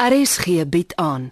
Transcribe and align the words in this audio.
RSG 0.00 0.64
bied 0.68 0.94
aan 0.96 1.30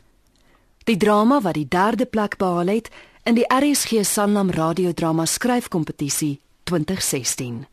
die 0.84 0.96
drama 0.96 1.40
wat 1.40 1.54
die 1.56 1.68
derde 1.68 2.04
plek 2.04 2.36
behaal 2.36 2.68
het 2.68 2.90
in 3.24 3.38
die 3.40 3.46
RSG 3.48 4.04
Sanlam 4.04 4.50
radiodrama 4.50 5.24
skryfkompetisie 5.24 6.40
2016. 6.68 7.64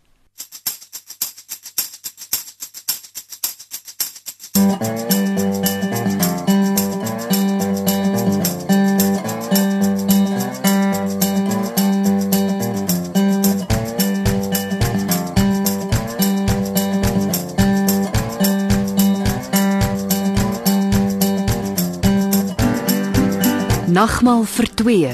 Nagmaal 24.25 24.47
vir 24.49 24.67
2 24.73 25.09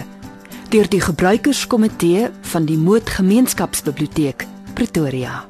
deur 0.72 0.88
die 0.88 1.02
gebruikerskomitee 1.04 2.30
van 2.48 2.64
die 2.64 2.78
Moot 2.80 3.10
Gemeenskapsbiblioteek 3.12 4.46
Pretoria. 4.72 5.42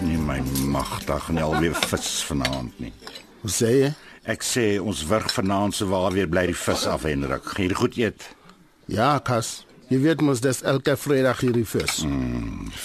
Nie 0.00 0.16
my 0.16 0.38
magtig 0.72 1.26
nie 1.36 1.44
alweer 1.44 1.76
vis 1.90 2.14
vanaand 2.30 2.80
nie. 2.80 2.94
Hoe 3.42 3.52
sê 3.52 3.74
jy? 3.74 3.90
Ek 4.24 4.40
sê 4.40 4.64
ons 4.80 5.04
wurg 5.10 5.28
vanaand 5.36 5.76
se 5.76 5.90
waar 5.92 6.16
weer 6.16 6.32
bly 6.32 6.46
die 6.54 6.56
vis 6.56 6.86
af 6.88 7.04
Hendrik. 7.04 7.44
Gaan 7.52 7.68
jy 7.68 7.78
goed 7.82 8.00
eet? 8.00 8.24
Ja, 8.88 9.18
Kas. 9.20 9.66
Jy 9.92 9.98
weet 10.00 10.22
mos 10.24 10.40
dis 10.40 10.62
elke 10.64 10.94
Vrydag 10.96 11.42
hierdie 11.44 11.66
vis. 11.68 11.98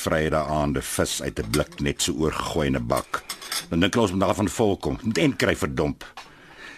Vrydag 0.01 0.49
aande 0.51 0.81
vis 0.83 1.21
uit 1.23 1.39
'n 1.39 1.51
blik 1.55 1.79
net 1.79 2.01
so 2.01 2.11
oorgegooi 2.11 2.67
in 2.67 2.75
'n 2.75 2.87
bak. 2.87 3.23
Dan 3.69 3.79
dink 3.79 3.95
ons 3.95 4.11
moet 4.11 4.19
daarvan 4.19 4.49
volkom. 4.49 4.99
Net 5.03 5.17
en 5.17 5.35
kry 5.35 5.55
verdomp. 5.55 6.03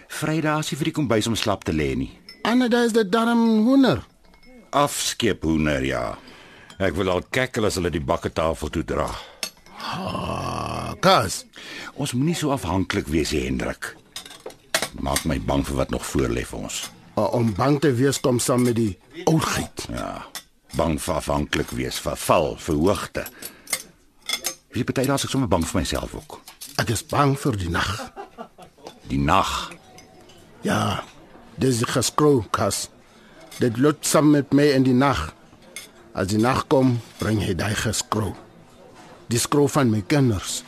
Vrydag 0.08 0.60
is 0.60 0.72
nie 0.72 0.78
vir 0.78 0.86
die 0.86 0.94
kombuis 0.94 1.28
om 1.28 1.36
slap 1.36 1.64
te 1.64 1.72
lê 1.74 1.96
nie. 1.96 2.12
En 2.44 2.60
dit 2.60 2.74
is 2.74 2.92
die 2.94 3.10
darm 3.10 3.66
hoender. 3.66 4.06
Afskeep 4.70 5.42
hoender 5.44 5.84
ja. 5.84 6.18
Ek 6.78 6.94
wil 6.96 7.10
al 7.10 7.24
kekkel 7.30 7.66
as 7.66 7.76
hulle 7.76 7.90
die 7.90 8.02
bakketafel 8.02 8.70
toe 8.70 8.84
dra. 8.84 9.10
Ah, 9.82 10.94
Kas. 11.00 11.46
Ons 11.96 12.14
moenie 12.14 12.36
so 12.36 12.52
afhanklik 12.52 13.08
wees, 13.08 13.32
Hendrik. 13.32 13.96
Maak 15.00 15.26
my 15.26 15.40
bang 15.40 15.66
vir 15.68 15.76
wat 15.76 15.90
nog 15.90 16.06
voorlê 16.06 16.46
vir 16.46 16.60
ons. 16.60 16.90
Om 17.28 17.54
bang 17.54 17.80
te 17.82 17.94
wees 17.94 18.20
kom 18.20 18.40
saam 18.40 18.64
met 18.64 18.76
die 18.76 18.98
oudheid. 19.26 19.88
Ja. 19.92 20.26
Bang 20.78 21.00
vir 21.02 21.16
afhanklik 21.16 21.72
wees, 21.74 22.00
vir 22.00 22.16
val, 22.16 22.56
vir 22.58 22.76
hoogte. 22.76 23.26
Wie 24.70 24.84
daar 24.84 25.16
is 25.18 25.26
ek 25.26 25.30
sommer 25.34 25.50
bang 25.50 25.66
vir 25.68 25.82
myself 25.82 26.14
ook. 26.14 26.40
Ek 26.78 26.90
is 26.94 27.02
bang 27.06 27.34
vir 27.40 27.58
die 27.58 27.70
nag. 27.70 28.12
Die 29.10 29.20
nag. 29.20 29.72
Ja. 30.62 31.04
Dis 31.58 31.82
geskrou, 31.84 32.46
Kas. 32.52 32.88
Dit 33.60 33.78
loop 33.78 34.06
saam 34.06 34.30
met 34.32 34.54
my 34.54 34.70
in 34.72 34.84
die 34.84 34.94
nag. 34.94 35.34
As 36.14 36.28
die 36.28 36.40
nag 36.40 36.68
kom, 36.68 37.00
bring 37.20 37.42
hy 37.44 37.56
daai 37.58 37.76
geskrou. 37.76 38.36
Die 39.30 39.40
skrou 39.40 39.68
van 39.70 39.90
my 39.92 40.02
kinders, 40.08 40.64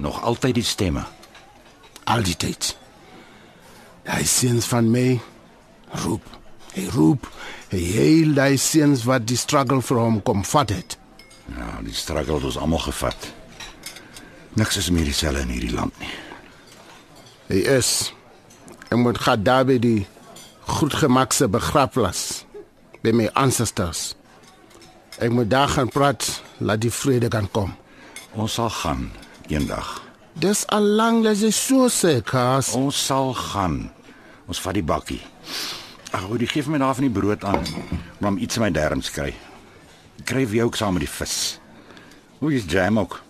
Nog 0.00 0.22
altyd 0.24 0.54
die 0.54 0.64
stemme. 0.64 1.04
al 2.04 2.22
die 2.22 2.36
tyd. 2.36 2.76
Daai 4.02 4.24
seuns 4.24 4.66
van 4.66 4.90
my 4.90 5.20
roep. 6.04 6.24
Hy 6.74 6.86
roep. 6.94 7.26
Hy 7.70 7.78
heel 7.78 8.34
daai 8.34 8.56
seuns 8.58 9.04
wat 9.08 9.26
die 9.28 9.38
struggle 9.38 9.82
vir 9.82 9.98
hom 9.98 10.20
kom 10.26 10.44
vat 10.46 10.72
het. 10.74 10.96
Ja, 11.50 11.80
die 11.82 11.94
struggle 11.94 12.38
het 12.38 12.48
ons 12.50 12.58
almal 12.58 12.82
gevat. 12.86 13.30
Niks 14.58 14.76
is 14.76 14.90
meer 14.90 15.06
dieselfde 15.06 15.44
in 15.46 15.54
hierdie 15.54 15.74
land 15.74 15.94
nie. 16.02 16.12
Hy 17.50 17.60
is. 17.78 17.90
Ek 18.90 18.98
moet 18.98 19.18
gaan 19.22 19.42
daar 19.46 19.66
by 19.66 19.78
die 19.82 20.06
goedgemakse 20.70 21.48
begrafplaas 21.50 22.44
by 23.02 23.14
my 23.16 23.28
ancestors. 23.38 24.14
Ek 25.20 25.32
moet 25.34 25.50
daar 25.50 25.68
gaan 25.68 25.90
praat, 25.92 26.26
laat 26.58 26.82
die 26.82 26.92
vrede 26.94 27.30
kan 27.32 27.48
kom. 27.50 27.74
Ons 28.38 28.58
sal 28.58 28.70
gaan 28.70 29.08
eendag. 29.50 29.98
Dis 30.40 30.62
al 30.70 30.86
lank 30.96 31.26
as 31.26 31.42
jy 31.42 31.50
so 31.54 31.90
sê, 31.90 32.20
Kas. 32.24 32.72
Ons 32.78 32.98
sal 33.10 33.34
gaan. 33.34 33.82
Ons 34.50 34.62
vat 34.62 34.76
die 34.78 34.86
bakkie. 34.86 35.20
Ag, 36.10 36.26
die 36.42 36.48
gee 36.50 36.62
vir 36.66 36.74
my 36.74 36.80
daar 36.82 36.96
van 36.98 37.06
die 37.06 37.14
brood 37.14 37.44
aan. 37.44 37.64
Maar 38.18 38.32
om 38.32 38.38
iets 38.38 38.58
in 38.58 38.62
my 38.62 38.70
darms 38.74 39.10
kry. 39.14 39.30
Kry 40.26 40.44
vir 40.46 40.60
jou 40.60 40.66
ook 40.70 40.76
saam 40.76 40.96
met 40.98 41.06
die 41.06 41.12
vis. 41.12 41.60
Hoe 42.40 42.52
is 42.54 42.66
jam 42.68 42.98
ook? 42.98 43.20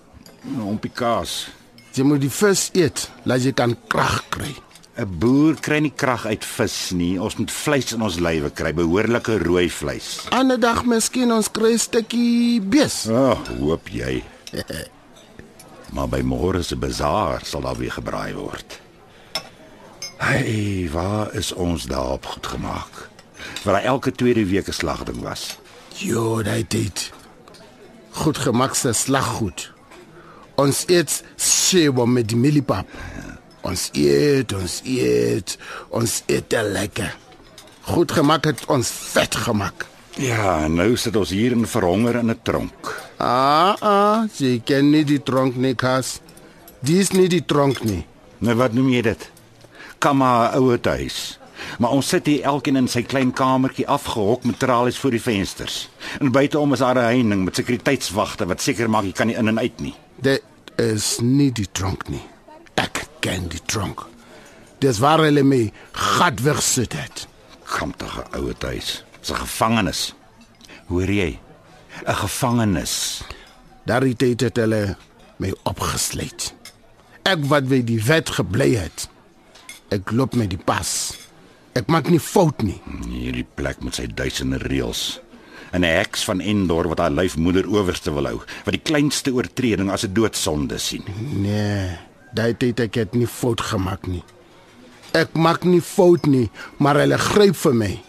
Om 0.64 0.78
pikaas. 0.78 1.50
Jy 1.92 2.04
moet 2.06 2.22
die 2.22 2.30
vis 2.32 2.68
eet, 2.78 3.08
laat 3.26 3.44
jy 3.44 3.52
kan 3.52 3.76
krag 3.90 4.22
kry. 4.32 4.52
'n 5.00 5.18
Boer 5.18 5.56
kry 5.56 5.78
nie 5.80 5.92
krag 5.96 6.26
uit 6.26 6.44
vis 6.44 6.90
nie. 6.92 7.14
Ons 7.20 7.36
moet 7.40 7.50
vleis 7.50 7.92
in 7.92 8.02
ons 8.02 8.18
lywe 8.20 8.50
kry, 8.50 8.72
behoorlike 8.74 9.38
rooi 9.42 9.70
vleis. 9.70 10.26
Ander 10.30 10.60
dag 10.60 10.84
miskien 10.84 11.32
ons 11.32 11.48
kry 11.50 11.72
'n 11.72 11.78
stukkie 11.78 12.60
bees. 12.60 13.06
Ag, 13.08 13.40
oh, 13.40 13.58
hoop 13.58 13.88
jy. 13.88 14.22
maar 15.94 16.08
by 16.08 16.20
môre 16.22 16.62
se 16.62 16.76
bazaar 16.76 17.44
sal 17.44 17.60
daar 17.60 17.76
weer 17.76 17.92
gebraai 17.92 18.34
word. 18.34 18.80
Hey, 20.20 20.88
waar 20.92 21.34
is 21.34 21.52
ons 21.52 21.84
daarop 21.84 22.26
goed 22.26 22.46
gemaak? 22.46 23.08
Waar 23.64 23.74
daar 23.74 23.82
elke 23.82 24.12
tweede 24.12 24.46
week 24.46 24.68
'n 24.68 24.72
slagding 24.72 25.20
was. 25.22 25.58
Jo, 25.88 26.42
daai 26.42 26.66
tyd. 26.66 27.12
Goed 28.10 28.38
gemakse 28.38 28.92
slaggoed. 28.92 29.72
Ons 30.54 30.84
eet 30.86 31.24
sewe 31.36 32.06
met 32.06 32.28
die 32.28 32.36
mieliepap. 32.36 32.88
Ons 33.60 33.88
eet, 33.92 34.52
ons 34.52 34.80
eet, 34.84 35.58
ons 35.88 36.22
eet 36.26 36.52
lekker. 36.52 37.16
Goed 37.80 38.12
gemaak 38.12 38.44
het 38.44 38.64
ons 38.66 38.88
vet 38.90 39.34
gemaak. 39.34 39.86
Ja, 40.16 40.68
nou 40.68 40.96
sit 40.96 41.16
ons 41.16 41.30
hier 41.30 41.52
in 41.52 41.66
verhonger 41.66 42.14
in 42.14 42.30
'n 42.30 42.38
tronk. 42.42 43.10
Ah, 43.16 43.74
ah, 43.80 44.28
jy 44.36 44.60
ken 44.64 44.90
nie 44.90 45.04
die 45.04 45.22
tronk 45.22 45.56
nie, 45.56 45.74
Kas. 45.74 46.20
Dis 46.80 47.10
nie 47.10 47.28
die 47.28 47.44
tronk 47.44 47.82
nie. 47.84 48.06
Nou 48.38 48.54
wat 48.54 48.72
noem 48.72 48.88
jy 48.88 49.02
dit? 49.02 49.30
Kamma 50.00 50.52
oue 50.56 50.78
huis. 50.82 51.38
Maar 51.78 51.90
ons 51.92 52.08
sit 52.08 52.26
hier 52.26 52.46
elkeen 52.48 52.78
in 52.80 52.88
sy 52.88 53.02
klein 53.04 53.34
kamertjie 53.36 53.84
afgehok 53.88 54.46
met 54.48 54.58
tralies 54.58 54.98
voor 54.98 55.12
die 55.12 55.20
vensters. 55.20 55.88
En 56.20 56.32
buiteom 56.32 56.72
is 56.72 56.80
daar 56.80 56.96
'n 56.96 57.12
heining 57.12 57.44
met 57.44 57.56
sekuriteitswagte 57.56 58.46
wat 58.46 58.62
seker 58.62 58.90
maak 58.90 59.04
jy 59.04 59.12
kan 59.12 59.26
nie 59.26 59.36
in 59.36 59.48
en 59.48 59.58
uit 59.58 59.80
nie. 59.80 59.94
Dit 60.16 60.42
is 60.76 61.18
nie 61.20 61.52
die 61.52 61.68
tronk 61.72 62.08
nie. 62.08 62.22
Ek 62.74 63.06
ken 63.20 63.48
die 63.48 63.62
tronk. 63.66 64.06
Dis 64.78 64.98
waar 64.98 65.18
hulle 65.18 65.42
my 65.42 65.72
gat 65.92 66.40
wegsit 66.40 66.92
het. 66.92 67.26
Kamptige 67.64 68.24
oue 68.32 68.54
huis. 68.58 69.04
Dis 69.20 69.30
'n 69.30 69.34
gevangenis. 69.34 70.14
Hoor 70.86 71.10
jy? 71.10 71.38
'n 72.06 72.14
Gevangenis. 72.14 73.22
Daardie 73.84 74.16
tyd 74.16 74.40
het 74.40 74.56
hulle 74.56 74.96
my 75.36 75.52
opgesluit. 75.62 76.54
Ek 77.22 77.44
wat 77.44 77.68
by 77.68 77.84
die 77.84 78.00
wet 78.04 78.30
gebly 78.30 78.74
het. 78.76 79.08
Ek 79.90 80.12
loop 80.14 80.36
met 80.38 80.52
die 80.52 80.60
pas. 80.60 81.18
Ek 81.74 81.88
maak 81.90 82.10
nie 82.10 82.20
fout 82.22 82.62
nie. 82.62 82.78
Hierdie 83.10 83.46
plek 83.58 83.82
met 83.82 83.96
sy 83.98 84.06
duisende 84.06 84.60
reëls. 84.62 85.20
En 85.74 85.82
'n 85.82 85.96
heks 85.98 86.24
van 86.24 86.40
Endor 86.40 86.88
wat 86.88 86.98
haar 86.98 87.10
lyfmoeder 87.10 87.66
owerste 87.66 88.12
wil 88.12 88.26
hou, 88.26 88.38
wat 88.64 88.74
die 88.74 88.82
kleinste 88.82 89.32
oortreding 89.32 89.90
as 89.90 90.04
'n 90.04 90.14
doodsonde 90.14 90.78
sien. 90.78 91.04
Nee, 91.34 91.98
daai 92.34 92.54
tyd 92.54 92.80
ek 92.80 92.94
het 92.94 93.14
nie 93.14 93.26
fout 93.26 93.60
gemaak 93.60 94.06
nie. 94.06 94.22
Ek 95.12 95.34
maak 95.34 95.64
nie 95.64 95.80
fout 95.80 96.26
nie, 96.26 96.50
maar 96.78 96.94
hulle 96.94 97.18
gryp 97.18 97.56
vir 97.56 97.74
my. 97.74 98.02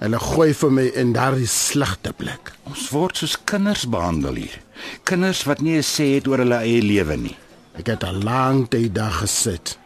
Hulle 0.00 0.18
gooi 0.18 0.52
vir 0.54 0.70
my 0.70 0.86
in 0.94 1.12
daardie 1.12 1.46
slegte 1.46 2.12
plek. 2.12 2.52
Ons 2.64 2.90
word 2.90 3.16
soos 3.16 3.36
kinders 3.44 3.86
behandel 3.88 4.34
hier. 4.34 4.60
Kinders 5.04 5.44
wat 5.44 5.60
nie 5.60 5.76
'n 5.76 5.82
sê 5.82 6.14
het 6.14 6.28
oor 6.28 6.38
hulle 6.38 6.60
eie 6.60 6.82
lewe 6.82 7.16
nie. 7.16 7.36
Ek 7.74 7.86
het 7.86 8.04
al 8.04 8.20
lank 8.22 8.70
tyd 8.70 8.94
daar 8.94 9.10
gesit. 9.10 9.78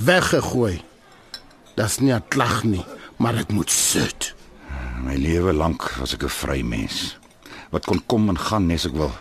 Weggegooi. 0.00 0.80
Dis 1.76 1.98
nie 2.00 2.12
'n 2.12 2.24
klag 2.28 2.64
nie, 2.64 2.84
maar 3.16 3.34
ek 3.34 3.52
moet 3.52 3.70
sit. 3.70 4.34
My 5.04 5.16
lewe 5.16 5.52
lank 5.52 5.82
was 5.98 6.14
ek 6.14 6.22
'n 6.24 6.28
vry 6.28 6.62
mens. 6.62 7.18
Wat 7.70 7.84
kon 7.84 8.02
kom 8.06 8.28
en 8.28 8.38
gaan 8.38 8.66
nes 8.66 8.86
ek 8.86 8.92
wil. 8.92 9.12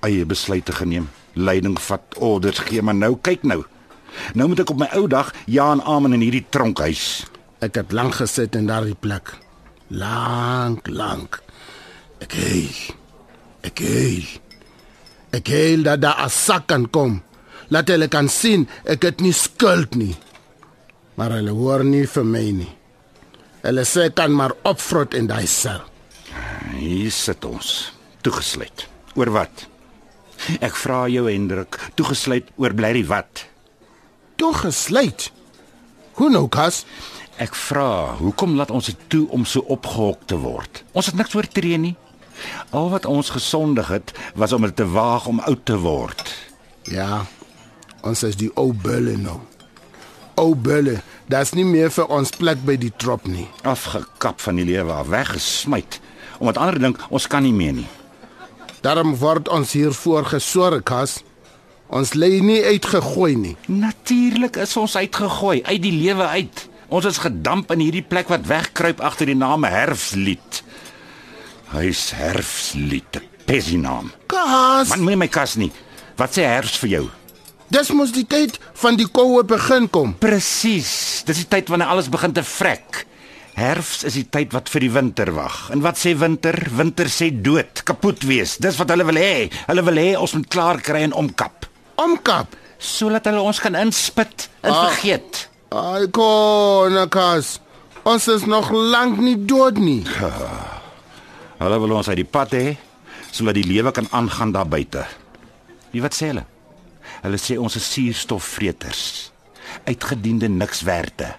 Eie 0.00 0.24
besluite 0.26 0.72
geneem, 0.72 1.08
leiding 1.32 1.80
vat, 1.80 2.02
orders 2.18 2.58
gee, 2.58 2.82
maar 2.82 2.94
nou 2.94 3.16
kyk 3.20 3.42
nou. 3.42 3.64
Nou 4.34 4.48
moet 4.48 4.60
ek 4.60 4.70
op 4.70 4.78
my 4.78 4.88
ou 4.92 5.06
dag 5.06 5.32
ja 5.46 5.72
en 5.72 5.82
amen 5.82 6.12
in 6.12 6.20
hierdie 6.20 6.46
tronkhuis. 6.50 7.24
Ek 7.60 7.74
het 7.74 7.92
lank 7.92 8.14
gesit 8.14 8.54
in 8.54 8.66
daardie 8.66 8.94
plek. 8.94 9.36
Lank, 9.88 10.86
lank. 10.86 11.42
Ek 12.20 12.32
heel. 12.32 12.94
Ek 13.62 13.78
heel. 13.78 14.24
Ek 15.30 15.46
heel 15.46 15.82
dat 15.82 16.00
daar 16.00 16.24
'n 16.24 16.30
sak 16.30 16.66
kan 16.66 16.90
kom. 16.90 17.22
Laat 17.74 17.90
hulle 17.92 18.08
kan 18.08 18.30
sien 18.32 18.66
ek 18.88 19.04
het 19.04 19.22
nie 19.24 19.34
skuld 19.36 19.96
nie. 19.98 20.14
Maar 21.18 21.38
hulle 21.38 21.54
hoor 21.56 21.84
nie 21.84 22.06
vir 22.06 22.24
my 22.24 22.44
nie. 22.62 22.70
Hulle 23.64 23.84
sê 23.88 24.08
kan 24.14 24.32
maar 24.32 24.54
opvrot 24.68 25.16
in 25.18 25.26
daai 25.28 25.46
sel. 25.50 25.82
Hier 26.78 27.12
sit 27.12 27.44
ons, 27.44 27.90
toegesluit. 28.22 28.86
Oor 29.18 29.32
wat? 29.34 29.66
Ek 30.62 30.76
vra 30.78 31.06
jou 31.10 31.26
Hendrik, 31.26 31.76
toegesluit 31.98 32.52
oor 32.56 32.74
blerrie 32.78 33.06
wat? 33.08 33.44
Toegesluit. 34.38 35.32
Hoe 36.18 36.30
nou, 36.30 36.46
Kas? 36.50 36.84
Ek 37.38 37.54
vra, 37.54 38.18
hoekom 38.18 38.56
laat 38.58 38.70
ons 38.74 38.88
dit 38.90 39.02
toe 39.10 39.24
om 39.34 39.44
so 39.46 39.62
opgehok 39.70 40.24
te 40.30 40.38
word? 40.42 40.82
Ons 40.94 41.10
het 41.10 41.18
niks 41.18 41.36
oortree 41.38 41.78
nie. 41.78 41.94
Al 42.74 42.90
wat 42.94 43.06
ons 43.10 43.30
gesondig 43.34 43.90
het, 43.90 44.14
was 44.38 44.54
om 44.54 44.66
dit 44.66 44.74
te 44.78 44.86
waag 44.86 45.26
om 45.30 45.42
oud 45.46 45.64
te 45.66 45.78
word. 45.82 46.32
Ja. 46.90 47.26
Ons 48.06 48.22
is 48.22 48.36
die 48.38 48.50
ou 48.58 48.72
bulle 48.72 49.16
nou. 49.18 49.38
Ou 50.38 50.54
bulle, 50.54 51.00
daar's 51.26 51.54
nie 51.56 51.66
meer 51.66 51.90
vir 51.90 52.10
ons 52.14 52.30
plek 52.30 52.60
by 52.66 52.76
die 52.78 52.92
trop 52.96 53.26
nie. 53.26 53.48
Afgekap 53.66 54.40
van 54.44 54.60
die 54.60 54.66
lewe 54.68 54.92
af, 54.94 55.08
weggesmyt. 55.10 56.00
Omdat 56.38 56.60
ander 56.62 56.78
dink 56.78 57.00
ons 57.10 57.26
kan 57.26 57.42
nie 57.42 57.54
meer 57.54 57.74
nie. 57.80 57.88
Daarom 58.84 59.16
word 59.18 59.50
ons 59.50 59.74
hier 59.74 59.92
voorgesorg, 59.92 60.84
Kas. 60.86 61.18
Ons 61.88 62.12
lê 62.14 62.38
nie 62.44 62.60
uitgegooi 62.62 63.34
nie. 63.34 63.56
Natuurlik 63.66 64.60
is 64.60 64.76
ons 64.76 64.94
uitgegooi 64.96 65.62
uit 65.64 65.82
die 65.82 65.94
lewe 65.96 66.26
uit. 66.36 66.66
Ons 66.88 67.08
is 67.08 67.20
gedamp 67.20 67.72
in 67.74 67.82
hierdie 67.82 68.04
plek 68.04 68.28
wat 68.32 68.46
wegkruip 68.48 69.00
agter 69.04 69.28
die 69.28 69.36
naam 69.36 69.64
Herfslied. 69.66 70.62
Hy's 71.72 72.10
Herfslied, 72.16 73.16
'n 73.16 73.28
pesie 73.44 73.78
naam. 73.80 74.12
Kas, 74.26 74.88
Man, 74.88 75.00
moenie 75.00 75.24
my 75.24 75.28
kas 75.28 75.56
nie. 75.56 75.72
Wat 76.16 76.34
sê 76.36 76.44
herfs 76.44 76.78
vir 76.82 76.90
jou? 76.90 77.04
Dis 77.70 77.90
mos 77.96 78.12
die 78.14 78.24
tyd 78.26 78.58
van 78.82 78.96
die 78.96 79.06
koue 79.12 79.42
begin 79.44 79.88
kom. 79.92 80.14
Presies. 80.20 81.22
Dis 81.28 81.42
die 81.44 81.48
tyd 81.48 81.68
wanneer 81.72 81.88
alles 81.92 82.08
begin 82.12 82.32
te 82.32 82.42
vrek. 82.46 83.04
Herfs 83.58 84.04
is 84.06 84.14
die 84.14 84.26
tyd 84.30 84.52
wat 84.54 84.68
vir 84.70 84.84
die 84.86 84.92
winter 84.94 85.32
wag. 85.34 85.70
En 85.74 85.80
wat 85.82 85.98
sê 85.98 86.12
winter? 86.18 86.54
Winter 86.78 87.08
sê 87.10 87.32
dood, 87.42 87.82
kapot 87.84 88.22
wees. 88.28 88.56
Dis 88.62 88.76
wat 88.78 88.90
hulle 88.94 89.04
wil 89.08 89.18
hê. 89.18 89.48
Hulle 89.66 89.82
wil 89.88 89.98
hê 89.98 90.08
ons 90.18 90.34
moet 90.38 90.46
klaar 90.48 90.78
kry 90.80 91.02
en 91.08 91.12
omkap, 91.18 91.66
Omkap. 91.98 92.54
sodat 92.78 93.26
hulle 93.26 93.40
ons 93.42 93.58
kan 93.60 93.74
inspit 93.74 94.48
en 94.62 94.70
Ah. 94.72 94.84
vergeet. 94.88 95.48
Ai 95.74 96.06
kona 96.14 97.06
Kas. 97.10 97.58
Ons 98.04 98.28
is 98.28 98.46
nog 98.46 98.70
lank 98.70 99.18
nie 99.18 99.36
dood 99.36 99.76
nie. 99.78 100.04
Hulle 101.58 101.78
wil 101.82 101.96
ons 101.98 102.08
uit 102.08 102.16
die 102.22 102.24
pad 102.24 102.52
hê 102.54 102.76
sodat 103.34 103.54
die 103.58 103.66
lewe 103.66 103.90
kan 103.92 104.06
aangaan 104.14 104.52
daar 104.54 104.68
buite. 104.70 105.02
Wie 105.90 106.00
wat 106.00 106.14
sê 106.14 106.30
hulle? 106.30 106.44
Hulle 107.22 107.40
sê 107.40 107.58
ons 107.58 107.76
is 107.78 107.88
suurstofvreters. 107.92 109.06
Uitgediende 109.88 110.48
nikswerte. 110.48 111.34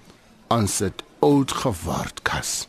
Ons 0.51 0.79
het 0.83 1.03
oud 1.25 1.51
geword, 1.51 2.21
Kas. 2.23 2.65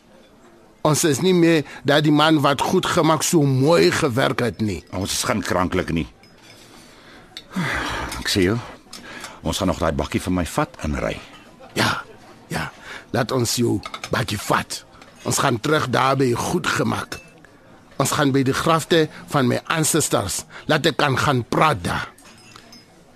Ons 0.81 1.03
is 1.05 1.19
nie 1.21 1.33
meer 1.37 1.65
dat 1.85 2.05
die 2.07 2.13
man 2.13 2.39
wat 2.41 2.61
goed 2.71 2.87
gemaak 2.89 3.21
so 3.25 3.45
mooi 3.45 3.91
gewerk 3.93 4.41
het 4.41 4.61
nie. 4.65 4.79
Ons 4.97 5.13
is 5.13 5.25
geen 5.29 5.43
kranklik 5.45 5.91
nie. 5.93 6.07
Ek 8.17 8.31
sê 8.31 8.47
jou, 8.47 8.57
ons 9.45 9.59
gaan 9.59 9.69
nog 9.69 9.81
daai 9.81 9.93
bakkie 9.93 10.21
vir 10.23 10.33
my 10.33 10.45
vat 10.49 10.79
en 10.85 10.97
ry. 11.03 11.17
Ja. 11.77 11.99
Ja. 12.49 12.71
Laat 13.13 13.33
ons 13.35 13.57
jou 13.59 13.77
bakkie 14.09 14.39
vat. 14.47 14.81
Ons 15.27 15.41
gaan 15.43 15.59
terug 15.61 15.89
daar 15.93 16.17
by 16.17 16.31
goed 16.33 16.65
gemaak. 16.65 17.19
Ons 18.01 18.15
gaan 18.17 18.33
by 18.33 18.41
die 18.47 18.55
grafte 18.57 19.05
van 19.29 19.51
my 19.51 19.59
ancestors. 19.69 20.41
Laat 20.65 20.89
ek 20.89 20.97
kan 20.97 21.17
gaan 21.19 21.43
praat 21.45 21.83
daar. 21.85 22.07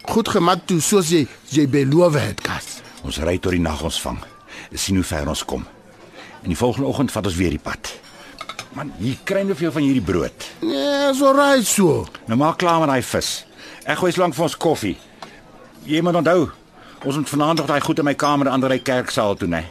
Goed 0.08 0.30
gemaak 0.30 0.66
toe 0.70 0.80
soos 0.82 1.10
jy 1.10 1.26
jy 1.50 1.66
beloof 1.70 2.18
het, 2.20 2.42
Kas. 2.46 2.80
Ons 3.06 3.18
ry 3.22 3.38
tot 3.42 3.54
die 3.56 3.62
nag 3.62 3.82
ons 3.86 4.00
vang. 4.02 4.20
sien 4.74 4.96
hoe 4.96 5.04
ver 5.06 5.28
ons 5.28 5.44
kom. 5.46 5.66
En 6.44 6.50
die 6.50 6.58
volgende 6.58 6.88
oggend 6.88 7.12
vat 7.12 7.26
ons 7.26 7.36
weer 7.36 7.50
die 7.50 7.60
pad. 7.62 7.92
Man, 8.76 8.92
hier 9.00 9.16
kry 9.24 9.46
jy 9.48 9.56
veel 9.56 9.72
van 9.72 9.82
hierdie 9.82 10.04
brood. 10.04 10.48
Nee, 10.62 11.14
so 11.16 11.32
ry 11.32 11.64
so. 11.64 12.06
Nou 12.28 12.38
maak 12.38 12.58
klaar 12.58 12.80
met 12.80 12.90
daai 12.90 13.02
vis. 13.04 13.46
Ek 13.86 13.98
gooi 14.02 14.12
slank 14.12 14.36
vir 14.36 14.44
ons 14.44 14.58
koffie. 14.58 14.98
Jy 15.86 16.02
moet 16.02 16.16
onthou, 16.16 16.50
ons 17.06 17.16
moet 17.22 17.30
vanaand 17.30 17.62
nog 17.62 17.70
daai 17.70 17.82
goed 17.82 18.00
in 18.00 18.06
my 18.06 18.16
kamer 18.16 18.50
aan 18.50 18.62
die 18.62 18.80
kerksaal 18.82 19.36
toe, 19.36 19.48
né? 19.48 19.64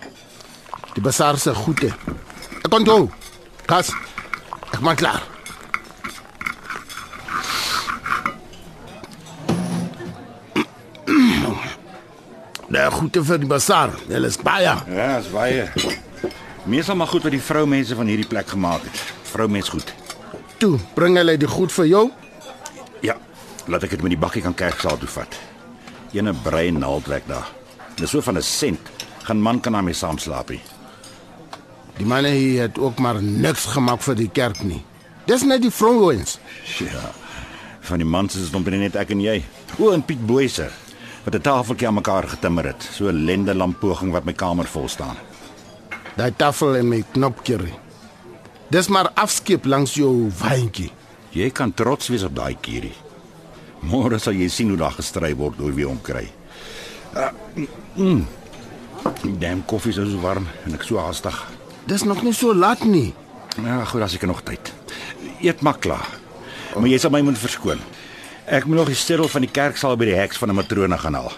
Die 0.94 1.02
bazaar 1.02 1.38
se 1.38 1.54
goede. 1.54 1.92
Ek 2.62 2.70
kon 2.70 2.84
toe. 2.84 3.08
Kas. 3.66 3.90
Ek 4.72 4.80
maak 4.80 5.02
klaar. 5.02 5.33
Daar 12.68 12.92
goede 12.92 13.24
vir 13.24 13.38
die 13.38 13.48
bazaar. 13.48 13.92
Hulle 14.08 14.26
is 14.26 14.38
baie. 14.40 14.72
Ja, 14.88 15.08
dis 15.20 15.30
baie. 15.32 15.68
Meestal 16.64 16.96
maar 16.96 17.10
goed 17.10 17.22
wat 17.26 17.34
die 17.34 17.42
vroumense 17.42 17.94
van 17.94 18.08
hierdie 18.08 18.26
plek 18.26 18.48
gemaak 18.48 18.86
het. 18.88 19.02
Vroumens 19.34 19.68
goed. 19.68 19.94
Toe, 20.62 20.78
bring 20.94 21.18
hulle 21.20 21.36
die 21.36 21.50
goed 21.50 21.72
vir 21.72 21.86
jou. 21.90 22.04
Ja, 23.04 23.18
laat 23.68 23.84
ek 23.84 23.96
dit 23.96 24.04
met 24.06 24.14
die 24.14 24.20
bakkie 24.20 24.42
kan 24.44 24.56
kerksaal 24.56 24.96
toe 25.02 25.10
vat. 25.12 25.36
Ene 26.16 26.32
brein 26.44 26.80
naaldwerk 26.80 27.28
daar. 27.28 27.50
Dis 27.98 28.10
so 28.10 28.20
van 28.20 28.38
'n 28.38 28.42
sent. 28.42 28.80
Gaan 29.24 29.40
man 29.40 29.60
kan 29.60 29.72
daarmee 29.72 29.94
saam 29.94 30.18
slaap 30.18 30.50
nie. 30.50 30.60
Die 31.96 32.06
manne 32.06 32.28
hier 32.28 32.62
het 32.62 32.78
ook 32.78 32.98
maar 32.98 33.22
niks 33.22 33.64
gemaak 33.64 34.02
vir 34.02 34.14
die 34.14 34.30
kerk 34.32 34.62
nie. 34.62 34.82
Dis 35.26 35.42
net 35.42 35.62
die 35.62 35.70
vrouens. 35.70 36.38
Ja. 36.78 37.12
Van 37.80 37.98
die 37.98 38.06
mans 38.06 38.34
is 38.34 38.44
dit 38.44 38.54
omtrent 38.54 38.80
net 38.80 38.96
ek 38.96 39.10
en 39.10 39.20
jy. 39.20 39.44
O, 39.78 39.90
en 39.92 40.02
Piet 40.02 40.26
Boyser 40.26 40.72
wat 41.24 41.34
'n 41.34 41.40
tafeltjie 41.40 41.86
aan 41.86 41.94
mekaar 41.94 42.28
getimmer 42.28 42.64
het. 42.64 42.88
So 42.92 43.08
'n 43.08 43.24
lende 43.24 43.54
lampoging 43.54 44.12
wat 44.12 44.24
my 44.24 44.32
kamer 44.32 44.66
vol 44.66 44.88
staan. 44.88 45.16
Daai 46.16 46.32
tafel 46.36 46.76
en 46.76 46.88
my 46.88 47.04
knopkie. 47.12 47.74
Dis 48.70 48.88
maar 48.88 49.10
afskep 49.14 49.64
langs 49.64 49.94
jou 49.94 50.30
wyntjie. 50.42 50.90
Jy 51.30 51.50
kan 51.50 51.74
trots 51.74 52.08
wees 52.08 52.22
op 52.22 52.34
daai 52.34 52.56
kierie. 52.60 52.94
Môre 53.80 54.18
sal 54.18 54.32
jy 54.32 54.48
sien 54.48 54.68
hoe 54.68 54.78
daar 54.80 54.92
gestry 54.92 55.34
word 55.36 55.60
oor 55.60 55.74
wie 55.74 55.86
hom 55.86 56.00
kry. 56.02 56.28
Uh, 57.14 57.28
mm, 57.94 58.26
damn 59.38 59.64
koffie 59.66 59.90
is 59.90 59.96
so 59.96 60.20
warm 60.20 60.46
en 60.64 60.74
ek 60.74 60.82
so 60.82 60.98
haastig. 60.98 61.36
Dis 61.86 62.02
nog 62.02 62.22
nie 62.22 62.32
so 62.32 62.54
laat 62.54 62.84
nie. 62.84 63.12
Ja, 63.62 63.84
goed, 63.84 64.02
as 64.02 64.14
ek 64.14 64.26
nog 64.26 64.42
tyd. 64.42 64.72
Eet 65.40 65.60
maar 65.60 65.78
klaar. 65.78 66.08
Maar 66.74 66.88
jy 66.88 66.98
sal 66.98 67.10
my 67.10 67.20
moet 67.20 67.38
verskoon. 67.38 67.82
Ek 68.44 68.66
moet 68.68 68.76
nog 68.76 68.90
die 68.92 68.96
stedel 68.96 69.28
van 69.32 69.40
die 69.40 69.48
kerksaal 69.48 69.94
by 69.96 70.04
die 70.04 70.18
heks 70.18 70.36
van 70.36 70.50
'n 70.52 70.54
matrone 70.54 70.98
gaan 70.98 71.14
haal. 71.14 71.32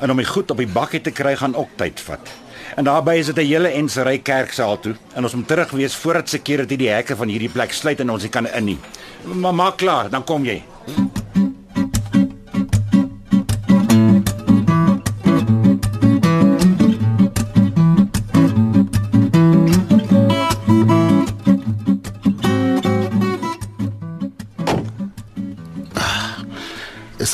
En 0.00 0.10
om 0.10 0.16
my 0.16 0.24
goed 0.24 0.50
op 0.50 0.56
die 0.56 0.66
bakkie 0.66 1.00
te 1.00 1.10
kry 1.10 1.36
gaan 1.36 1.54
ook 1.54 1.68
tyd 1.76 2.00
vat. 2.00 2.28
En 2.76 2.84
daarbey 2.84 3.18
is 3.18 3.26
dit 3.26 3.36
'n 3.36 3.46
hele 3.46 3.68
ensery 3.68 4.18
kerksaal 4.18 4.80
toe 4.80 4.96
en 5.14 5.22
ons 5.22 5.34
moet 5.34 5.48
terug 5.48 5.70
wees 5.70 5.94
voordat 5.94 6.28
security 6.28 6.76
die 6.76 6.88
hekke 6.88 7.16
van 7.16 7.28
hierdie 7.28 7.48
plek 7.48 7.72
sluit 7.72 8.00
en 8.00 8.10
ons 8.10 8.28
kan 8.28 8.46
in 8.46 8.64
nie. 8.64 8.78
Maar 9.24 9.54
maak 9.54 9.76
klaar, 9.76 10.10
dan 10.10 10.24
kom 10.24 10.44
jy. 10.44 10.62
Is 10.86 11.21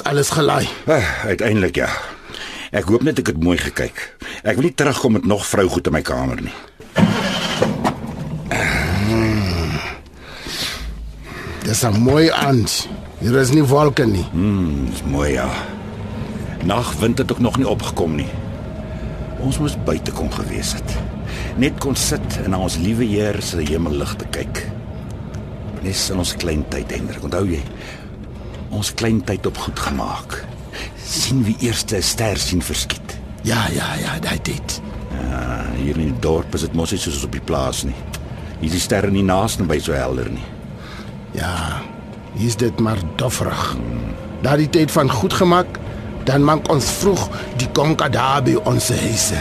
alles 0.09 0.31
gelaai. 0.31 0.69
Uh, 0.89 1.25
uiteindelik 1.25 1.77
ja. 1.77 1.89
Ek 2.73 2.89
hoop 2.89 3.05
net 3.05 3.21
ek 3.21 3.33
het 3.33 3.41
mooi 3.45 3.59
gekyk. 3.61 4.01
Ek 4.41 4.57
wil 4.57 4.69
nie 4.69 4.75
terugkom 4.77 5.19
met 5.19 5.27
nog 5.29 5.45
vrou 5.49 5.67
goed 5.69 5.89
in 5.89 5.97
my 5.97 6.03
kamer 6.05 6.41
nie. 6.41 6.55
Dis 11.65 11.85
'n 11.85 12.01
mooi 12.01 12.31
aand. 12.31 12.89
Hier 13.21 13.37
is 13.37 13.53
nie 13.53 13.65
wolke 13.65 14.07
nie. 14.07 14.25
Dis 14.91 15.03
mooi 15.05 15.33
ja. 15.33 15.49
Nagwind 16.65 17.19
het 17.19 17.33
ook 17.33 17.39
nog 17.45 17.57
nie 17.57 17.69
opgekom 17.69 18.15
nie. 18.15 18.29
Ons 19.41 19.59
moes 19.59 19.77
buite 19.85 20.13
kon 20.13 20.33
gewees 20.33 20.73
het. 20.73 20.97
Net 21.57 21.79
kon 21.79 21.97
sit 21.97 22.41
en 22.45 22.51
na 22.51 22.59
ons 22.59 22.77
liewe 22.77 23.05
Heer 23.05 23.43
se 23.43 23.61
hemellig 23.61 24.15
te 24.17 24.25
kyk. 24.31 24.67
Nes 25.83 26.11
in 26.11 26.19
ons 26.19 26.37
klein 26.37 26.65
tyd, 26.69 26.91
Hendrik, 26.91 27.23
onthou 27.23 27.47
jy? 27.47 27.63
Ons 28.71 28.93
klein 28.95 29.25
tyd 29.25 29.47
op 29.47 29.59
goed 29.59 29.79
gemaak. 29.79 30.45
sien 31.09 31.43
wie 31.45 31.57
eerste 31.61 31.97
'n 31.97 32.03
ster 32.03 32.37
sien 32.37 32.63
verskiet. 32.63 33.17
Ja, 33.43 33.67
ja, 33.73 33.95
ja, 33.95 34.19
daai 34.21 34.39
dit. 34.43 34.81
Ja, 35.11 35.65
hier 35.77 35.97
in 35.97 36.13
die 36.13 36.21
dorp 36.21 36.55
is 36.55 36.61
dit 36.61 36.75
mos 36.75 36.91
nie 36.91 37.01
soos 37.01 37.25
op 37.25 37.33
die 37.33 37.41
plaas 37.41 37.83
nie. 37.83 37.95
Hier 38.61 38.67
is 38.67 38.71
die 38.71 38.81
sterre 38.81 39.11
nie 39.11 39.23
naaste 39.23 39.63
by 39.63 39.79
so 39.79 39.93
helder 39.93 40.31
nie. 40.31 40.45
Ja. 41.33 41.83
Hier's 42.39 42.57
dit 42.57 42.79
maar 42.79 42.99
dofferig. 43.17 43.77
Daardie 44.43 44.69
tyd 44.71 44.91
van 44.91 45.11
goed 45.11 45.33
gemaak, 45.33 45.79
dan 46.25 46.45
maak 46.45 46.69
ons 46.71 46.85
vroeg 47.01 47.29
die 47.57 47.69
konka 47.73 48.09
daar 48.09 48.43
by 48.43 48.55
ons 48.65 48.89
huise. 48.89 49.41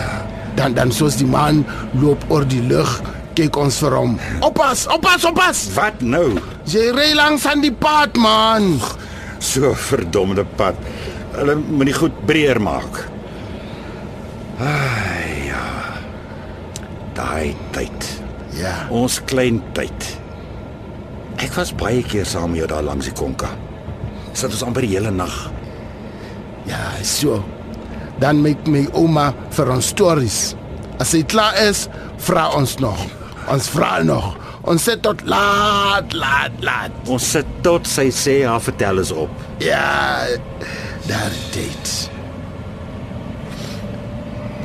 Dan 0.55 0.73
dan 0.73 0.91
soos 0.91 1.15
die 1.19 1.27
man 1.27 1.65
loop 1.99 2.23
oor 2.27 2.47
die 2.47 2.61
lug, 2.61 3.01
kyk 3.35 3.57
ons 3.57 3.77
vir 3.83 3.93
hom. 3.93 4.15
Oppas, 4.39 4.87
oppas, 4.87 5.25
oppas. 5.25 5.67
Wat 5.75 6.01
nou? 6.01 6.39
Jy 6.65 6.89
ry 6.95 7.11
langs 7.13 7.45
aan 7.45 7.61
die 7.61 7.73
pad, 7.73 8.17
man. 8.17 8.79
So 9.39 9.73
verdomde 9.73 10.45
pad. 10.57 10.79
Hulle 11.37 11.55
moet 11.55 11.91
die 11.91 11.97
goed 11.97 12.21
breër 12.29 12.59
maak. 12.61 13.03
Ai 14.63 15.49
ja. 15.49 15.65
Daai 17.17 17.53
tyd. 17.75 18.09
Ja. 18.57 18.73
Ons 18.93 19.19
klein 19.29 19.61
tyd. 19.77 20.09
Ek 21.37 21.53
was 21.53 21.75
baie 21.77 22.01
keer 22.01 22.25
saam 22.25 22.55
met 22.55 22.63
jou 22.63 22.71
daar 22.71 22.85
langs 22.85 23.09
die 23.09 23.15
konka. 23.17 23.51
Sit 24.33 24.49
ons 24.49 24.63
amper 24.65 24.85
die 24.85 24.95
hele 24.95 25.13
nag. 25.13 25.35
Ja, 26.67 26.81
so. 27.05 27.43
Dan 28.17 28.41
maak 28.41 28.65
my 28.65 28.87
ouma 28.97 29.29
vir 29.53 29.69
ons 29.75 29.91
stories. 29.93 30.39
As 30.97 31.13
dit 31.13 31.27
klaar 31.29 31.53
is, 31.61 31.85
vra 32.25 32.47
ons 32.57 32.79
nog. 32.81 32.97
Ons 33.53 33.69
vra 33.69 33.99
nog. 34.03 34.33
Ons 34.67 34.83
sit 34.83 34.99
tot 34.99 35.21
laat, 35.23 36.11
laat, 36.11 36.51
laat. 36.59 36.95
Ons 37.07 37.23
sit 37.37 37.47
tot 37.63 37.87
sy 37.87 38.09
sê 38.11 38.41
haar 38.43 38.59
vertel 38.63 38.99
is 38.99 39.13
op. 39.15 39.31
Ja, 39.63 40.27
daar 41.07 41.35
dit. 41.55 41.93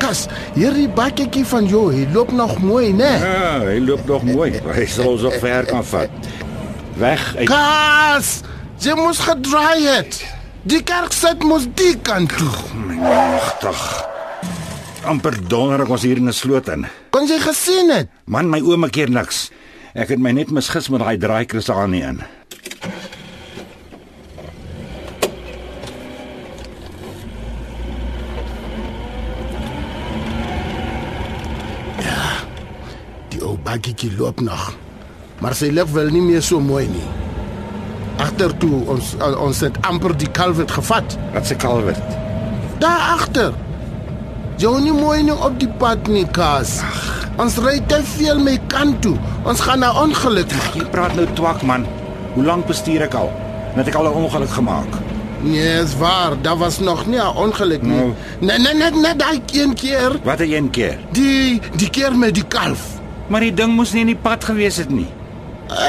Kas, 0.02 0.25
hierdie 0.56 0.88
bakkie 0.90 1.44
van 1.47 1.68
jou, 1.71 1.85
hy 1.94 2.09
loop 2.11 2.35
nog 2.35 2.56
mooi, 2.59 2.90
né? 2.99 3.12
Ja, 3.23 3.52
hy 3.68 3.78
loop 3.85 4.02
nog 4.11 4.26
mooi. 4.26 4.50
Hy 4.75 4.88
sal 4.90 5.12
ons 5.12 5.28
op 5.30 5.38
ver 5.38 5.71
kan 5.71 5.87
vat. 5.87 6.30
Weg 6.99 7.23
uit 7.38 7.47
Kas, 7.49 8.40
jy 8.82 8.99
moes 8.99 9.23
gedraai 9.23 9.87
het. 9.87 10.18
Die 10.66 10.82
kerk 10.87 11.14
sit 11.14 11.47
mos 11.47 11.71
die 11.78 11.94
kant 12.02 12.35
toe. 12.38 12.50
my 12.75 12.99
magtig. 13.06 13.87
amper 15.06 15.35
donder 15.50 15.82
ek 15.82 15.90
ons 15.90 16.02
hier 16.02 16.18
in 16.18 16.28
'n 16.28 16.32
sloot 16.32 16.68
in. 16.68 16.87
Kon 17.11 17.26
jy 17.26 17.38
gesien 17.38 17.90
het? 17.90 18.09
Man, 18.26 18.50
my 18.50 18.61
ouma 18.61 18.88
keer 18.88 19.11
niks. 19.11 19.50
Ek 19.92 20.08
het 20.08 20.20
my 20.25 20.30
net 20.32 20.49
misgis 20.49 20.87
met 20.88 21.02
daai 21.04 21.18
draaikrus 21.20 21.68
aan 21.68 21.90
nie 21.92 22.00
in. 22.00 22.22
Die 33.32 33.42
ou 33.44 33.58
bakkie 33.61 34.08
loop 34.16 34.40
nog. 34.40 34.70
Maar 35.44 35.58
sy 35.58 35.68
loop 35.75 35.92
wel 35.92 36.08
nie 36.14 36.25
meer 36.25 36.40
so 36.42 36.61
mooi 36.61 36.87
nie. 36.88 37.04
Agtertoe 38.22 38.80
ons 38.94 39.12
ons 39.20 39.61
het 39.61 39.76
amper 39.84 40.16
die 40.16 40.30
kalwet 40.32 40.72
gevat. 40.72 41.18
Wat 41.37 41.46
se 41.46 41.58
kalwert. 41.61 42.16
Daar 42.80 43.12
agter. 43.18 43.52
Jou 44.62 44.76
nie 44.78 44.92
mooi 44.95 45.25
nie 45.26 45.35
op 45.35 45.57
die 45.59 45.66
pad 45.81 46.07
nie, 46.07 46.23
Kas. 46.37 46.76
Ons 47.42 47.57
ry 47.64 47.81
te 47.90 47.97
veel 48.12 48.38
my 48.38 48.52
kant 48.71 49.00
toe. 49.02 49.16
Ons 49.49 49.59
gaan 49.66 49.81
na 49.83 49.88
ongeluk 49.99 50.52
maak. 50.54 50.76
Jy 50.78 50.85
praat 50.92 51.16
nou 51.19 51.25
twak 51.35 51.64
man. 51.66 51.83
Hoe 52.37 52.45
lank 52.47 52.69
bestuur 52.69 53.02
ek 53.09 53.16
al? 53.19 53.33
Net 53.75 53.90
ek 53.90 53.97
al 53.99 54.07
'n 54.07 54.21
ongeluk 54.21 54.52
gemaak. 54.54 55.00
Nee, 55.42 55.83
is 55.83 55.97
waar. 55.99 56.38
Daar 56.42 56.59
was 56.62 56.78
nog 56.78 57.07
nie 57.07 57.19
'n 57.19 57.35
ongeluk 57.35 57.83
nie. 57.83 57.97
Nou. 57.97 58.14
Nee, 58.38 58.59
nee, 58.59 58.75
nee, 58.75 58.90
nee, 58.90 59.16
daai 59.16 59.42
een 59.52 59.75
keer. 59.75 60.21
Wat 60.23 60.38
'n 60.38 60.52
een 60.52 60.71
keer. 60.71 60.99
Die 61.11 61.61
die 61.76 61.90
keer 61.90 62.14
met 62.14 62.35
die 62.35 62.47
kalf. 62.47 62.83
Maar 63.26 63.40
die 63.40 63.54
ding 63.54 63.75
moes 63.75 63.92
nie 63.92 64.00
in 64.00 64.14
die 64.14 64.23
pad 64.23 64.45
gewees 64.45 64.76
het 64.76 64.90
nie. 64.90 65.11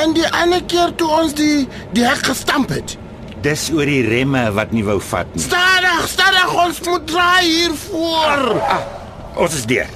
En 0.01 0.13
die 0.13 0.29
ander 0.29 0.63
keer 0.63 0.95
toe 0.95 1.09
ons 1.21 1.33
die 1.33 1.67
die 1.91 2.05
hek 2.05 2.25
gestamp 2.25 2.69
het. 2.69 2.97
Dis 3.43 3.65
oor 3.75 3.89
die 3.89 4.03
remme 4.07 4.45
wat 4.55 4.71
nie 4.71 4.85
wou 4.87 5.01
vat 5.03 5.27
nie. 5.35 5.41
Stadig, 5.43 6.05
stadig, 6.07 6.51
ons 6.63 6.79
moet 6.87 7.07
draai 7.09 7.43
hier 7.43 7.73
voor. 7.75 8.43
Ah, 8.63 8.85
ons 9.35 9.57
is 9.57 9.65
deur. 9.67 9.89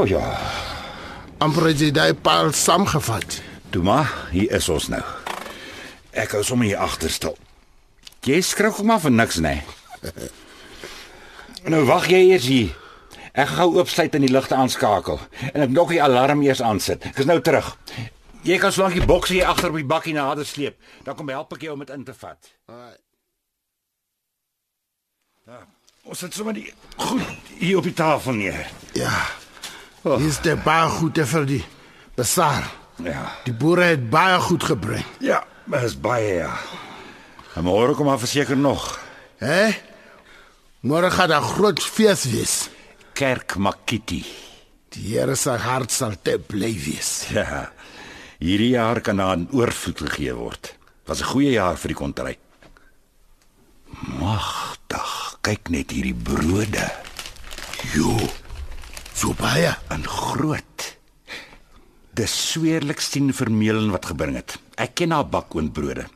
O 0.00 0.06
ja, 0.08 0.22
amper 1.44 1.68
het 1.68 1.82
jy 1.84 1.90
daai 1.92 2.14
paal 2.16 2.54
saamgevat. 2.56 3.42
toe 3.70 3.82
maar, 3.86 4.08
hier 4.32 4.50
is 4.56 4.68
ons 4.72 4.88
nou. 4.90 5.02
Ek 6.16 6.32
hou 6.34 6.40
sommer 6.42 6.66
hier 6.66 6.80
agter 6.82 7.12
stil. 7.12 7.36
Jy 8.26 8.40
skrik 8.42 8.80
ook 8.80 8.88
maar 8.88 9.02
vir 9.04 9.12
niks 9.14 9.38
nê. 9.44 9.60
nou 11.72 11.84
wag 11.86 12.08
jy 12.10 12.22
eers 12.32 12.48
hier. 12.48 12.72
Ek 13.30 13.52
gaan 13.52 13.60
gou 13.60 13.78
oopsluit 13.78 14.16
en 14.16 14.24
die 14.26 14.32
ligte 14.32 14.56
aanskakel 14.56 15.20
en 15.52 15.68
ek 15.68 15.76
nog 15.76 15.92
die 15.92 16.00
alarm 16.02 16.40
eers 16.42 16.64
aansit. 16.64 17.04
Ek 17.12 17.20
is 17.20 17.28
nou 17.28 17.38
terug. 17.44 17.76
Jy 18.42 18.56
kan 18.60 18.72
slank 18.72 18.96
die 18.96 19.04
boksie 19.04 19.40
hier 19.40 19.50
agter 19.52 19.68
op 19.68 19.76
die 19.76 19.88
bakkie 19.88 20.14
nader 20.16 20.46
sleep. 20.48 20.78
Dan 21.04 21.16
kom 21.18 21.28
help 21.28 21.52
ek 21.56 21.66
jou 21.66 21.74
om 21.76 21.84
dit 21.84 21.92
in 21.92 22.04
te 22.06 22.14
vat. 22.16 22.52
Ja, 25.50 25.60
ons 26.06 26.20
sit 26.22 26.34
sommer 26.34 26.54
die 26.56 26.68
goed 26.96 27.24
hier 27.58 27.80
op 27.80 27.86
die 27.88 27.96
tafel 27.96 28.38
neer. 28.38 28.64
Ja. 28.96 29.12
Hier 30.04 30.28
is 30.30 30.40
die 30.44 30.56
baie 30.56 30.88
goed 30.96 31.20
vir 31.32 31.46
die 31.48 31.62
bazaar. 32.16 32.70
Ja. 33.04 33.26
Die 33.44 33.54
boere 33.56 33.92
het 33.92 34.08
baie 34.12 34.38
goed 34.44 34.64
gebring. 34.64 35.04
Ja, 35.24 35.42
dis 35.72 35.96
baie 36.00 36.40
ja. 36.40 36.54
En 37.56 37.66
môre 37.66 37.96
kom 37.98 38.08
maar 38.08 38.20
verseker 38.20 38.56
nog. 38.56 38.94
Hè? 39.42 39.72
Môre 40.86 41.10
gaan 41.12 41.28
daar 41.28 41.44
groot 41.44 41.82
fees 41.82 42.24
wees. 42.30 42.54
Kerk 43.12 43.56
Makiti. 43.60 44.22
Die 44.94 45.12
Here 45.12 45.34
se 45.36 45.52
hart 45.60 45.92
sal 45.92 46.16
te 46.22 46.38
bly 46.38 46.72
wees. 46.86 47.26
Ja. 47.34 47.68
Hierdie 48.40 48.72
jaar 48.72 49.00
kan 49.00 49.16
daar 49.16 49.36
'n 49.36 49.48
oorvloed 49.52 50.00
gegee 50.00 50.34
word. 50.34 50.74
Was 51.06 51.20
'n 51.20 51.30
goeie 51.32 51.52
jaar 51.52 51.76
vir 51.76 51.88
die 51.88 51.96
kontry. 52.02 52.38
Magtig, 54.18 55.36
kyk 55.42 55.68
net 55.68 55.90
hierdie 55.90 56.14
brode 56.14 56.90
Jo. 57.94 58.16
So 59.14 59.34
baie. 59.34 59.74
in 59.90 60.04
groot. 60.06 60.96
Dis 62.14 62.50
sweerlik 62.52 63.00
sien 63.00 63.32
vermeulen 63.34 63.90
wat 63.90 64.06
gebring 64.06 64.36
het. 64.36 64.58
Ek 64.76 64.94
ken 64.94 65.10
haar 65.10 65.26
bakoondbrode. 65.28 66.06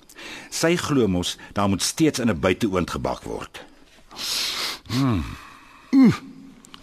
Sy 0.50 0.76
glo 0.76 1.08
mos 1.08 1.36
daar 1.52 1.68
moet 1.68 1.82
steeds 1.82 2.18
in 2.18 2.30
'n 2.30 2.40
buiteoond 2.40 2.90
gebak 2.90 3.22
word. 3.24 3.64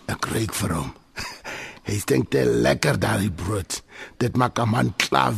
Ek 0.07 0.19
kyk 0.21 0.53
vir 0.53 0.73
hom. 0.73 0.93
Hy 1.91 1.97
dink 2.07 2.29
te 2.31 2.45
lekker 2.47 2.95
daai 3.03 3.27
brood. 3.35 3.81
Dit 4.15 4.37
maak 4.39 4.59
'n 4.59 4.69
man 4.69 4.93
klaar 4.95 5.33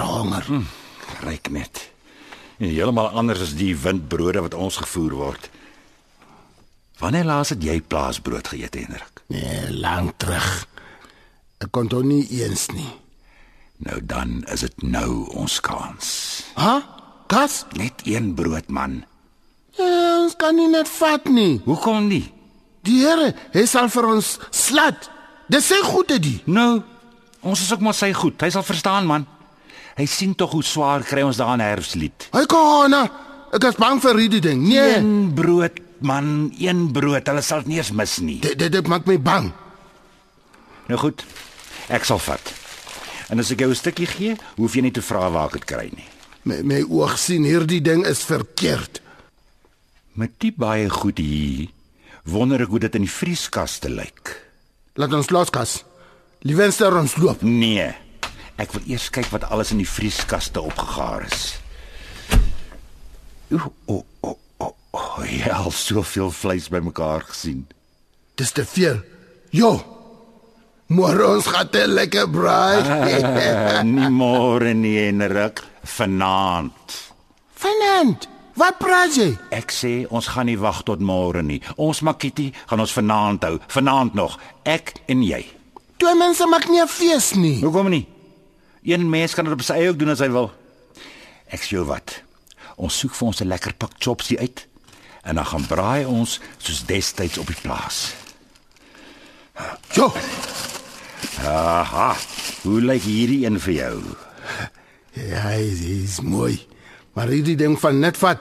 honger. 0.00 0.44
Hm. 0.44 0.64
Ryk 1.24 1.48
net. 1.50 1.90
Heeltemal 2.58 3.08
anders 3.08 3.40
as 3.40 3.54
die 3.54 3.76
windbrode 3.76 4.40
wat 4.40 4.54
ons 4.54 4.76
gevoer 4.76 5.14
word. 5.14 5.50
Wanneer 7.00 7.24
laas 7.24 7.48
het 7.48 7.62
jy 7.64 7.80
plaasbrood 7.80 8.48
geëet, 8.48 8.74
Hendrik? 8.74 9.22
Nee, 9.26 9.72
lank 9.72 10.18
terug. 10.18 10.66
Ek 11.58 11.70
kon 11.70 11.88
dit 11.88 12.04
nie 12.04 12.26
eens 12.42 12.68
nie. 12.70 12.92
Nou 13.76 13.98
dan 14.04 14.44
is 14.52 14.60
dit 14.60 14.82
nou 14.82 15.26
ons 15.34 15.60
kans. 15.60 16.06
Ha? 16.54 16.82
Kas? 17.26 17.64
Net 17.72 18.04
een 18.04 18.34
brood, 18.34 18.68
man. 18.68 19.04
Ja, 19.78 20.20
ons 20.22 20.36
kan 20.36 20.54
nie 20.54 20.68
net 20.68 20.88
vat 20.88 21.24
nie. 21.24 21.62
Hoekom 21.64 22.06
nie? 22.06 22.32
Die 22.82 23.00
Here, 23.00 23.32
hy 23.52 23.64
sal 23.66 23.88
vir 23.88 24.06
ons 24.06 24.38
slat. 24.50 25.08
Dis 25.48 25.66
sy 25.66 25.80
goede 25.84 26.18
die. 26.22 26.40
Nou, 26.46 26.82
ons 27.42 27.60
is 27.60 27.72
ook 27.72 27.80
maar 27.80 27.94
sy 27.94 28.12
goed. 28.12 28.40
Hy 28.40 28.50
sal 28.50 28.62
verstaan, 28.62 29.06
man. 29.06 29.26
Hy 29.96 30.06
sien 30.06 30.34
tog 30.34 30.50
hoe 30.52 30.62
swaar 30.64 31.02
kry 31.04 31.22
ons 31.22 31.36
daar 31.36 31.54
in 31.54 31.60
herfslied. 31.60 32.28
Hy 32.32 32.44
kom 32.46 32.92
aan. 32.94 33.10
Ek 33.52 33.64
is 33.68 33.76
bang 33.76 34.00
vir 34.00 34.16
hierdie 34.16 34.40
ding. 34.40 34.62
Nee, 34.64 34.94
Een 34.96 35.32
brood, 35.36 35.80
man, 36.00 36.52
een 36.58 36.86
brood. 36.92 37.26
Hulle 37.28 37.42
sal 37.44 37.58
dit 37.58 37.66
nie 37.74 37.76
eens 37.82 37.90
mis 37.92 38.18
nie. 38.20 38.38
dit 38.40 38.56
dit, 38.58 38.72
dit 38.72 38.86
maak 38.88 39.04
my 39.06 39.18
bang. 39.20 39.52
Nou 40.88 40.98
goed. 40.98 41.24
Ek 41.92 42.04
sal 42.08 42.18
vat. 42.18 42.52
En 43.28 43.38
as 43.40 43.50
ek 43.52 43.60
jou 43.60 43.70
'n 43.70 43.74
stukkie 43.74 44.06
gee, 44.06 44.36
hoef 44.56 44.74
jy 44.74 44.82
nie 44.82 44.90
te 44.92 45.02
vra 45.02 45.28
waar 45.30 45.46
ek 45.46 45.52
dit 45.52 45.64
kry 45.64 45.90
nie. 45.94 46.08
My 46.44 46.62
my 46.62 46.82
oog 46.88 47.18
sien 47.18 47.44
hierdie 47.44 47.80
ding 47.82 48.06
is 48.06 48.24
verkeerd. 48.24 49.00
Met 50.14 50.30
die 50.38 50.52
baie 50.56 50.88
goed 50.90 51.18
hier, 51.18 51.68
wonder 52.24 52.60
ek 52.62 52.68
hoe 52.68 52.78
dit 52.78 52.94
in 52.94 53.02
die 53.02 53.10
vrieskaste 53.10 53.88
lyk. 53.88 54.40
Laat 55.00 55.14
ons 55.16 55.30
loskas. 55.32 55.82
Liewenster 56.44 56.92
ons 56.98 57.14
loop. 57.16 57.40
Nee. 57.46 57.88
Ek 58.60 58.74
wil 58.74 58.84
eers 58.92 59.08
kyk 59.14 59.30
wat 59.32 59.46
alles 59.48 59.72
in 59.72 59.80
die 59.80 59.88
vrieskaste 59.88 60.60
opgegaar 60.60 61.24
is. 61.24 61.54
O, 63.52 63.70
o, 63.88 63.96
o, 64.24 64.34
o, 64.60 64.68
jy 65.24 65.40
het 65.46 65.56
al 65.56 65.72
soveel 65.72 66.32
vleis 66.36 66.68
bymekaar 66.72 67.24
gesien. 67.30 67.64
Dis 68.36 68.52
te 68.52 68.66
veel. 68.68 69.00
Jo. 69.52 69.78
Môre 70.92 71.24
ons 71.38 71.48
gaan 71.48 71.70
te 71.72 71.86
lekker 71.88 72.28
braai. 72.28 72.84
Uh, 72.84 73.80
nie 73.88 74.10
môre 74.12 74.74
nie, 74.76 74.98
Henrik, 75.06 75.64
vanaand. 75.96 76.98
Vanaand. 77.64 78.28
Wat 78.54 78.76
praat 78.78 79.14
jy? 79.16 79.30
Ek 79.54 79.72
sê 79.72 79.92
ons 80.12 80.26
gaan 80.34 80.46
nie 80.46 80.58
wag 80.60 80.82
tot 80.84 81.00
môre 81.00 81.42
nie. 81.42 81.60
Ons 81.80 82.02
Makiti 82.04 82.50
gaan 82.68 82.82
ons 82.84 82.92
vanaand 82.92 83.44
hou. 83.48 83.58
Vanaand 83.72 84.14
nog, 84.14 84.38
ek 84.68 84.94
en 85.08 85.22
jy. 85.24 85.40
Twee 86.02 86.14
mense 86.18 86.46
maak 86.46 86.68
nie 86.68 86.80
'n 86.82 86.88
fees 86.88 87.32
nie. 87.34 87.60
Hoekom 87.62 87.88
nie? 87.88 88.06
Een 88.84 89.08
mens 89.10 89.34
kan 89.34 89.44
dit 89.44 89.54
op 89.54 89.62
sy 89.62 89.74
eie 89.74 89.88
ook 89.88 89.98
doen 89.98 90.10
as 90.10 90.18
hy 90.18 90.28
wil. 90.28 90.50
Ek 91.50 91.60
sê 91.62 91.78
wat. 91.86 92.22
Ons 92.76 92.98
soek 92.98 93.14
vir 93.14 93.26
ons 93.26 93.40
'n 93.40 93.48
lekker 93.48 93.72
pak 93.74 93.92
chopsie 93.98 94.38
uit 94.38 94.66
en 95.24 95.34
dan 95.34 95.46
gaan 95.46 95.66
braai 95.66 96.04
ons 96.04 96.40
soos 96.58 96.84
destyds 96.86 97.38
op 97.38 97.46
die 97.46 97.60
plaas. 97.62 98.14
Jo. 99.94 100.12
Aha. 101.46 102.16
Hoe 102.62 102.80
lyk 102.80 103.02
hierdie 103.02 103.44
een 103.46 103.60
vir 103.60 103.72
jou? 103.74 104.02
Ja, 105.12 105.40
hy 105.52 105.60
is 106.04 106.20
mooi. 106.20 106.66
Maar 107.12 107.28
hierdie 107.28 107.56
ding 107.60 107.76
van 107.80 107.98
net 108.00 108.16
vat. 108.16 108.40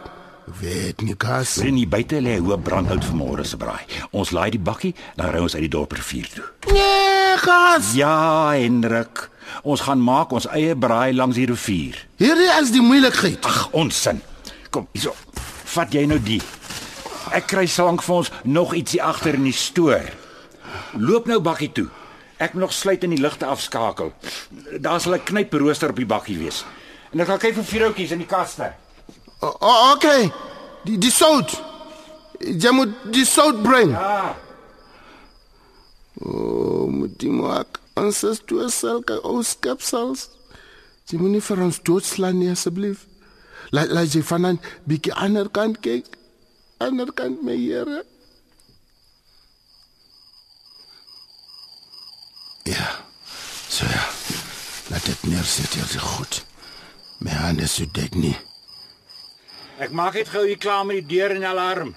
Weet 0.60 1.02
nie 1.04 1.16
kas. 1.20 1.58
Sien 1.60 1.76
hier 1.76 1.90
buite 1.92 2.22
lê 2.24 2.38
hoop 2.40 2.64
brandhout 2.64 3.04
vir 3.04 3.18
môre 3.20 3.44
se 3.48 3.60
braai. 3.60 3.84
Ons 4.16 4.32
laai 4.36 4.50
die 4.56 4.62
bakkie, 4.64 4.94
dan 5.20 5.32
ry 5.34 5.42
ons 5.44 5.56
uit 5.56 5.66
die 5.66 5.72
dorp 5.72 5.92
rivier 5.96 6.30
toe. 6.32 6.48
Nee, 6.72 7.36
gas. 7.44 7.92
Ja, 8.00 8.52
Hendrik. 8.56 9.28
Ons 9.68 9.84
gaan 9.86 10.00
maak 10.00 10.32
ons 10.32 10.48
eie 10.56 10.76
braai 10.76 11.12
langs 11.14 11.36
die 11.36 11.46
rivier. 11.52 12.00
Hierdie 12.22 12.50
is 12.62 12.72
die 12.72 12.84
moeilikheid. 12.84 13.44
Ag, 13.46 13.68
onsin. 13.76 14.22
Kom, 14.72 14.88
hierso. 14.96 15.14
Vat 15.76 15.94
jy 15.96 16.06
nou 16.08 16.20
die. 16.24 16.42
Ek 17.36 17.48
kry 17.52 17.68
slank 17.68 18.04
vir 18.04 18.22
ons 18.24 18.32
nog 18.44 18.74
ietsie 18.76 19.02
agter 19.04 19.36
in 19.40 19.48
die 19.48 19.56
stoor. 19.56 20.08
Loop 21.00 21.28
nou 21.28 21.40
bakkie 21.44 21.72
toe. 21.76 21.90
Ek 22.42 22.56
moet 22.56 22.66
nog 22.66 22.74
sluit 22.74 23.04
en 23.06 23.14
die 23.14 23.22
ligte 23.22 23.46
afskakel. 23.46 24.14
Daar 24.80 25.00
sal 25.00 25.16
'n 25.16 25.24
knyprooster 25.24 25.92
op 25.92 26.00
die 26.00 26.08
bakkie 26.08 26.40
wees. 26.40 26.66
En 27.12 27.20
ek 27.20 27.28
gaan 27.28 27.42
kyk 27.44 27.58
vir 27.60 27.68
vierhoutjies 27.68 28.14
in 28.16 28.24
die 28.24 28.30
kaste. 28.30 28.72
O, 29.42 29.50
o, 29.50 29.72
okay. 29.92 30.30
Die 30.88 30.98
die 31.02 31.12
sout. 31.12 31.58
Jy 32.40 32.72
moet 32.74 32.94
die 33.14 33.26
sout 33.28 33.60
bring. 33.64 33.92
Ja. 33.92 34.36
O, 36.22 36.88
moet 36.92 37.18
die 37.20 37.32
maak. 37.34 37.82
Ons 38.00 38.24
is 38.24 38.40
toe 38.48 38.70
sulke 38.72 39.20
ou 39.28 39.42
skepsels. 39.44 40.30
Jy 41.12 41.20
moet 41.20 41.36
nie 41.36 41.44
vir 41.44 41.64
ons 41.66 41.82
doodslaan 41.84 42.40
nie 42.40 42.52
asseblief. 42.54 43.04
Laat 43.76 43.92
laat 43.92 44.16
jy 44.16 44.24
van 44.24 44.48
'n 44.48 44.60
bietjie 44.88 45.14
ander 45.14 45.50
kant 45.50 45.80
kyk. 45.84 46.08
Ander 46.80 47.12
kant 47.14 47.44
my 47.44 47.56
Here. 47.56 48.06
Ja. 52.64 52.88
So 53.70 53.86
ja. 53.86 54.06
Laat 54.90 55.06
dit 55.06 55.24
neersit 55.24 55.74
hier 55.74 55.86
se 55.86 56.00
goed. 56.00 56.51
My 57.22 57.34
hande 57.38 57.68
so 57.70 57.86
dik 57.86 58.16
nie. 58.18 58.36
Ek 59.82 59.94
maak 59.94 60.18
net 60.18 60.30
gou 60.34 60.42
hier 60.46 60.58
klaar 60.62 60.86
met 60.90 61.02
die 61.02 61.18
deur 61.18 61.36
en 61.36 61.44
die 61.44 61.50
alarm. 61.50 61.92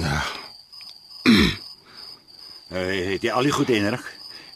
Ja. 0.00 0.20
Hey, 2.72 2.96
het 3.12 3.24
jy 3.24 3.32
al 3.32 3.48
die 3.48 3.52
goed 3.52 3.72
Hendrik? 3.72 4.06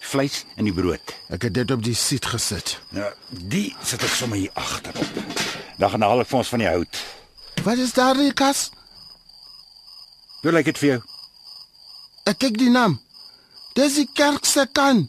Vleis 0.09 0.41
en 0.57 0.65
die 0.65 0.73
brood. 0.73 1.13
Ek 1.29 1.45
het 1.45 1.55
dit 1.59 1.71
op 1.75 1.83
die 1.85 1.97
sit 1.97 2.25
gesit. 2.33 2.79
Nou, 2.97 3.11
die 3.29 3.75
sit 3.85 4.05
ek 4.05 4.15
sommer 4.17 4.41
hier 4.41 4.55
agterop. 4.57 5.21
Dan 5.77 5.93
gaan 5.93 6.07
haal 6.09 6.25
ek 6.25 6.31
vir 6.33 6.41
ons 6.41 6.53
van 6.55 6.65
die 6.65 6.71
hout. 6.71 7.03
Wat 7.67 7.85
is 7.85 7.93
daar 7.93 8.17
in 8.17 8.31
die 8.31 8.37
kas? 8.37 8.71
Hoe 10.41 10.55
lyk 10.55 10.71
dit 10.71 10.81
vir 10.81 10.93
jou? 10.95 10.99
Ek 12.33 12.41
kyk 12.41 12.57
die 12.61 12.73
naam. 12.73 12.97
Dis 13.77 14.01
die 14.01 14.09
kerk 14.17 14.49
se 14.49 14.65
kan. 14.73 15.05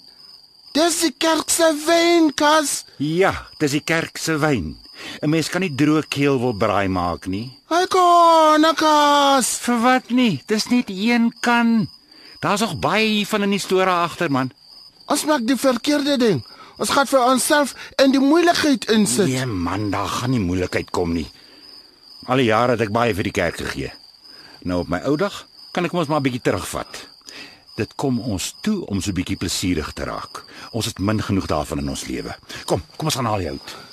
Dis 0.74 1.00
die 1.02 1.14
kerk 1.18 1.50
se 1.50 1.72
wynkas. 1.86 2.84
Ja, 2.98 3.34
dis 3.58 3.72
die 3.72 3.82
kerk 3.84 4.18
se 4.18 4.38
wyn. 4.38 4.78
'n 5.24 5.30
Mens 5.30 5.50
kan 5.50 5.62
nie 5.62 5.72
droë 5.76 6.08
keel 6.12 6.40
wil 6.40 6.54
braai 6.54 6.88
maak 6.88 7.26
nie. 7.28 7.50
Hy 7.70 7.86
kon 7.88 8.62
nakas. 8.62 9.58
Vir 9.64 9.80
wat 9.82 10.10
nie? 10.10 10.44
Dis 10.46 10.68
net 10.70 10.90
een 10.90 11.34
kan. 11.40 11.88
Daar's 12.40 12.62
nog 12.62 12.80
baie 12.80 13.08
hier 13.08 13.26
van 13.28 13.44
in 13.44 13.50
die 13.50 13.60
store 13.60 13.90
agter 13.90 14.32
man. 14.32 14.52
Ons 15.08 15.26
maak 15.26 15.48
die 15.48 15.58
verkeerde 15.58 16.18
ding. 16.18 16.44
Ons 16.78 16.90
gaan 16.90 17.08
vir 17.08 17.20
onsself 17.20 17.74
in 18.04 18.12
die 18.12 18.20
moeilikheid 18.24 18.86
insit. 18.92 19.28
Nee 19.28 19.46
man, 19.46 19.90
daar 19.92 20.08
gaan 20.08 20.30
nie 20.32 20.40
moeilikheid 20.40 20.92
kom 20.92 21.14
nie. 21.14 21.28
Al 22.28 22.38
die 22.38 22.46
jare 22.52 22.72
het 22.78 22.82
ek 22.82 22.92
baie 22.92 23.16
vir 23.16 23.24
die 23.24 23.32
kerk 23.36 23.58
gegee. 23.58 23.92
Nou 24.64 24.82
op 24.84 24.88
my 24.92 25.02
ou 25.10 25.16
dag 25.18 25.46
kan 25.72 25.86
ek 25.86 25.92
mos 25.92 26.08
maar 26.08 26.20
'n 26.20 26.24
bietjie 26.24 26.42
terugvat. 26.42 27.09
Dit 27.80 27.96
kom 27.96 28.18
ons 28.20 28.56
toe 28.62 28.86
om 28.92 29.00
so 29.02 29.12
'n 29.12 29.16
bietjie 29.16 29.38
plesierig 29.40 29.94
te 29.94 30.04
raak. 30.04 30.44
Ons 30.72 30.86
het 30.86 31.00
min 31.00 31.22
genoeg 31.22 31.48
daarvan 31.48 31.80
in 31.80 31.90
ons 31.90 32.08
lewe. 32.08 32.36
Kom, 32.66 32.82
kom 32.96 33.08
ons 33.08 33.16
gaan 33.16 33.26
haal 33.26 33.38
die 33.38 33.48
hout. 33.48 33.89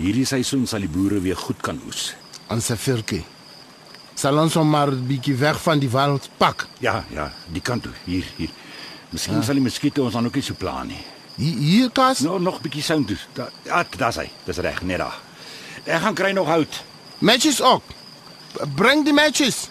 Hierdie 0.00 0.24
seisoen 0.24 0.64
sal 0.66 0.80
die 0.86 0.88
boere 0.88 1.20
weer 1.20 1.36
goed 1.36 1.60
kan 1.60 1.80
oes. 1.86 2.14
Ons 2.48 2.70
se 2.70 2.76
virkie. 2.80 3.20
Sal 4.16 4.38
ons 4.40 4.54
hom 4.56 4.68
maar 4.68 4.90
'n 4.92 5.06
bietjie 5.06 5.36
weg 5.36 5.60
van 5.60 5.78
die 5.78 5.88
wêreld 5.88 6.28
pak. 6.38 6.66
Ja, 6.80 7.04
ja, 7.10 7.32
die 7.52 7.60
kant 7.60 7.82
toe, 7.82 7.92
hier, 8.04 8.24
hier. 8.36 8.50
Miskien 9.10 9.36
ja. 9.36 9.42
sal 9.42 9.54
die 9.54 9.62
muskiete 9.62 10.02
ons 10.02 10.12
dan 10.12 10.26
ook 10.26 10.34
nie 10.34 10.42
so 10.42 10.54
pla 10.54 10.82
nie. 10.82 11.00
Hier, 11.36 11.56
hier 11.58 11.90
kas. 11.90 12.20
Nou 12.20 12.40
nog 12.40 12.58
'n 12.58 12.62
bietjie 12.62 12.82
sound 12.82 13.06
toe. 13.06 13.18
Da, 13.32 13.50
ja, 13.64 13.84
daar's 13.96 14.16
hy. 14.16 14.30
Dis 14.44 14.56
reg, 14.56 14.82
net 14.82 14.98
daar. 14.98 15.18
Ek 15.84 16.00
gaan 16.00 16.14
kry 16.14 16.32
nog 16.32 16.46
hout. 16.46 16.84
Matches 17.18 17.60
ook. 17.60 17.82
Bring 18.74 19.04
die 19.04 19.12
matches. 19.12 19.68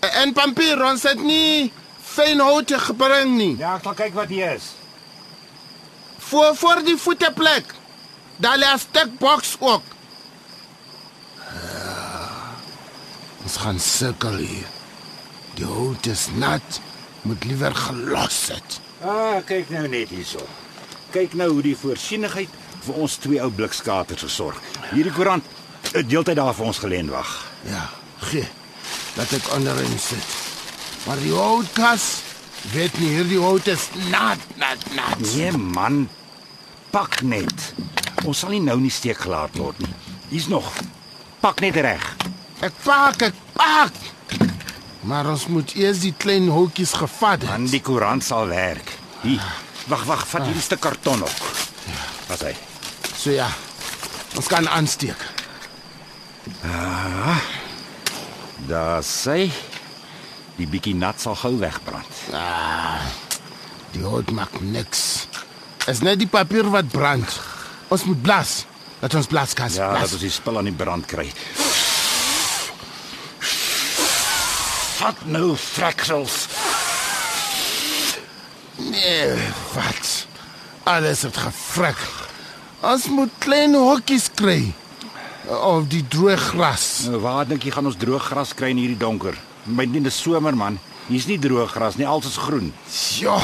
En 0.00 0.32
papier, 0.32 0.84
ons 0.84 1.02
het 1.02 1.22
nie 1.22 1.72
fyn 2.02 2.40
hout 2.40 2.72
gebring 2.72 3.36
nie. 3.36 3.56
Ja, 3.56 3.76
ek 3.76 3.82
sal 3.82 3.94
kyk 3.94 4.14
wat 4.14 4.28
hier 4.28 4.52
is. 4.52 4.74
Voor 6.18 6.56
voor 6.56 6.82
die 6.84 6.96
voeteplek. 6.96 7.74
Daar 8.36 8.58
lê 8.58 8.66
'n 8.74 8.78
stuk 8.78 9.18
boks 9.18 9.56
ook. 9.58 9.82
Ah, 11.38 12.52
Ons 13.42 13.56
gaan 13.56 13.80
sukkel 13.80 14.36
hier. 14.36 14.66
Die 15.54 15.64
hout 15.64 16.06
is 16.06 16.26
nat. 16.34 16.80
Moet 17.22 17.44
liewer 17.44 17.74
gelos 17.74 18.46
het. 18.48 18.80
Ah, 19.02 19.38
kyk 19.44 19.70
nou 19.70 19.88
net 19.88 20.08
hierso. 20.08 20.46
Kyk 21.10 21.34
nou 21.34 21.50
hoe 21.50 21.62
die 21.62 21.76
voorsienigheid 21.76 22.48
vir 22.86 22.94
ons 22.94 23.16
twee 23.16 23.40
ou 23.42 23.50
blikskaters 23.50 24.22
gesorg. 24.22 24.60
Hierdie 24.92 25.12
koerant 25.12 25.44
het 25.92 26.08
deeltyd 26.08 26.36
daar 26.36 26.54
vir 26.54 26.66
ons 26.66 26.78
geleen 26.78 27.08
wag. 27.10 27.46
Ja, 27.66 27.88
gee. 28.18 28.48
Laat 29.16 29.32
ek 29.32 29.52
onderin 29.54 29.98
sit. 29.98 30.26
Maar 31.06 31.16
die 31.22 31.32
houtkas, 31.32 32.20
weet 32.72 32.98
nie 32.98 33.08
hierdie 33.14 33.38
hout 33.40 33.66
is 33.66 33.88
nat, 34.10 34.38
nat, 34.56 34.78
nat. 34.94 35.18
Nee 35.34 35.52
man, 35.52 36.08
pak 36.90 37.20
net. 37.22 37.72
Ons 38.26 38.42
sal 38.42 38.56
nie 38.56 38.62
nou 38.64 38.76
nie 38.82 38.90
steek 38.90 39.20
gelaat 39.22 39.54
word 39.54 39.78
nie. 39.78 39.92
Hier's 40.32 40.48
nog. 40.50 40.66
Pak 41.40 41.62
net 41.62 41.76
reg. 41.78 42.02
Ek 42.66 42.74
pak, 42.82 43.22
ek 43.28 43.36
pak. 43.54 44.00
Maar 45.06 45.28
ons 45.30 45.46
moet 45.54 45.76
eers 45.78 46.02
die 46.02 46.14
klein 46.18 46.48
houtjies 46.50 46.96
gevat 46.98 47.44
het. 47.44 47.50
Dan 47.52 47.68
die 47.70 47.82
koerant 47.84 48.26
sal 48.26 48.50
werk. 48.50 48.90
Hier. 49.22 49.44
Wag, 49.86 50.02
wag, 50.08 50.24
vat 50.26 50.48
hierdie 50.48 50.64
stuk 50.64 50.82
karton 50.82 51.22
op. 51.22 51.44
Wat 52.26 52.42
hy? 52.48 52.54
So 53.14 53.30
ja. 53.30 53.46
Ons 54.36 54.50
kan 54.50 54.66
aansteek. 54.68 55.22
Daar 58.66 59.04
sê 59.06 59.46
die 60.58 60.66
bietjie 60.66 60.96
nat 60.98 61.22
sal 61.22 61.38
gou 61.38 61.54
wegbrand. 61.62 62.24
Ah. 62.34 63.06
Die 63.94 64.02
hout 64.02 64.34
maak 64.34 64.58
niks. 64.60 65.28
Is 65.86 66.02
net 66.02 66.18
die 66.18 66.30
papier 66.30 66.66
wat 66.74 66.90
brand. 66.90 67.38
Ons 67.88 68.04
moet 68.04 68.22
blas. 68.22 68.64
Laat 69.00 69.14
ons 69.14 69.28
blas, 69.30 69.52
kas. 69.54 69.76
Ja, 69.78 69.90
blas. 69.92 70.00
dat 70.08 70.16
ons 70.18 70.24
die 70.24 70.32
spul 70.32 70.58
aan 70.58 70.70
die 70.70 70.74
brand 70.74 71.06
kry. 71.06 71.28
Vat 74.96 75.26
nou 75.30 75.54
freksels. 75.60 76.46
Nee, 78.76 79.36
wat? 79.74 80.26
Alles 80.84 81.22
het 81.22 81.36
gefrik. 81.36 82.00
Ons 82.86 83.06
moet 83.12 83.32
klein 83.38 83.74
hokkies 83.74 84.28
kry. 84.34 84.60
Of 85.46 85.86
die 85.92 86.02
droë 86.10 86.36
gras. 86.50 86.86
Nou, 87.06 87.20
waar 87.22 87.46
dink 87.46 87.64
jy 87.64 87.72
gaan 87.76 87.86
ons 87.86 87.98
droog 88.00 88.24
gras 88.32 88.52
kry 88.56 88.72
in 88.74 88.80
hierdie 88.82 88.98
donker? 89.00 89.36
My 89.66 89.86
nie 89.86 90.02
dis 90.02 90.18
somer 90.18 90.56
man. 90.58 90.80
Hier's 91.06 91.28
nie 91.30 91.38
droog 91.38 91.70
gras 91.76 91.98
nie, 92.00 92.06
alles 92.06 92.32
is 92.32 92.40
groen. 92.42 92.72
Ja. 93.20 93.38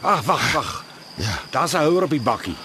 Ag, 0.00 0.24
wag, 0.24 0.46
wag. 0.54 0.70
Ja. 1.20 1.36
Daar's 1.50 1.74
'n 1.74 1.84
houer 1.84 2.02
op 2.04 2.10
die 2.10 2.20
bakkie. 2.20 2.56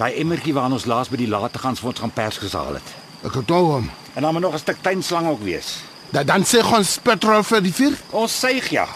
Daai 0.00 0.16
emmertjie 0.16 0.54
waarna 0.56 0.78
ons 0.78 0.86
laas 0.88 1.10
by 1.12 1.18
die 1.20 1.28
lategans 1.28 1.80
vir 1.82 1.90
ons 1.90 1.98
gaan 2.00 2.12
pers 2.16 2.38
gesaal 2.40 2.78
het. 2.78 2.92
Ek 3.20 3.34
onthou 3.36 3.64
hom. 3.66 3.90
En 4.16 4.24
dan 4.24 4.32
moet 4.32 4.42
nog 4.42 4.54
'n 4.54 4.58
stuk 4.58 4.78
tuinslang 4.82 5.28
ook 5.28 5.42
wees. 5.44 5.82
Da, 6.10 6.24
dan 6.24 6.42
sê 6.42 6.64
ons 6.64 6.98
petrol 6.98 7.42
vir 7.42 7.60
die 7.60 7.72
vuur. 7.72 7.98
Ons 8.10 8.38
suig 8.40 8.70
ja. 8.70 8.88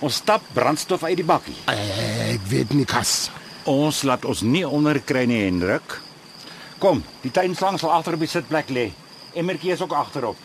Ons 0.00 0.14
stap 0.14 0.42
brandstof 0.52 1.02
uit 1.02 1.16
die 1.16 1.24
bakkie. 1.24 1.56
Ek 1.66 2.40
weet 2.48 2.72
nie 2.72 2.84
kas. 2.84 3.30
Ons 3.64 4.02
laat 4.02 4.24
ons 4.24 4.40
nie 4.40 4.64
onder 4.68 5.00
kry 5.00 5.24
nie, 5.24 5.44
Hendrik. 5.44 6.00
Kom, 6.78 7.04
die 7.20 7.30
tuinslang 7.30 7.78
sal 7.78 7.92
agter 7.92 8.14
op 8.14 8.20
die 8.20 8.28
sitplek 8.28 8.68
lê. 8.68 8.92
Emmertjie 9.34 9.72
is 9.72 9.80
ook 9.80 9.92
agterop. 9.92 10.36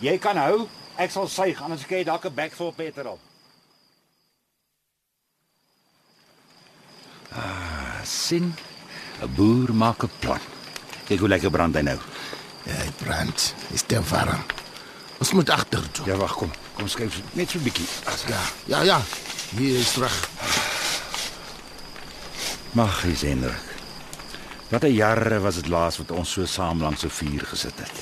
Jy 0.00 0.18
kan 0.18 0.36
hou, 0.36 0.66
ek 0.96 1.10
sal 1.10 1.28
suig 1.28 1.62
anders 1.62 1.86
kry 1.86 1.96
jy 1.96 2.04
dalk 2.04 2.24
'n 2.24 2.34
bek 2.34 2.52
vol 2.52 2.72
petrol. 2.72 3.18
Ah, 7.32 8.00
sien. 8.04 8.54
'n 9.22 9.34
Boer 9.34 9.74
maak 9.74 10.02
'n 10.02 10.10
plan. 10.18 10.40
Kyk 11.06 11.18
hoe 11.18 11.28
lekker 11.28 11.50
brand 11.50 11.74
hy 11.74 11.82
nou. 11.82 11.98
Ja, 12.62 12.72
hy 12.72 12.90
brand. 13.04 13.54
Is 13.72 13.82
te 13.86 14.00
warm. 14.10 14.44
Ons 15.18 15.32
moet 15.32 15.50
agter 15.50 15.90
toe. 15.90 16.06
Ja, 16.06 16.16
wag, 16.16 16.34
kom. 16.34 16.50
Kom 16.74 16.88
skuif 16.88 17.20
net 17.32 17.50
so 17.50 17.58
'n 17.58 17.62
bietjie. 17.62 17.86
As 18.04 18.24
Ja, 18.26 18.40
ja, 18.64 18.82
ja. 18.82 19.00
Hier 19.56 19.78
is 19.78 19.92
terug. 19.92 20.28
Mag 22.72 23.02
hy 23.02 23.14
Hendrik. 23.14 23.72
Wat 24.68 24.82
'n 24.84 24.92
jare 24.92 25.40
was 25.40 25.54
dit 25.54 25.68
laas 25.68 25.96
wat 25.96 26.10
ons 26.10 26.32
so 26.32 26.46
saam 26.46 26.80
langs 26.80 27.04
'n 27.04 27.08
vuur 27.08 27.46
gesit 27.46 27.78
het. 27.78 27.92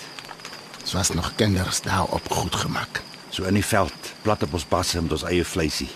Dit 0.78 0.92
was 0.92 1.10
nog 1.10 1.32
kinders 1.36 1.80
daar 1.80 2.04
op 2.04 2.30
goed 2.30 2.54
gemaak. 2.54 3.02
So 3.28 3.44
in 3.44 3.54
die 3.54 3.64
veld, 3.64 3.92
plat 4.22 4.42
op 4.42 4.52
ons 4.52 4.68
basse 4.68 5.02
met 5.02 5.12
ons 5.12 5.22
eie 5.22 5.44
vleisie. 5.44 5.88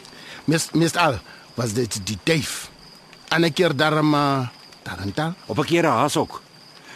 Meest 0.45 0.75
meestal 0.75 1.19
was 1.55 1.73
dit 1.73 2.07
die 2.07 2.19
duif. 2.23 2.71
En 3.29 3.45
'n 3.45 3.53
keer 3.53 3.77
daarom 3.77 4.15
uh, 4.15 4.47
Taranta. 4.85 5.35
Op 5.47 5.59
'n 5.59 5.65
keer 5.65 5.85
'n 5.85 5.97
haas 5.99 6.17
ook. 6.17 6.43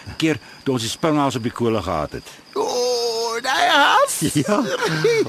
'n 0.08 0.16
Keer 0.16 0.38
toe 0.62 0.72
ons 0.74 0.82
die 0.82 0.90
springhaas 0.90 1.36
op 1.36 1.42
die 1.42 1.52
kolle 1.52 1.82
gehad 1.82 2.12
het. 2.12 2.28
O, 2.54 2.60
oh, 2.62 3.42
daai 3.42 3.68
haas. 3.68 4.14
Ja. 4.34 4.62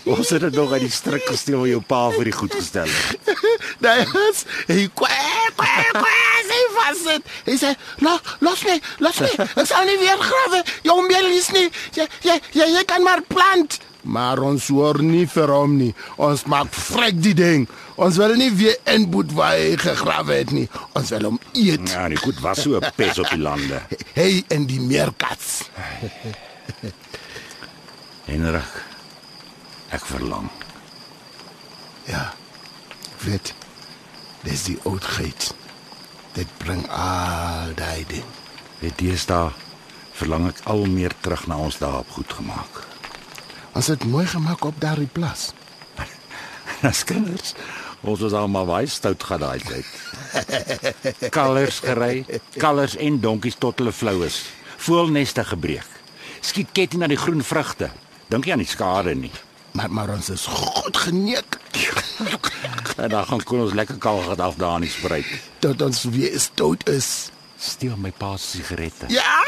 Ons 0.03 0.29
het 0.29 0.41
dit 0.41 0.55
nog 0.55 0.71
uit 0.71 0.81
die 0.81 0.91
strik 0.91 1.25
gesteel 1.27 1.59
wat 1.59 1.67
jou 1.67 1.81
pa 1.81 2.09
vir 2.11 2.23
die 2.23 2.33
goed 2.33 2.53
gestel 2.53 2.87
het. 2.87 3.35
Daai 3.83 4.05
haas. 4.05 4.45
Hy 4.67 4.89
kwak 4.93 5.53
kwak 5.55 5.91
kwak. 5.91 6.27
Hy 6.49 6.63
was 6.75 7.03
dit. 7.05 7.23
Hy 7.45 7.55
sê, 7.61 7.75
"Los, 8.01 8.19
los 8.39 8.63
my, 8.63 8.79
los 8.99 9.19
my. 9.19 9.29
Ek 9.61 9.65
sal 9.65 9.85
nie 9.85 9.97
weer 9.97 10.17
grawe. 10.17 10.63
Jou 10.81 11.07
meel 11.07 11.27
is 11.37 11.51
nie. 11.51 11.69
Jy 11.93 12.07
jy 12.21 12.39
jy, 12.51 12.65
jy 12.75 12.83
kan 12.85 13.03
maar 13.03 13.21
plant." 13.21 13.79
Maar 14.01 14.39
ons 14.39 14.67
hoor 14.67 15.01
nie 15.03 15.27
vir 15.27 15.47
hom 15.51 15.77
nie. 15.77 15.93
Ons 16.17 16.43
maak 16.45 16.73
vrek 16.73 17.21
die 17.21 17.33
ding. 17.33 17.67
Ons 17.99 18.15
wil 18.15 18.31
nie 18.39 18.51
weer 18.55 18.77
inboet 18.87 19.33
waar 19.35 19.57
hy 19.59 19.75
gegrawe 19.79 20.37
het 20.39 20.51
nie. 20.55 20.67
Ons 20.95 21.11
wil 21.11 21.25
hom 21.27 21.39
eet. 21.51 21.83
Ja, 21.91 22.07
die 22.07 22.19
goed 22.21 22.39
was 22.39 22.61
so 22.63 22.79
'n 22.79 22.91
pes 22.95 23.19
op 23.19 23.27
die 23.29 23.41
lande. 23.43 23.81
Hy 24.19 24.43
en 24.47 24.65
die 24.65 24.79
meerkats. 24.79 25.67
Henrik. 28.29 28.75
Ek 29.89 30.05
verlang. 30.05 30.47
Ja. 32.07 32.33
Ek 33.11 33.21
weet. 33.27 33.53
Dis 34.47 34.63
die 34.63 34.79
oudheid. 34.83 35.53
Dit 36.33 36.47
bring 36.57 36.87
al 36.87 37.73
daai 37.75 38.05
ding. 38.07 38.29
Weet 38.79 38.97
deesdae 38.97 39.51
verlang 40.15 40.47
ek 40.47 40.63
al 40.71 40.85
meer 40.87 41.13
terug 41.23 41.47
na 41.47 41.57
ons 41.57 41.79
dae 41.79 41.99
op 41.99 42.09
goed 42.15 42.31
gemaak. 42.33 42.83
Ons 43.75 43.87
het 43.91 44.03
mooi 44.07 44.25
gemaak 44.27 44.63
op 44.67 44.79
daardie 44.79 45.11
plaas. 45.11 45.51
As 46.89 47.03
kinders, 47.03 47.55
ons 48.01 48.21
was 48.23 48.33
almal 48.33 48.65
baie 48.69 48.87
stout 48.87 49.23
gehad 49.23 49.41
daai 49.41 49.59
tyd. 49.59 51.29
Kalvers 51.35 51.81
gery, 51.83 52.25
kalvers 52.57 52.95
en 52.97 53.19
donkies 53.19 53.59
tot 53.59 53.79
hulle 53.81 53.91
flou 53.95 54.23
is. 54.25 54.43
Voelneste 54.79 55.43
gebreek. 55.43 55.87
Skiet 56.41 56.71
ketting 56.71 57.01
na 57.03 57.09
die 57.11 57.19
groen 57.19 57.43
vrugte. 57.43 57.89
Dink 58.31 58.45
jy 58.47 58.55
aan 58.55 58.63
die 58.63 58.69
skade 58.69 59.15
nie? 59.15 59.31
Maar 59.77 59.91
maar 59.91 60.09
ons 60.09 60.29
is 60.33 60.45
goed 60.49 60.97
geneek 60.97 61.57
En 63.03 63.09
dan 63.09 63.25
gaan 63.25 63.43
kon 63.43 63.61
ons 63.61 63.73
lekker 63.73 63.97
kalgat 63.97 64.39
af 64.39 64.55
daar 64.55 64.75
in 64.75 64.87
die 64.87 64.91
spruit. 64.91 65.25
tot 65.59 65.81
ons 65.81 66.03
weer 66.03 66.39
stout 66.39 66.89
is. 66.89 67.29
Steel 67.59 67.97
my 67.99 68.11
pa 68.15 68.37
se 68.37 68.57
sigarette. 68.57 69.09
Ja. 69.11 69.43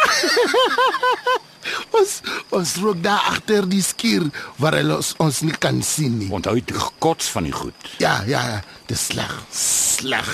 ons 1.97 2.17
ons 2.57 2.73
rook 2.83 2.99
daar 3.03 3.29
agter 3.31 3.67
die 3.69 3.83
skuur 3.85 4.27
waar 4.59 4.75
hulle 4.79 4.97
ons, 4.99 5.13
ons 5.23 5.41
nie 5.47 5.55
kan 5.55 5.79
sien 5.85 6.17
nie. 6.19 6.27
Onthou 6.33 6.57
die 6.59 6.75
gekots 6.75 7.31
van 7.31 7.47
die 7.47 7.55
goed. 7.55 7.87
Ja, 8.03 8.17
ja, 8.27 8.43
ja, 8.49 8.59
dis 8.91 9.05
sleg, 9.13 9.31
sleg. 9.55 10.27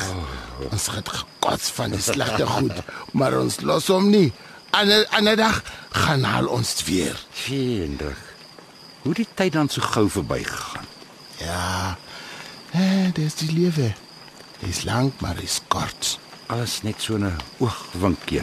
Ons 0.71 0.89
het 0.95 1.13
gekots 1.19 1.69
van 1.77 1.93
die 1.93 2.01
slegte 2.01 2.49
goed, 2.49 2.81
maar 3.19 3.37
ons 3.37 3.61
los 3.61 3.91
hom 3.93 4.09
nie. 4.13 4.31
Ander 4.75 5.05
ander 5.15 5.37
dag 5.37 5.61
gaan 6.03 6.25
haal 6.27 6.49
ons 6.51 6.73
weer. 6.89 7.17
Hendrik. 7.45 8.23
Hoe 9.05 9.13
die 9.15 9.27
tyd 9.37 9.53
dan 9.55 9.69
so 9.71 9.85
gou 9.85 10.09
verbygegaan. 10.11 10.89
Ja. 11.39 11.95
Eh, 12.73 13.13
dis 13.13 13.37
die 13.39 13.53
lewe. 13.53 13.93
Dis 14.59 14.81
lank, 14.83 15.21
maar 15.21 15.37
is 15.39 15.61
kort. 15.69 16.17
Alles 16.47 16.81
net 16.81 17.01
so 17.01 17.17
'n 17.17 17.35
oogwinkie. 17.59 18.41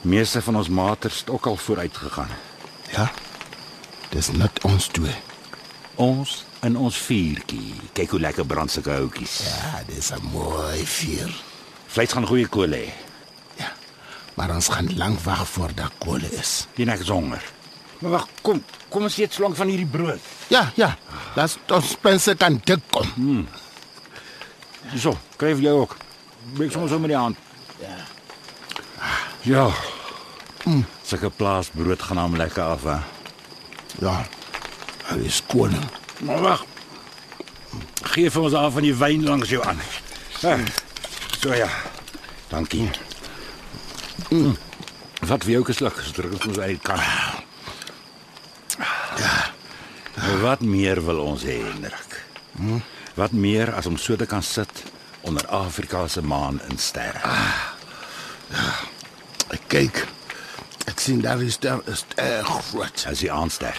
Meeste 0.00 0.42
van 0.42 0.56
ons 0.56 0.68
maters 0.68 1.18
het 1.18 1.30
ook 1.30 1.46
al 1.46 1.56
vooruit 1.56 1.96
gegaan. 1.96 2.28
Ja. 2.92 3.10
Dis 4.08 4.30
net 4.30 4.62
ons 4.62 4.86
twee. 4.86 5.14
Ons 5.94 6.44
in 6.60 6.76
ons 6.76 6.96
vuurtjie. 6.96 7.74
Kyk 7.92 8.10
hoe 8.10 8.20
lekker 8.20 8.46
brand 8.46 8.70
sulke 8.70 8.90
houtjies. 8.90 9.38
Ja, 9.38 9.82
dis 9.86 10.10
'n 10.12 10.22
mooi 10.32 10.86
vuur. 10.86 11.34
Vleis 11.86 12.12
gaan 12.12 12.26
goeie 12.26 12.46
kool 12.46 12.70
hê. 12.70 12.92
Ja. 13.56 13.72
Maar 14.34 14.54
ons 14.54 14.68
gaan 14.68 14.96
lank 14.96 15.20
wag 15.20 15.48
voordat 15.48 15.92
kolle 15.98 16.30
is. 16.30 16.66
Jy 16.74 16.84
nek 16.84 17.00
is 17.00 17.08
honger. 17.08 17.42
Maar 17.98 18.10
wag, 18.10 18.28
kom, 18.42 18.64
kom 18.88 19.02
ons 19.02 19.18
eet 19.18 19.32
so 19.32 19.42
lank 19.42 19.56
van 19.56 19.68
hierdie 19.68 19.86
brood. 19.86 20.20
Ja, 20.48 20.72
ja. 20.74 20.96
Laat 21.34 21.58
ons 21.70 21.96
pense 22.00 22.34
kan 22.34 22.60
dik 22.64 22.80
kom. 22.90 23.48
Hierso, 24.90 25.18
kry 25.36 25.54
vir 25.54 25.62
jou 25.62 25.80
ook. 25.80 25.96
Breek 26.54 26.72
soms 26.72 26.90
so 26.90 26.98
met 26.98 27.08
die 27.08 27.18
hand. 27.18 27.36
Ja. 27.80 27.96
Ja. 29.40 29.70
Mm. 30.64 30.84
Sulke 31.02 31.30
plaasbrood 31.30 32.02
gaan 32.02 32.18
hom 32.18 32.36
lekker 32.36 32.62
af, 32.62 32.82
hè. 32.82 32.98
Ja. 33.98 34.26
Hy 35.06 35.18
is 35.26 35.42
koning. 35.46 35.84
Maar 36.18 36.40
wag. 36.40 36.64
Gee 38.02 38.30
vir 38.30 38.42
ons 38.42 38.54
af 38.54 38.72
van 38.72 38.82
die 38.82 38.94
wyn 38.94 39.24
langs 39.24 39.50
jou 39.50 39.62
aan. 39.66 39.78
Ja. 40.40 40.56
So 41.38 41.54
ja. 41.54 41.68
Dankie. 42.48 42.90
Mm. 44.30 44.56
Wat 45.26 45.44
vir 45.44 45.58
jou 45.58 45.64
gesluk 45.64 45.96
gedruk 46.08 46.46
ons 46.46 46.58
uit 46.58 46.82
kan. 46.82 47.02
Ja. 49.18 49.34
Wat 50.42 50.60
meer 50.60 51.00
wil 51.04 51.18
ons 51.20 51.44
hê, 51.44 51.60
Hendrik? 51.62 52.20
Hm? 52.56 52.80
Wat 53.16 53.32
meer 53.32 53.72
as 53.74 53.86
om 53.86 53.96
so 54.00 54.16
te 54.16 54.26
kan 54.26 54.42
sit 54.42 54.82
onder 55.26 55.46
Afrika 55.46 56.08
se 56.08 56.22
maan 56.22 56.60
in 56.70 56.78
sterre. 56.78 57.20
Ek 59.54 59.64
kyk. 59.66 60.04
Ek 60.86 61.02
sien 61.02 61.20
daar 61.20 61.42
is 61.42 61.58
daar 61.58 61.82
is 61.90 62.04
erg 62.14 62.50
groot. 62.70 63.06
As 63.10 63.22
die 63.24 63.32
aanster. 63.32 63.74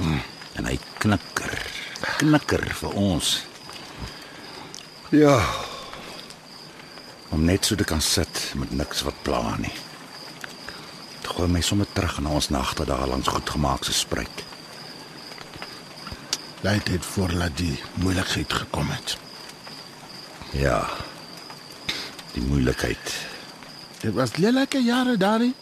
Mm. 0.00 0.22
En 0.56 0.68
hy 0.68 0.78
knikker. 0.98 1.56
Knikker 2.16 2.64
vir 2.80 2.96
ons. 2.96 3.34
Ja. 5.12 5.36
Om 7.28 7.44
net 7.44 7.68
so 7.68 7.76
te 7.76 7.84
kan 7.84 8.00
sit 8.00 8.52
met 8.56 8.72
niks 8.72 9.04
wat 9.04 9.20
pla 9.26 9.56
nie. 9.60 9.74
Dit 11.20 11.30
gooi 11.36 11.48
my 11.52 11.60
sommer 11.60 11.88
terug 11.92 12.20
na 12.24 12.32
ons 12.40 12.48
nagte 12.48 12.88
daar 12.88 13.08
langs 13.12 13.28
goed 13.28 13.50
gemaakte 13.50 13.92
spruit. 13.92 14.44
Leidt 16.64 16.88
het 16.88 17.04
voordat 17.04 17.56
die 17.60 17.76
moeilikheid 18.00 18.52
gekom 18.52 18.88
het. 18.90 19.18
Ja. 20.56 20.88
Die 22.32 22.42
moeilikheid. 22.42 23.14
Dit 24.00 24.14
was 24.14 24.36
lelike 24.36 24.82
jare 24.82 25.16
daarin. 25.16 25.54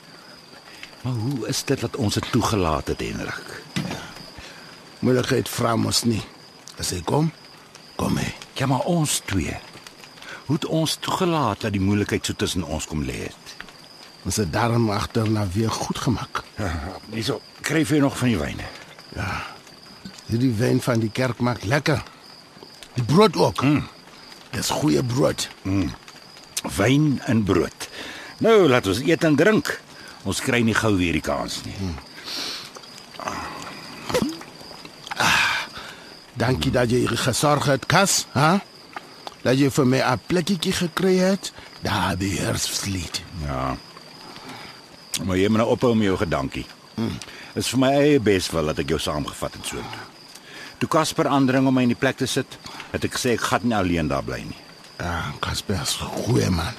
Maar 1.03 1.13
hoe 1.13 1.49
is 1.49 1.65
dit 1.65 1.81
dat 1.81 1.97
ons 1.97 2.15
dit 2.15 2.31
toegelaat 2.31 2.87
het, 2.87 3.01
Henrik? 3.01 3.63
Moeilikheid 4.99 5.49
vra 5.49 5.77
mos 5.77 6.03
nie. 6.03 6.23
As 6.79 6.91
hy 6.95 7.01
kom, 7.05 7.33
kom 7.97 8.17
hy. 8.17 8.31
Ja, 8.55 8.67
maar 8.67 8.87
ons 8.89 9.19
twee. 9.27 9.57
Hoe 10.47 10.57
het 10.57 10.67
ons 10.67 10.97
toegelaat 11.01 11.67
dat 11.67 11.75
die 11.75 11.83
moeilikheid 11.83 12.27
so 12.27 12.37
tussen 12.39 12.63
ons 12.63 12.87
kom 12.87 13.03
lê 13.05 13.27
het? 13.27 13.55
Ons 14.25 14.39
het 14.41 14.53
daarom 14.53 14.91
agterna 14.91 15.47
weer 15.53 15.71
goed 15.71 15.99
gemaak. 15.99 16.43
Hierso, 17.11 17.41
kry 17.61 17.85
vir 17.85 17.99
jou 17.99 18.07
nog 18.07 18.19
van 18.19 18.33
die 18.33 18.41
wyne. 18.41 18.71
Hierdie 20.31 20.55
wyn 20.57 20.81
van 20.81 21.03
die 21.03 21.13
kerk 21.13 21.43
maak 21.45 21.65
lekker. 21.69 22.01
Die 22.95 23.05
brood 23.05 23.37
ook. 23.37 23.63
Mm. 23.63 23.85
Dis 24.55 24.71
goeie 24.71 25.03
brood. 25.03 25.49
Wyn 26.77 27.21
en 27.27 27.43
brood. 27.45 27.89
Nou, 28.39 28.69
laat 28.69 28.87
ons 28.87 29.01
eet 29.05 29.25
en 29.25 29.37
drink. 29.37 29.81
Ons 30.25 30.41
kry 30.41 30.63
nie 30.65 30.75
gou 30.75 30.95
weer 30.97 31.13
die 31.13 31.25
kans 31.25 31.61
nie. 31.67 31.75
Dankie 36.35 36.73
dat 36.75 36.91
jy 36.91 37.05
gesorg 37.07 37.69
het, 37.71 37.87
Kas, 37.87 38.25
hè? 38.35 38.57
Dat 39.45 39.59
jy 39.61 39.69
vir 39.71 39.87
my 39.87 40.01
'n 40.01 40.21
plekkie 40.27 40.73
gekry 40.73 41.17
het 41.19 41.53
daar 41.83 42.17
by 42.17 42.31
Hersfleet. 42.39 43.23
Ja. 43.45 43.77
Maar 45.25 45.37
jy 45.37 45.49
moet 45.49 45.59
nou 45.59 45.69
ophou 45.71 45.91
om 45.93 46.03
jou 46.03 46.17
gedankie. 46.17 46.67
Dit 46.97 47.63
is 47.63 47.69
vir 47.69 47.79
my 47.79 47.91
eie 47.93 48.21
beswil 48.21 48.67
dat 48.67 48.79
ek 48.79 48.89
jou 48.89 48.99
saamgevat 48.99 49.53
het 49.55 49.67
so. 49.67 49.77
Toe 50.85 50.93
Casper 50.93 51.31
aandring 51.33 51.65
om 51.65 51.73
my 51.73 51.87
in 51.87 51.95
die 51.95 51.97
plek 51.97 52.19
te 52.21 52.27
sit, 52.29 52.59
het 52.91 53.05
ek 53.07 53.15
gesê 53.17 53.31
ek 53.39 53.45
gaan 53.49 53.63
nie 53.65 53.73
alleen 53.73 54.09
daar 54.11 54.25
bly 54.27 54.43
nie. 54.45 54.59
Ja, 54.99 55.33
Casper 55.41 55.79
is 55.81 55.97
'n 55.97 56.13
goeie 56.27 56.51
man. 56.51 56.75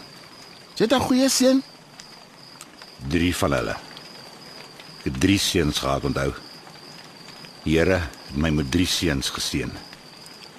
Jy 0.77 0.85
het 0.85 0.93
'n 0.93 1.07
goeie 1.07 1.29
seun. 1.29 1.63
Drie 3.09 3.35
van 3.35 3.51
hulle. 3.51 3.75
Ek 4.99 5.05
het 5.09 5.19
drie 5.19 5.39
seuns 5.39 5.79
gehad, 5.79 6.03
onthou. 6.03 6.33
Die 7.63 7.79
Here 7.79 7.99
het 8.27 8.37
my 8.37 8.49
met 8.49 8.71
drie 8.71 8.85
seuns 8.85 9.29
geseën. 9.29 9.71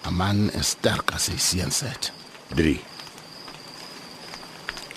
'n 0.04 0.14
Man 0.14 0.50
is 0.50 0.68
sterk 0.68 1.12
as 1.14 1.28
hy 1.28 1.38
seuns 1.38 1.80
het. 1.80 2.12
3. 2.48 2.80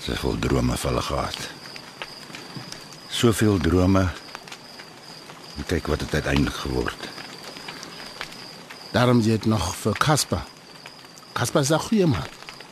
Sy 0.01 0.11
het 0.11 0.19
vol 0.19 0.39
drome 0.39 0.77
vir 0.77 0.89
hulle 0.89 1.01
gehad. 1.01 1.37
Soveel 3.09 3.57
drome. 3.59 4.09
En 5.57 5.65
kyk 5.65 5.87
wat 5.87 5.99
dit 5.99 6.13
uiteindelik 6.13 6.55
geword. 6.55 7.08
Daarom 8.91 9.21
jy 9.21 9.31
het 9.37 9.45
nog 9.45 9.75
vir 9.75 9.97
Casper. 9.97 10.43
Casper 11.33 11.61
is 11.61 11.71
'n 11.71 11.79
goeie 11.79 12.07
man. 12.07 12.27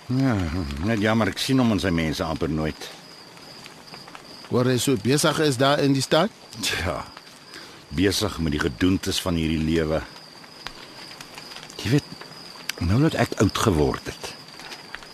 Ja, 0.08 0.36
net 0.84 1.00
jammer 1.00 1.28
ek 1.28 1.38
sien 1.38 1.60
hom 1.60 1.72
en 1.72 1.80
sy 1.80 1.90
mense 1.90 2.24
amper 2.24 2.50
nooit. 2.50 2.90
Hoor 4.48 4.66
hy 4.66 4.78
so 4.78 4.96
besig 4.96 5.40
is 5.40 5.58
daar 5.58 5.80
in 5.80 5.94
die 5.94 6.02
stad? 6.02 6.30
Ja. 6.62 7.06
Besig 7.90 8.40
met 8.40 8.52
die 8.52 8.60
gedoentes 8.60 9.20
van 9.22 9.36
hierdie 9.36 9.64
lewe. 9.64 10.02
Jy 11.84 11.90
weet, 11.90 12.04
nou 12.80 13.02
dat 13.02 13.14
ek 13.14 13.36
oud 13.44 13.58
geword 13.58 14.06
het, 14.06 14.34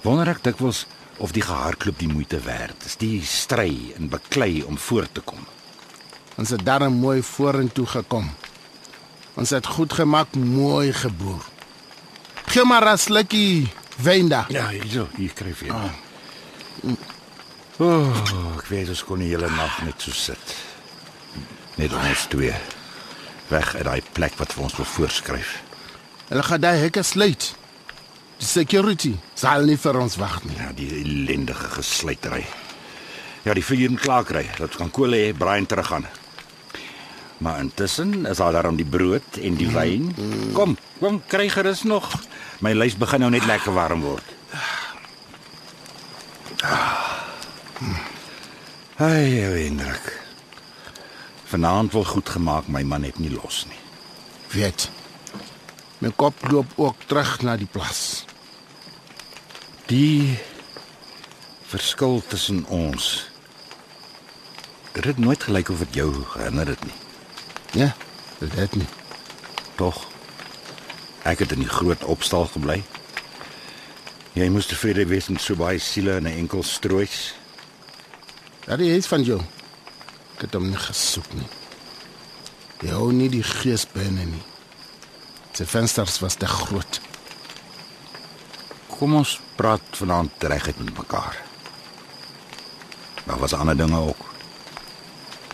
wonder 0.02 0.28
ek 0.28 0.44
dikwels 0.44 0.86
of 1.18 1.34
die 1.34 1.42
gehardloop 1.42 2.00
die 2.00 2.12
moeite 2.12 2.40
werd 2.46 2.86
is. 2.86 2.96
Die 2.96 3.22
stry 3.26 3.94
en 3.98 4.10
beklei 4.10 4.64
om 4.64 4.78
voort 4.78 5.14
te 5.14 5.22
kom. 5.22 5.42
Ons 6.38 6.50
het 6.50 6.66
darm 6.66 7.00
mooi 7.02 7.22
vorentoe 7.22 7.86
gekom. 7.86 8.30
Ons 9.34 9.50
het 9.50 9.66
goed 9.66 9.94
gemaak, 9.94 10.36
mooi 10.36 10.94
geboer. 10.94 11.42
Gee 12.46 12.66
maar 12.66 12.86
'n 12.94 12.98
slukkie 12.98 13.72
wyn 13.98 14.28
daar. 14.28 14.46
Ja, 14.52 14.70
hierso, 14.70 15.08
hier 15.16 15.34
kry 15.34 15.54
jy. 15.60 15.70
Ah. 15.72 15.90
Oh, 17.78 18.58
ek 18.58 18.68
weet 18.70 18.90
ons 18.90 19.04
kon 19.04 19.20
die 19.20 19.30
hele 19.30 19.50
nag 19.50 19.82
net 19.84 20.02
so 20.02 20.12
sit. 20.12 20.56
Net 21.76 21.94
ons 21.94 22.28
twee. 22.30 22.54
Weg 23.50 23.76
uit 23.76 23.84
daai 23.84 24.02
plek 24.14 24.36
wat 24.38 24.54
vir 24.54 24.64
ons 24.64 24.76
wil 24.76 24.86
voorskryf. 24.86 25.62
Hulle 26.28 26.44
gaan 26.44 26.62
daai 26.62 26.78
hekke 26.78 27.04
sluit. 27.04 27.56
Die 28.38 28.48
security 28.48 29.16
sal 29.34 29.66
nie 29.66 29.78
vir 29.78 30.00
ons 30.00 30.16
wag 30.16 30.44
nie. 30.44 30.56
Ja, 30.58 30.72
die 30.72 30.90
ellendige 31.02 31.70
gesluitery. 31.78 32.46
Ja, 33.44 33.54
die 33.54 33.66
vuur 33.66 33.90
en 33.90 34.00
klaar 34.00 34.24
kry 34.24 34.46
dat 34.58 34.76
kan 34.76 34.92
kole 34.92 35.34
en 35.34 35.66
teruggaan. 35.66 36.06
Maar 37.38 37.60
intussen 37.60 38.26
is 38.26 38.38
daar 38.38 38.52
daarom 38.52 38.76
die 38.76 38.86
brood 38.86 39.38
en 39.42 39.56
die 39.56 39.70
wyn. 39.72 40.16
Kom, 40.54 40.78
kom 41.00 41.22
kry 41.28 41.50
gerus 41.50 41.84
nog. 41.84 42.12
My 42.60 42.74
lys 42.74 42.98
begin 42.98 43.20
nou 43.20 43.32
net 43.34 43.46
lekker 43.46 43.74
warm 43.74 44.02
word. 44.02 44.24
Ai, 48.96 49.36
jou 49.36 49.58
Hendrik. 49.58 50.22
Vanaand 51.44 51.92
wil 51.92 52.06
goed 52.06 52.30
gemaak, 52.30 52.68
my 52.68 52.84
man 52.84 53.04
het 53.04 53.20
nie 53.20 53.32
los 53.34 53.66
nie. 53.70 53.82
Weet. 54.54 54.90
My 55.98 56.12
kop 56.16 56.50
loop 56.50 56.72
ook 56.76 56.96
terug 57.06 57.42
na 57.42 57.58
die 57.58 57.68
plaas. 57.70 58.26
Die 59.86 60.40
verskil 61.68 62.24
tussen 62.28 62.66
ons. 62.66 63.30
Dit 64.94 65.04
het 65.04 65.18
nooit 65.18 65.44
gelyk 65.44 65.70
of 65.70 65.86
dit 65.86 66.02
jou 66.04 66.10
herinner 66.34 66.68
het 66.68 66.86
nie. 66.86 67.03
Ja, 67.74 67.96
dit 68.38 68.54
het 68.56 68.76
nie. 68.76 68.88
Tog. 69.76 70.08
Ek 71.26 71.40
het 71.40 71.52
in 71.52 71.64
die 71.64 71.70
groot 71.70 72.04
opstal 72.04 72.46
gebly. 72.46 72.84
Jy 74.38 74.46
moes 74.54 74.70
tevrede 74.70 75.08
wees 75.10 75.30
met 75.34 75.42
so 75.42 75.58
baie 75.58 75.80
siele 75.82 76.20
in 76.22 76.28
'n 76.30 76.38
enkel 76.38 76.64
stroois. 76.64 77.34
Dat 78.66 78.80
is 78.80 79.08
van 79.08 79.24
jou. 79.24 79.42
Ek 80.36 80.42
het 80.42 80.54
hom 80.54 80.70
nie 80.70 80.78
gesoek 80.78 81.34
nie. 81.34 81.48
Jy 82.82 82.90
hou 82.90 83.12
nie 83.12 83.30
die 83.30 83.44
gees 83.44 83.88
binne 83.92 84.26
nie. 84.26 84.44
Sy 85.54 85.66
vensters 85.66 86.20
was 86.20 86.36
te 86.36 86.48
groot. 86.48 87.02
Kom 88.88 89.16
ons 89.16 89.40
praat 89.56 89.82
vanaand 89.92 90.32
reguit 90.44 90.78
met 90.78 90.98
mekaar. 90.98 91.42
Maar 93.24 93.40
was 93.40 93.54
ander 93.54 93.78
dinge 93.78 94.00
ook. 94.00 94.26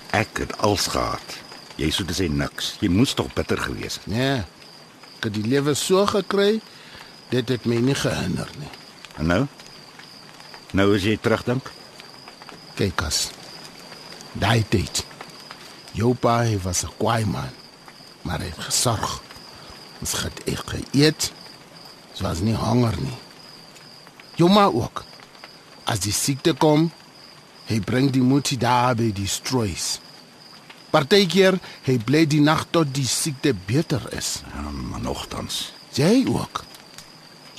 Ek 0.09 0.37
het 0.37 0.57
als 0.57 0.87
gehad. 0.87 1.48
Jy 1.79 1.89
sou 1.95 2.05
te 2.05 2.13
sê 2.13 2.27
niks. 2.27 2.75
Jy 2.83 2.91
moes 2.91 3.15
tog 3.15 3.31
bitter 3.33 3.57
gewees 3.57 4.01
het. 4.01 4.07
Nee. 4.11 4.43
Ek 5.17 5.29
het 5.29 5.35
die 5.35 5.47
lewe 5.47 5.73
so 5.79 6.05
gekry, 6.05 6.59
dit 7.31 7.49
het 7.49 7.65
my 7.65 7.79
nie 7.83 7.95
gehinder 7.95 8.49
nie. 8.59 8.71
En 9.19 9.31
nou? 9.31 9.43
Nou 10.75 10.87
as 10.95 11.03
jy 11.07 11.15
terugdink, 11.17 11.71
Kyk 12.79 13.01
as. 13.03 13.25
Daai 14.39 14.63
tyd. 14.71 15.01
Jou 15.91 16.13
pa 16.15 16.47
was 16.63 16.83
'n 16.85 16.93
kwaai 16.97 17.25
man, 17.25 17.51
maar 18.21 18.39
hy 18.39 18.45
het 18.45 18.63
gesorg. 18.69 19.21
Ons 19.99 20.13
het 20.23 20.39
ek 20.47 20.63
geëet. 20.65 21.31
Ons 22.11 22.21
was 22.21 22.39
nie 22.39 22.55
honger 22.55 22.95
nie. 23.01 23.17
Jou 24.35 24.49
ma 24.49 24.65
ook. 24.65 25.03
As 25.83 25.99
die 25.99 26.13
siekte 26.13 26.53
kom, 26.53 26.91
hy 27.65 27.79
bring 27.79 28.11
die 28.11 28.21
moetie 28.21 28.57
daar 28.57 28.95
by 28.95 29.11
die 29.11 29.27
stroois. 29.27 29.99
Partykeer 30.89 31.59
hy 31.85 31.97
bly 32.01 32.23
die 32.29 32.41
nag 32.41 32.65
tot 32.73 32.89
die 32.93 33.07
siekte 33.07 33.53
beter 33.67 34.01
is. 34.17 34.41
ja, 34.53 34.61
maar 34.69 35.01
nogtans. 35.01 35.71
Jy 35.93 36.25
ook. 36.27 36.63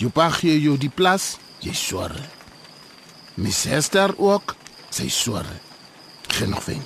Jou 0.01 0.11
pa 0.11 0.31
gee 0.31 0.61
jou 0.61 0.77
die 0.81 0.91
plas, 0.91 1.37
jy 1.61 1.75
swaar. 1.77 2.15
My 3.37 3.51
suster 3.55 4.15
ook, 4.19 4.57
sy 4.91 5.09
swaar. 5.09 5.47
Geen 6.29 6.51
nog 6.51 6.65
wen. 6.65 6.83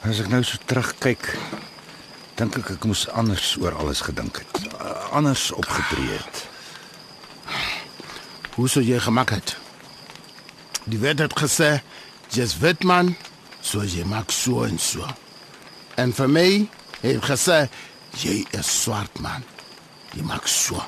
As 0.00 0.18
ek 0.18 0.30
nou 0.32 0.40
so 0.42 0.58
terugkyk, 0.66 1.26
dink 2.40 2.56
ek 2.58 2.70
ek 2.74 2.86
moes 2.88 3.04
anders 3.12 3.52
oor 3.60 3.76
alles 3.78 4.00
gedink 4.06 4.40
het. 4.40 4.62
Anders 5.12 5.50
opgetree 5.52 6.16
het. 6.16 6.46
Hoe 8.56 8.68
sou 8.68 8.82
jy 8.82 8.98
gemaak 9.00 9.34
het? 9.36 9.54
Die 10.90 10.98
wet 10.98 11.20
het 11.22 11.36
gesê, 11.38 11.82
jy's 12.34 12.56
wit 12.62 12.82
man, 12.84 13.14
so 13.62 13.84
jy 13.84 14.04
maak 14.04 14.32
so 14.32 14.64
en 14.64 14.78
so. 14.78 15.06
En 15.96 16.12
vir 16.16 16.28
my 16.28 16.48
het 17.02 17.24
gesê, 17.24 17.68
jy 18.20 18.44
is 18.56 18.70
swart 18.82 19.20
man. 19.20 19.44
Jy 20.16 20.24
maak 20.26 20.48
so. 20.48 20.80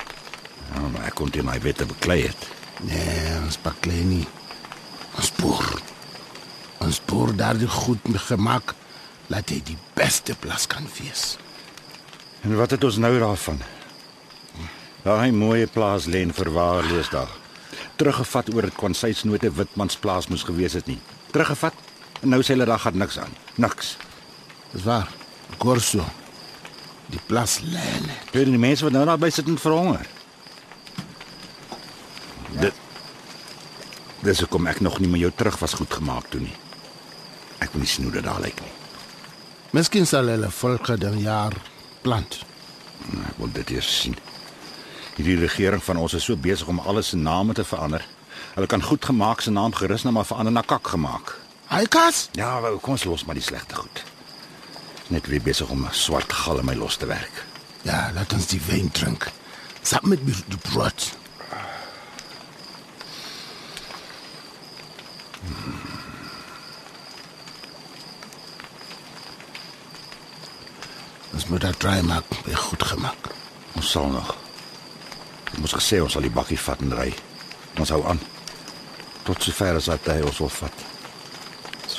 Ja, 0.72 0.82
maar 0.88 1.08
ek 1.11 1.16
kon 1.20 1.30
teen 1.30 1.46
my 1.46 1.58
wette 1.62 1.87
beklei 1.87 2.22
het. 2.26 2.48
Nee, 2.82 3.37
ons 3.42 3.58
baklei 3.62 4.02
nie. 4.06 4.26
Ons 5.18 5.30
boer. 5.38 5.68
Ons 6.82 6.98
boer 7.06 7.35
daardie 7.37 7.68
goed 7.70 8.08
gemaak 8.26 8.74
laat 9.30 9.52
hy 9.52 9.61
die 9.64 9.78
beste 9.96 10.35
plas 10.40 10.66
kan 10.66 10.88
wees. 10.98 11.37
En 12.42 12.56
wat 12.58 12.74
het 12.74 12.85
ons 12.85 12.98
nou 12.98 13.12
daarvan? 13.22 13.61
Daai 15.02 15.32
mooie 15.35 15.66
plaas 15.66 16.08
lê 16.11 16.22
en 16.26 16.35
verwaarloos 16.35 17.11
daar. 17.11 17.30
Teruggevat 17.98 18.50
oor 18.54 18.66
dit 18.66 18.76
kon 18.78 18.94
sy's 18.94 19.22
nooit 19.24 19.44
'n 19.44 19.54
witmans 19.54 19.96
plaas 19.96 20.28
moes 20.28 20.42
gewees 20.42 20.72
het 20.72 20.87
nie. 20.87 21.00
Teruggevat 21.30 21.74
en 22.22 22.32
nou 22.32 22.40
sê 22.42 22.54
hulle 22.54 22.68
daar 22.68 22.82
gaan 22.82 22.98
niks 22.98 23.18
aan. 23.18 23.35
Niks. 23.61 23.96
Dis 24.72 24.87
waar. 24.87 25.11
Ek 25.52 25.62
hoor 25.62 25.80
so. 25.82 26.04
Die 27.12 27.20
plas 27.28 27.58
lê 27.61 27.88
net. 28.06 28.30
Weet 28.32 28.46
jy 28.46 28.54
die 28.54 28.62
mense 28.62 28.87
wat 28.87 28.94
nou 28.96 29.04
daar 29.08 29.20
by 29.20 29.30
sit 29.35 29.50
en 29.50 29.58
verhonger? 29.61 30.06
Dit 32.61 32.78
Dis 34.22 34.38
hoekom 34.38 34.68
ek 34.70 34.78
nog 34.87 35.00
nie 35.02 35.08
met 35.11 35.18
jou 35.24 35.32
terug 35.35 35.56
was 35.58 35.72
goed 35.74 35.90
gemaak 35.90 36.28
toe 36.30 36.38
nie. 36.44 36.54
Ek 37.58 37.72
wil 37.74 37.82
nie 37.82 37.90
sien 37.90 38.06
hoe 38.06 38.14
dit 38.14 38.22
daar 38.22 38.38
lyk 38.38 38.61
nie. 38.62 38.70
Miskien 39.74 40.06
sal 40.06 40.30
hulle 40.30 40.50
volgende 40.54 41.11
jaar 41.18 41.56
plant. 42.06 42.38
Ek 43.18 43.40
wil 43.40 43.50
dit 43.56 43.74
eers 43.74 43.88
sien. 44.04 44.14
Hierdie 45.16 45.40
regering 45.40 45.82
van 45.82 45.98
ons 45.98 46.14
is 46.14 46.28
so 46.30 46.38
besig 46.38 46.70
om 46.70 46.78
alles 46.87 47.11
se 47.11 47.18
name 47.18 47.56
te 47.58 47.66
verander. 47.66 48.06
Hulle 48.54 48.70
kan 48.70 48.85
goed 48.87 49.11
gemaak 49.11 49.42
se 49.42 49.50
naam 49.50 49.74
gerus 49.74 50.06
nou 50.06 50.14
maar 50.14 50.28
verander 50.28 50.54
na 50.54 50.62
kak 50.62 50.94
gemaak. 50.94 51.35
Hy 51.72 51.87
kas. 51.88 52.26
Ja, 52.37 52.58
wou, 52.61 52.74
kom 52.85 52.98
ons 52.98 53.06
los 53.08 53.22
maar 53.24 53.38
die 53.38 53.44
slegte 53.44 53.78
goed. 53.80 54.02
Net 55.08 55.26
weer 55.32 55.40
besig 55.40 55.70
om 55.72 55.87
'n 55.87 55.94
swart 55.96 56.32
gal 56.32 56.58
in 56.58 56.64
my 56.64 56.74
los 56.74 56.96
te 56.96 57.06
werk. 57.06 57.44
Ja, 57.82 58.11
laat 58.14 58.32
ons 58.32 58.46
die 58.46 58.61
wyn 58.66 58.90
drink. 58.90 59.30
Saam 59.82 60.08
met 60.08 60.26
die 60.26 60.35
die 60.46 60.58
brood. 60.58 61.16
Ons 71.32 71.46
moet 71.46 71.61
dat 71.61 71.78
draai 71.78 72.02
maak, 72.02 72.24
weer 72.44 72.56
goed 72.56 72.82
gemaak. 72.82 73.32
Ons 73.72 73.90
sal 73.90 74.08
nog. 74.08 74.37
Ek 75.44 75.58
moes 75.58 75.72
gesê 75.72 76.02
ons 76.02 76.12
sal 76.12 76.22
die 76.22 76.30
bakkie 76.30 76.61
vat 76.61 76.80
en 76.80 76.92
ry. 76.92 77.14
Ons 77.78 77.88
hou 77.88 78.04
aan. 78.06 78.20
Tot 79.22 79.42
sover 79.42 79.76
as 79.76 79.87
wat 79.87 80.06
hy 80.06 80.20
ons 80.20 80.38
wil 80.38 80.48
vat. 80.48 80.91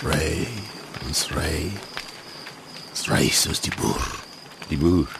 Ry, 0.01 0.47
ons. 1.05 1.27
Ons 2.89 3.03
ry 3.11 3.27
soos 3.29 3.61
die 3.61 3.73
boer. 3.77 4.07
Die 4.71 4.77
boer. 4.81 5.11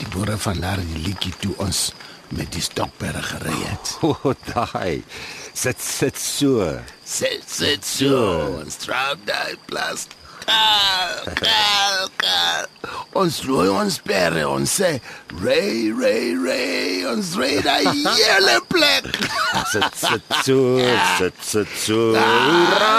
Die 0.00 0.08
boere 0.12 0.36
van 0.38 0.60
daar 0.60 0.82
die 0.84 1.00
liedjie 1.06 1.32
toe 1.40 1.54
ons 1.64 1.90
met 2.36 2.50
die 2.52 2.62
stokperre 2.62 3.22
gery 3.22 3.56
het. 3.64 3.94
O, 4.04 4.12
oh, 4.12 4.34
daai. 4.52 5.02
Sit 5.54 5.80
sit 5.80 6.18
so. 6.20 6.66
Sit 7.04 7.48
sit 7.48 7.86
so. 7.86 8.20
Ons 8.60 8.82
trap 8.84 9.24
daai 9.28 9.56
plas. 9.70 10.06
Kaal, 10.50 11.14
kaal, 11.38 12.08
kaal. 12.20 12.66
Ons 13.20 13.40
rooi 13.42 13.66
ons 13.68 13.96
pere, 14.06 14.44
ons 14.46 14.70
sê 14.70 14.90
ray 15.42 15.90
ray 15.98 16.30
ray, 16.38 17.02
ons 17.10 17.32
ry 17.38 17.56
daai 17.64 17.90
hele 17.90 18.54
plek. 18.70 19.08
Sit 19.72 19.98
sit 19.98 20.22
so. 20.46 20.58
Sit 21.18 21.42
sit 21.42 21.74
so. 21.74 21.98
Hoera! 22.14 22.92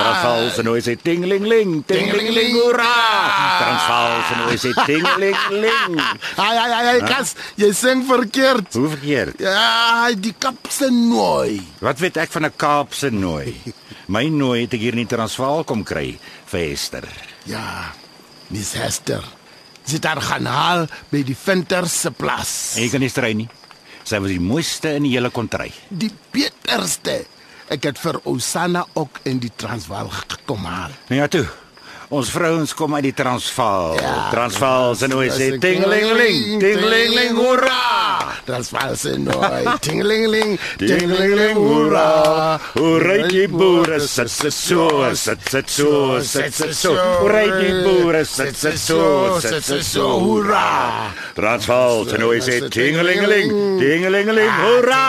Transvaal 0.00 0.48
se 0.56 0.64
nou 0.66 0.80
sê 0.84 0.96
tingling 0.96 1.44
ling, 1.52 1.76
tingling 1.88 2.32
ling 2.32 2.56
hoera! 2.56 2.88
Transvaal 3.60 4.16
se 4.30 4.40
nou 4.40 4.56
sê 4.64 4.72
tingling 4.88 5.38
ling. 5.62 6.00
Ai 6.40 6.56
ai 6.56 6.68
ai, 6.80 6.84
ai 6.96 6.98
kas, 7.06 7.36
jy 7.60 7.70
sing 7.76 8.06
verkeerd. 8.08 8.72
Hoe 8.72 8.88
verkeerd? 8.96 9.40
Ja, 9.44 10.08
die 10.16 10.34
kap 10.42 10.72
se 10.72 10.88
nooi. 10.92 11.60
Wat 11.84 12.00
weet 12.02 12.24
ek 12.24 12.32
van 12.32 12.48
'n 12.48 12.56
Kaapse 12.56 13.12
nooi? 13.12 13.52
My 14.08 14.26
nooi 14.28 14.64
het 14.64 14.74
ek 14.74 14.80
hier 14.80 14.96
in 14.96 15.06
die 15.06 15.12
Transvaal 15.16 15.62
kom 15.64 15.84
kry 15.84 16.18
vir 16.52 16.68
Hester. 16.70 17.08
Ja, 17.48 17.92
Miss 18.52 18.74
Hester. 18.76 19.24
Sy 19.82 19.98
het 19.98 20.06
haar 20.06 20.20
gaan 20.22 20.46
haal 20.46 20.84
by 21.10 21.22
die 21.26 21.36
Venter 21.38 21.88
se 21.90 22.12
plas. 22.14 22.76
En 22.76 22.84
jy 22.84 22.90
kan 22.92 23.02
nie 23.02 23.10
stry 23.10 23.32
nie. 23.34 23.48
Sy 24.06 24.18
was 24.22 24.32
die 24.34 24.42
mooiste 24.42 24.92
in 24.98 25.06
die 25.06 25.14
hele 25.14 25.30
kontry. 25.34 25.70
Die 25.88 26.12
beterste. 26.34 27.22
Ek 27.72 27.86
het 27.88 27.98
vir 28.02 28.18
Osana 28.28 28.84
ook 28.98 29.22
in 29.28 29.40
die 29.42 29.50
Transvaal 29.56 30.10
gekom 30.12 30.66
haal. 30.68 30.94
Nou 31.08 31.20
ja 31.22 31.28
toe. 31.32 31.46
Ons 32.12 32.28
vrouens 32.28 32.74
kom 32.76 32.92
uit 32.98 33.06
die 33.06 33.14
Transvaal. 33.16 33.94
Ja, 33.96 34.28
Transvaal 34.34 34.92
se 35.00 35.08
nooi 35.08 35.30
sê 35.32 35.46
tingling 35.62 36.10
tingling 36.60 37.14
ling 37.16 37.38
hoera! 37.38 37.78
Transvaal 38.44 38.92
se 39.00 39.14
nooi. 39.16 39.62
Tingling 39.86 40.58
tingling 40.76 41.56
hoera. 41.56 42.60
Hoera 42.74 43.16
die 43.30 43.46
boere 43.48 43.96
sit 44.04 44.28
sit 44.28 44.52
so, 44.52 44.90
sit 45.16 45.48
sit 45.48 45.72
so, 45.72 46.20
sit 46.20 46.52
sit 46.52 46.76
so. 46.76 46.92
Hoera 47.22 47.46
die 47.62 47.72
boere 47.86 48.24
sit 48.28 48.60
sit 48.60 48.76
so, 48.76 49.40
sit 49.40 49.64
sit 49.64 49.84
so. 49.88 50.08
hoera. 50.20 50.68
Transvaal 51.38 52.04
se 52.12 52.20
nooi 52.20 52.44
sê 52.44 52.60
tingelingeling, 52.68 53.56
tingelingeling 53.80 54.56
hoera! 54.60 55.04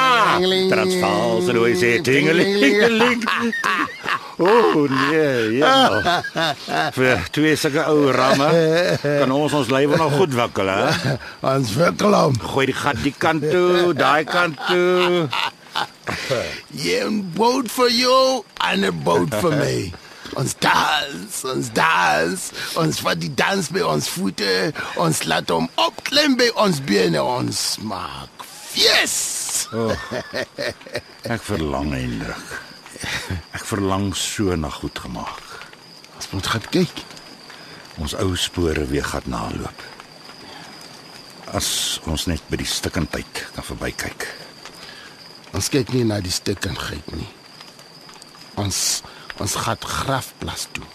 Transvaal 0.71 1.41
se 1.43 1.59
nooi 1.59 1.75
sê 1.75 1.97
tingelingeling. 1.99 3.27
O 4.37 4.87
nee, 4.89 5.57
ja. 5.57 6.01
Vir 6.97 7.25
twee 7.31 7.55
sulke 7.59 7.83
ou 7.91 8.09
ramme 8.13 8.49
kan 9.03 9.33
ons 9.33 9.53
ons 9.53 9.69
lywe 9.69 9.99
nog 9.99 10.15
goed 10.17 10.33
wikkel, 10.33 10.71
hè? 10.73 11.17
Ons 11.53 11.75
wikkel 11.77 12.15
hom. 12.17 12.39
Gooi 12.41 12.65
die 12.71 12.77
gat 12.77 13.01
die 13.05 13.13
kant 13.13 13.45
toe, 13.45 13.93
daai 13.97 14.23
kant 14.25 14.57
toe. 14.69 15.27
Een 16.77 17.21
boot 17.37 17.69
vir 17.77 17.91
jou 17.93 18.23
en 18.69 18.85
'n 18.89 19.03
boot 19.05 19.37
vir 19.45 19.57
my. 19.59 19.77
Ons 20.39 20.55
dans, 20.57 21.43
ons 21.45 21.67
dans, 21.77 22.45
ons 22.81 22.99
vat 23.05 23.19
die 23.21 23.29
dans 23.37 23.67
by 23.69 23.83
ons 23.85 24.07
voete, 24.15 24.73
ons 24.97 25.19
laat 25.29 25.51
hom 25.53 25.69
opklim 25.77 26.33
by 26.39 26.49
ons 26.57 26.81
bene, 26.81 27.21
ons 27.21 27.59
maak 27.85 28.47
fees. 28.73 29.69
Ek 31.29 31.41
verlang 31.45 31.93
eintlik. 31.93 32.72
Ek 33.57 33.65
verlang 33.67 34.11
so 34.17 34.55
na 34.55 34.69
goed 34.69 34.99
gemaak. 34.99 35.43
Ons 36.15 36.29
moet 36.31 36.47
gaan 36.47 36.69
kyk. 36.73 37.03
Ons 38.01 38.15
ou 38.17 38.33
spore 38.39 38.85
weer 38.89 39.05
gaan 39.05 39.27
naloop. 39.29 39.83
As 41.53 41.99
ons 42.09 42.25
net 42.31 42.41
by 42.49 42.57
die 42.61 42.69
stikkendheid 42.69 43.45
kan 43.53 43.67
verbykyk. 43.67 44.27
Ons 45.53 45.69
kyk 45.69 45.93
nie 45.93 46.05
na 46.07 46.17
die 46.23 46.33
stukkigheid 46.33 47.13
nie. 47.13 47.29
Ons 48.57 49.03
ons 49.41 49.55
gaan 49.65 49.81
grafplas 49.81 50.67
toe. 50.73 50.85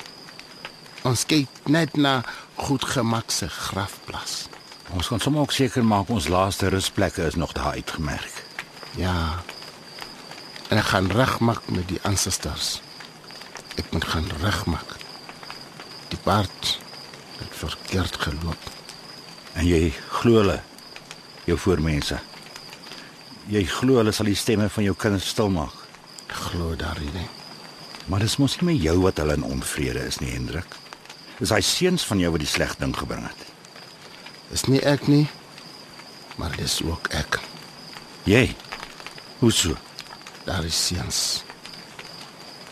Ons 1.07 1.25
kyk 1.31 1.69
net 1.71 1.97
na 1.99 2.21
goed 2.59 2.85
gemakse 2.87 3.49
grafplas. 3.51 4.47
Ons 4.95 5.11
kan 5.11 5.21
sommer 5.21 5.45
ook 5.45 5.55
seker 5.55 5.85
maak 5.85 6.11
ons 6.11 6.31
laaste 6.33 6.71
rusplekke 6.73 7.27
is 7.29 7.37
nog 7.39 7.53
daar 7.53 7.77
uitgemerk. 7.79 8.45
Ja. 8.97 9.43
En 10.69 10.77
ek 10.77 10.91
gaan 10.93 11.11
regmaak 11.13 11.69
met 11.73 11.89
die 11.89 12.01
ancestors. 12.05 12.81
Ek 13.81 13.89
moet 13.95 14.05
gaan 14.05 14.27
regmaak. 14.43 14.97
Die 16.13 16.21
paard 16.23 16.79
het 17.39 17.55
verkeerd 17.57 18.17
geloop. 18.21 18.71
En 19.57 19.65
jy 19.67 19.89
glo 20.21 20.43
hulle 20.43 20.59
jou 21.49 21.57
voormense. 21.59 22.19
Jy 23.49 23.65
glo 23.65 24.03
hulle 24.03 24.13
sal 24.13 24.29
die 24.29 24.37
stemme 24.37 24.69
van 24.69 24.85
jou 24.85 24.95
kinders 24.97 25.31
stilmaak. 25.33 25.75
Ek 26.29 26.37
glo 26.51 26.77
daarin. 26.77 27.13
nie. 27.15 27.29
Maar 28.09 28.25
dis 28.25 28.37
mos 28.37 28.59
nie 28.61 28.73
met 28.73 28.83
jou 28.83 28.97
wat 29.01 29.19
hulle 29.21 29.37
in 29.37 29.45
onvrede 29.45 30.05
is 30.09 30.21
nie, 30.21 30.33
Hendrik. 30.33 30.77
Dis 31.39 31.53
daai 31.53 31.63
seuns 31.63 32.05
van 32.09 32.21
jou 32.21 32.33
wat 32.35 32.45
die 32.45 32.51
sleg 32.51 32.77
ding 32.81 32.95
gebring 32.97 33.25
het. 33.25 33.43
Dis 34.51 34.65
nie 34.69 34.81
ek 34.81 35.07
nie, 35.09 35.27
maar 36.37 36.57
dis 36.57 36.81
ook 36.85 37.09
ek. 37.17 37.41
Jy. 38.29 38.49
Hoe 39.39 39.53
so? 39.53 39.77
Daar 40.49 40.65
is 40.65 40.79
seuns. 40.87 41.43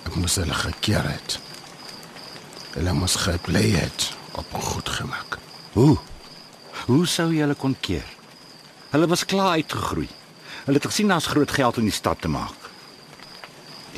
Ek 0.09 0.15
moes 0.17 0.39
hulle 0.41 0.55
gekeer 0.57 1.05
het. 1.05 1.35
Hulle 2.73 2.95
moes 2.97 3.19
gebly 3.21 3.67
het 3.75 4.07
op 4.41 4.55
goed 4.65 4.89
gemaak. 4.89 5.37
Hoe? 5.75 5.99
Hoe 6.87 7.03
sou 7.05 7.27
jy 7.35 7.43
hulle 7.45 7.57
kon 7.61 7.75
keer? 7.85 8.07
Hulle 8.95 9.09
was 9.13 9.27
klaar 9.29 9.61
uitgegroei. 9.61 10.09
Hulle 10.65 10.81
het 10.81 10.89
gesien 10.89 11.13
daar's 11.13 11.29
groot 11.29 11.53
geld 11.53 11.77
om 11.77 11.85
die 11.85 11.93
stad 11.93 12.21
te 12.25 12.31
maak. 12.33 12.71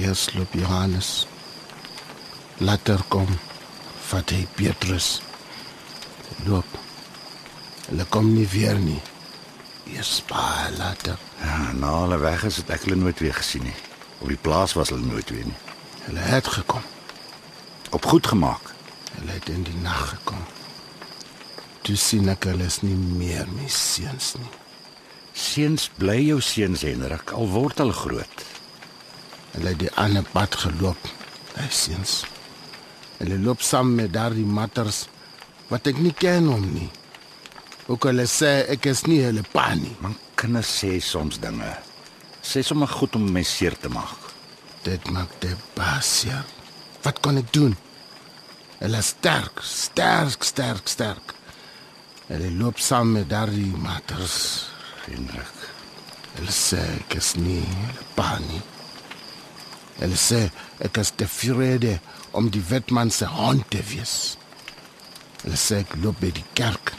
Eers 0.03 0.27
loop 0.35 0.59
Johannes. 0.59 1.29
Later 2.59 3.05
kom 3.15 3.31
vat 4.09 4.35
hy 4.35 4.41
Petrus. 4.59 5.21
Loop. 6.49 6.75
Hulle 7.87 8.11
kom 8.11 8.35
nie 8.35 8.49
weer 8.51 8.83
nie. 8.83 8.99
Eers 9.95 10.23
baie 10.29 10.77
later. 10.77 11.19
Ja, 11.41 11.73
na 11.73 11.93
hulle 12.01 12.19
weg 12.19 12.45
is 12.45 12.61
het 12.61 12.71
ek 12.71 12.85
hulle 12.87 12.99
nooit 13.01 13.19
weer 13.25 13.35
gesien 13.35 13.65
nie. 13.65 13.77
Op 14.19 14.29
die 14.29 14.41
plaas 14.41 14.75
was 14.77 14.93
hulle 14.93 15.07
nooit 15.07 15.31
weer 15.31 15.47
nie. 15.49 15.59
Hulle 16.09 16.25
het 16.29 16.47
gekom. 16.47 16.85
Op 17.91 18.05
goed 18.05 18.27
gemaak. 18.27 18.75
Hulle 19.17 19.33
het 19.33 19.49
in 19.49 19.63
die 19.63 19.77
nag 19.83 20.09
gekom. 20.09 20.45
Toe 21.87 21.97
sien 21.97 22.29
ek 22.29 22.45
hulle 22.51 22.67
is 22.69 22.83
nie 22.85 22.97
meer 22.97 23.49
my 23.55 23.69
seuns 23.73 24.35
nie. 24.37 24.51
Seuns 25.39 25.87
bly 25.97 26.19
jou 26.27 26.41
seuns 26.43 26.83
Hendrik, 26.85 27.33
al 27.33 27.49
word 27.53 27.79
hulle 27.81 27.95
groot. 27.95 28.45
Hulle 29.55 29.73
het 29.73 29.81
die 29.81 29.93
ander 29.97 30.27
pad 30.35 30.59
geloop. 30.67 31.09
Hy 31.57 31.69
seuns. 31.73 32.21
Hulle 33.19 33.39
loop 33.41 33.63
saam 33.65 33.95
met 33.97 34.13
daardie 34.13 34.47
matters 34.47 35.07
wat 35.73 35.89
ek 35.91 36.01
nie 36.03 36.15
ken 36.15 36.51
hom 36.51 36.67
nie. 36.75 36.91
Ook 37.89 38.05
hulle 38.05 38.27
sê 38.29 38.51
ek 38.69 38.91
is 38.91 39.07
nie 39.09 39.23
hulle 39.25 39.43
pa 39.49 39.71
nie. 39.73 39.95
Man 40.05 40.17
kinders 40.37 40.69
sê 40.83 40.99
soms 41.01 41.39
dinge. 41.41 41.71
Sê 42.45 42.61
sommer 42.65 42.91
goed 42.93 43.17
om 43.17 43.25
my 43.33 43.45
seer 43.49 43.77
te 43.81 43.89
maak. 43.93 44.29
Dit 44.85 45.09
maak 45.13 45.33
die 45.41 45.55
basie. 45.77 46.37
Wat 47.05 47.23
kan 47.25 47.41
ek 47.41 47.49
doen? 47.57 47.77
Hulle 48.79 49.01
sterk, 49.03 49.63
sterk, 49.65 50.45
sterk, 50.45 50.93
sterk. 50.93 51.33
Hulle 52.29 52.53
loop 52.61 52.79
saam 52.85 53.15
met 53.17 53.31
daardie 53.33 53.73
matters. 53.81 54.69
Hendrik. 55.07 55.65
Hulle 56.37 56.53
sê 56.53 56.85
ek 57.01 57.17
is 57.23 57.33
nie 57.41 57.63
hulle 57.65 58.09
pa 58.19 58.35
nie. 58.45 58.61
Hulle 59.99 60.21
sê 60.21 60.45
ek 60.85 61.01
is 61.01 61.17
tevrede 61.17 61.97
om 62.37 62.53
die 62.53 62.63
wetman 62.69 63.09
se 63.11 63.27
hond 63.33 63.65
te 63.73 63.81
wees. 63.95 64.37
Hulle 65.43 65.57
sê 65.57 65.81
ek 65.87 65.97
loop 66.03 66.21
by 66.21 66.31
die 66.37 66.47
kerk, 66.59 66.93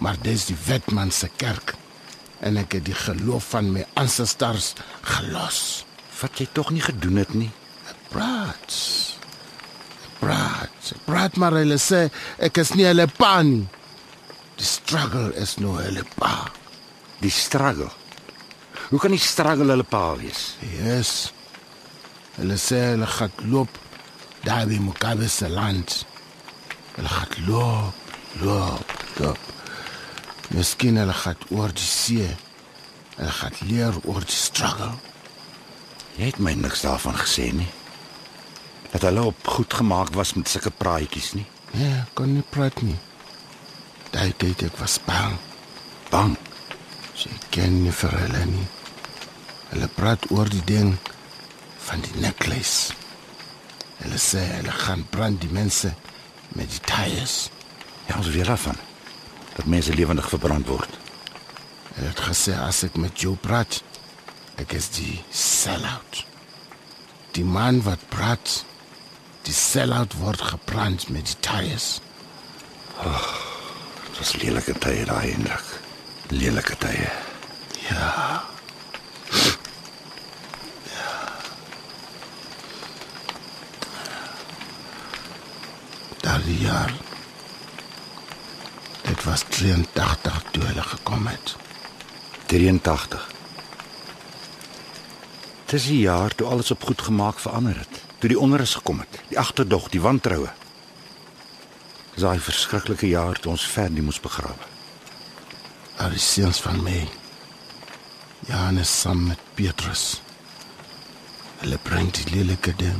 maar 0.00 0.16
dis 0.24 0.48
die 0.48 0.58
wetman 0.66 1.12
se 1.12 1.28
kerk 1.40 1.74
en 2.40 2.56
ek 2.60 2.78
het 2.78 2.86
die 2.88 2.96
geloof 2.96 3.50
van 3.52 3.68
my 3.74 3.84
ancestors 4.00 4.72
gelos. 5.04 5.84
Wat 6.20 6.40
jy 6.40 6.46
tog 6.56 6.70
nie 6.72 6.84
gedoen 6.84 7.20
het 7.20 7.34
nie. 7.36 7.50
Praat. 8.12 8.76
Praat. 10.20 10.92
Praat 11.04 11.36
maar 11.40 11.56
hulle 11.60 11.76
sê 11.80 12.06
ek 12.40 12.62
is 12.64 12.72
nie 12.76 12.88
hulle 12.88 13.06
pa 13.18 13.40
nie. 13.44 13.66
Die 14.60 14.68
struggle 14.68 15.30
is 15.40 15.56
nou 15.60 15.76
hulle 15.78 16.04
pa. 16.16 16.48
Die 17.20 17.32
struggle. 17.32 17.90
Hoe 18.90 18.98
kan 19.00 19.12
die 19.14 19.20
struggle 19.20 19.68
hulle 19.72 19.86
pa 19.88 20.16
wees? 20.20 20.54
Yes. 20.80 21.14
Hulle 22.40 22.56
sê 22.60 22.82
hulle 22.94 23.08
gaan 23.18 23.46
loop 23.52 23.80
daar 24.44 24.66
by 24.68 24.80
Mugabe 24.80 25.28
se 25.28 25.48
land. 25.48 26.00
Hulle 26.96 27.08
gaan 27.08 27.48
loop, 27.48 28.12
loop, 28.40 29.00
loop. 29.20 29.59
Miskien 30.50 30.98
hulle 30.98 31.14
gaan 31.14 31.38
oor 31.54 31.70
die 31.70 31.86
see. 31.86 32.26
Hulle 33.14 33.34
gaan 33.36 33.58
leer 33.68 33.98
oor 34.02 34.24
die 34.26 34.34
struggle. 34.34 34.90
Jy 36.16 36.32
het 36.32 36.40
my 36.42 36.56
niks 36.58 36.82
daarvan 36.82 37.14
gesê 37.20 37.50
nie. 37.54 37.68
Dat 38.90 39.06
hulle 39.06 39.28
op 39.30 39.46
goed 39.46 39.74
gemaak 39.78 40.10
was 40.18 40.34
met 40.34 40.50
sulke 40.50 40.72
praatjies 40.74 41.32
nie. 41.38 41.46
Ek 41.78 42.10
kon 42.18 42.34
nie 42.34 42.46
praat 42.50 42.82
nie. 42.82 42.98
Daai 44.10 44.34
tyd 44.42 44.66
ek 44.66 44.82
was 44.82 44.98
bang. 45.06 45.38
Bang. 46.10 46.34
Sy 47.14 47.30
ken 47.54 47.84
nie 47.84 47.94
vir 47.94 48.18
hulle 48.24 48.44
nie. 48.50 48.66
Hulle 49.70 49.92
praat 49.94 50.26
oor 50.34 50.50
die 50.50 50.66
ding 50.66 50.96
van 51.86 52.02
die 52.02 52.26
necklace. 52.26 52.90
Hulle 54.02 54.18
sê 54.18 54.42
hulle 54.56 54.74
gaan 54.82 55.06
brand 55.14 55.38
die 55.46 55.54
mense 55.54 55.94
met 56.58 56.74
die 56.74 56.86
tyres. 56.90 57.44
Ja, 58.08 58.18
ons 58.18 58.34
weet 58.34 58.50
daarvan 58.50 58.89
dat 59.60 59.68
mense 59.68 59.92
lewendig 59.92 60.28
verbrand 60.28 60.68
word. 60.72 60.98
Hulle 61.92 62.08
het 62.08 62.20
gesê 62.24 62.54
as 62.56 62.80
ek 62.86 62.96
met 62.96 63.20
jou 63.20 63.34
praat, 63.36 63.82
ek 64.60 64.72
is 64.78 64.88
die 64.96 65.18
sellout. 65.28 66.22
Die 67.36 67.44
man 67.44 67.82
wat 67.84 68.00
praat, 68.08 68.62
die 69.44 69.56
sellout 69.56 70.16
word 70.22 70.40
gebrand 70.52 71.10
met 71.12 71.28
die 71.28 71.36
tyres. 71.44 71.90
Dit 73.00 74.22
was 74.22 74.32
lelike 74.40 74.76
tye 74.80 75.04
daai 75.08 75.28
Hendrik. 75.34 75.76
Lelike 76.32 76.78
tye. 76.80 77.12
Ja. 77.90 78.40
Daardie 86.24 86.60
jaar. 86.64 87.09
Was 89.30 89.44
83 89.48 90.42
toe 90.50 90.62
hulle 90.64 90.82
gekom 90.82 91.26
het. 91.26 91.56
83. 92.46 93.30
Dis 95.70 95.84
die 95.86 96.00
jaar 96.00 96.34
toe 96.34 96.48
alles 96.50 96.70
op 96.74 96.82
goed 96.82 97.02
gemaak 97.02 97.38
verander 97.38 97.78
het. 97.78 98.00
Toe 98.18 98.28
die 98.32 98.38
onrus 98.38 98.74
gekom 98.74 98.98
het, 98.98 99.20
die 99.28 99.38
agterdog, 99.38 99.86
die 99.94 100.02
wantroue. 100.02 100.50
Dis 102.16 102.24
daai 102.26 102.42
verskriklike 102.42 103.06
jaar 103.06 103.38
toe 103.38 103.52
ons 103.54 103.68
Ferdie 103.70 104.02
moes 104.02 104.18
begrawe. 104.20 104.66
Daar 106.00 106.18
is 106.18 106.26
seuns 106.32 106.58
van 106.66 106.82
my. 106.82 106.98
Johannes 108.50 108.96
saam 109.00 109.28
met 109.28 109.46
Petrus. 109.54 110.08
Hulle 111.62 111.78
bring 111.86 112.10
die 112.18 112.26
lelike 112.34 112.74
ding. 112.82 112.98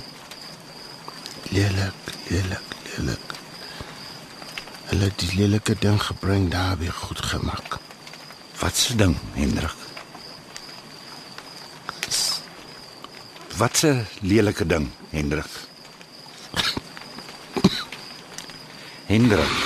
Lelik, 1.51 2.16
lelik, 2.31 2.78
lelik. 2.95 3.39
Hulle 4.91 5.05
het 5.07 5.18
die 5.22 5.34
lelike 5.38 5.76
ding 5.78 6.01
gebring 6.03 6.49
daar 6.51 6.78
weer 6.78 6.93
goed 6.93 7.20
gemaak. 7.22 7.78
Wat 8.59 8.76
se 8.76 8.97
ding, 8.97 9.16
Hendrik? 9.32 9.74
Wat 13.57 13.76
se 13.76 14.05
lelike 14.20 14.66
ding, 14.66 14.88
Hendrik? 15.11 15.47
Hendrik, 19.07 19.59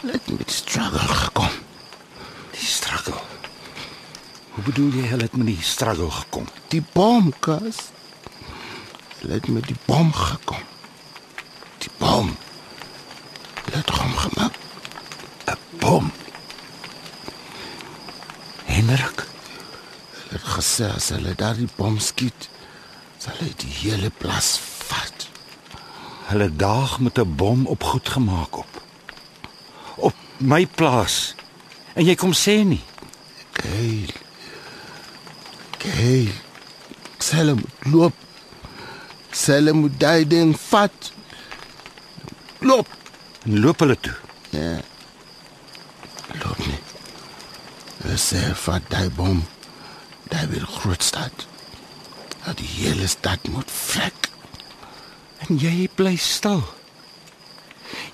Hulle 0.00 0.12
het 0.12 0.38
met 0.38 0.50
struggle 0.50 0.98
gekom. 1.14 1.48
die 2.50 2.66
struggle. 2.66 3.20
Hoe 4.50 4.64
bedoel 4.64 4.90
jy 4.92 5.06
hulle 5.06 5.22
het 5.22 5.36
met 5.36 5.46
die 5.46 5.62
struggle 5.62 6.10
gekom? 6.10 6.48
Die 6.68 6.82
bom, 6.92 7.32
kas. 7.38 7.76
Hulle 9.20 9.32
het 9.32 9.48
met 9.48 9.66
die 9.66 9.76
bom 9.84 10.12
gekom. 10.12 10.64
Bom. 12.00 12.32
Hulle 13.64 13.76
het 13.76 13.90
hom 13.90 14.14
gemaak. 14.24 14.54
'n 15.46 15.58
Bom. 15.80 16.10
Hendrik, 18.64 19.26
Hulle 20.12 20.38
het 20.38 20.46
gesê 20.56 20.86
as 20.94 21.08
hulle 21.14 21.34
daardie 21.34 21.68
bom 21.76 21.98
skiet, 21.98 22.48
sal 23.18 23.34
hy 23.42 23.50
die 23.58 23.72
hele 23.82 24.10
plaas 24.10 24.58
vat. 24.88 25.28
hulle 26.30 26.46
daag 26.56 27.00
met 27.00 27.18
'n 27.18 27.34
bom 27.36 27.66
op 27.66 27.82
goed 27.82 28.08
gemaak 28.08 28.56
op. 28.56 28.82
Op 29.96 30.14
my 30.38 30.66
plaas. 30.66 31.34
En 31.94 32.04
jy 32.04 32.14
kom 32.14 32.32
sê 32.32 32.62
nie. 32.64 32.82
Geil. 33.52 34.12
Geil. 35.78 36.32
Selle 37.18 37.54
moet 37.54 37.92
loop. 37.92 38.14
Selle 39.30 39.72
moet 39.72 40.00
daai 40.00 40.26
ding 40.26 40.56
vat. 40.68 41.12
En 43.44 43.60
loop 43.60 43.80
hulle 43.80 43.96
toe. 44.00 44.14
Ja. 44.50 44.80
Loop 46.42 46.58
nie. 46.66 46.80
Hulle 48.02 48.18
sê 48.20 48.42
vat 48.64 48.84
daai 48.92 49.08
bom. 49.16 49.40
Daai 50.32 50.46
wil 50.52 50.66
groot 50.66 51.02
stad. 51.02 51.46
Dat 52.44 52.60
die 52.60 52.68
hele 52.68 53.08
stad 53.08 53.48
moet 53.48 53.70
vrek. 53.70 54.28
En 55.46 55.56
jy 55.60 55.88
bly 55.96 56.16
stil. 56.20 56.62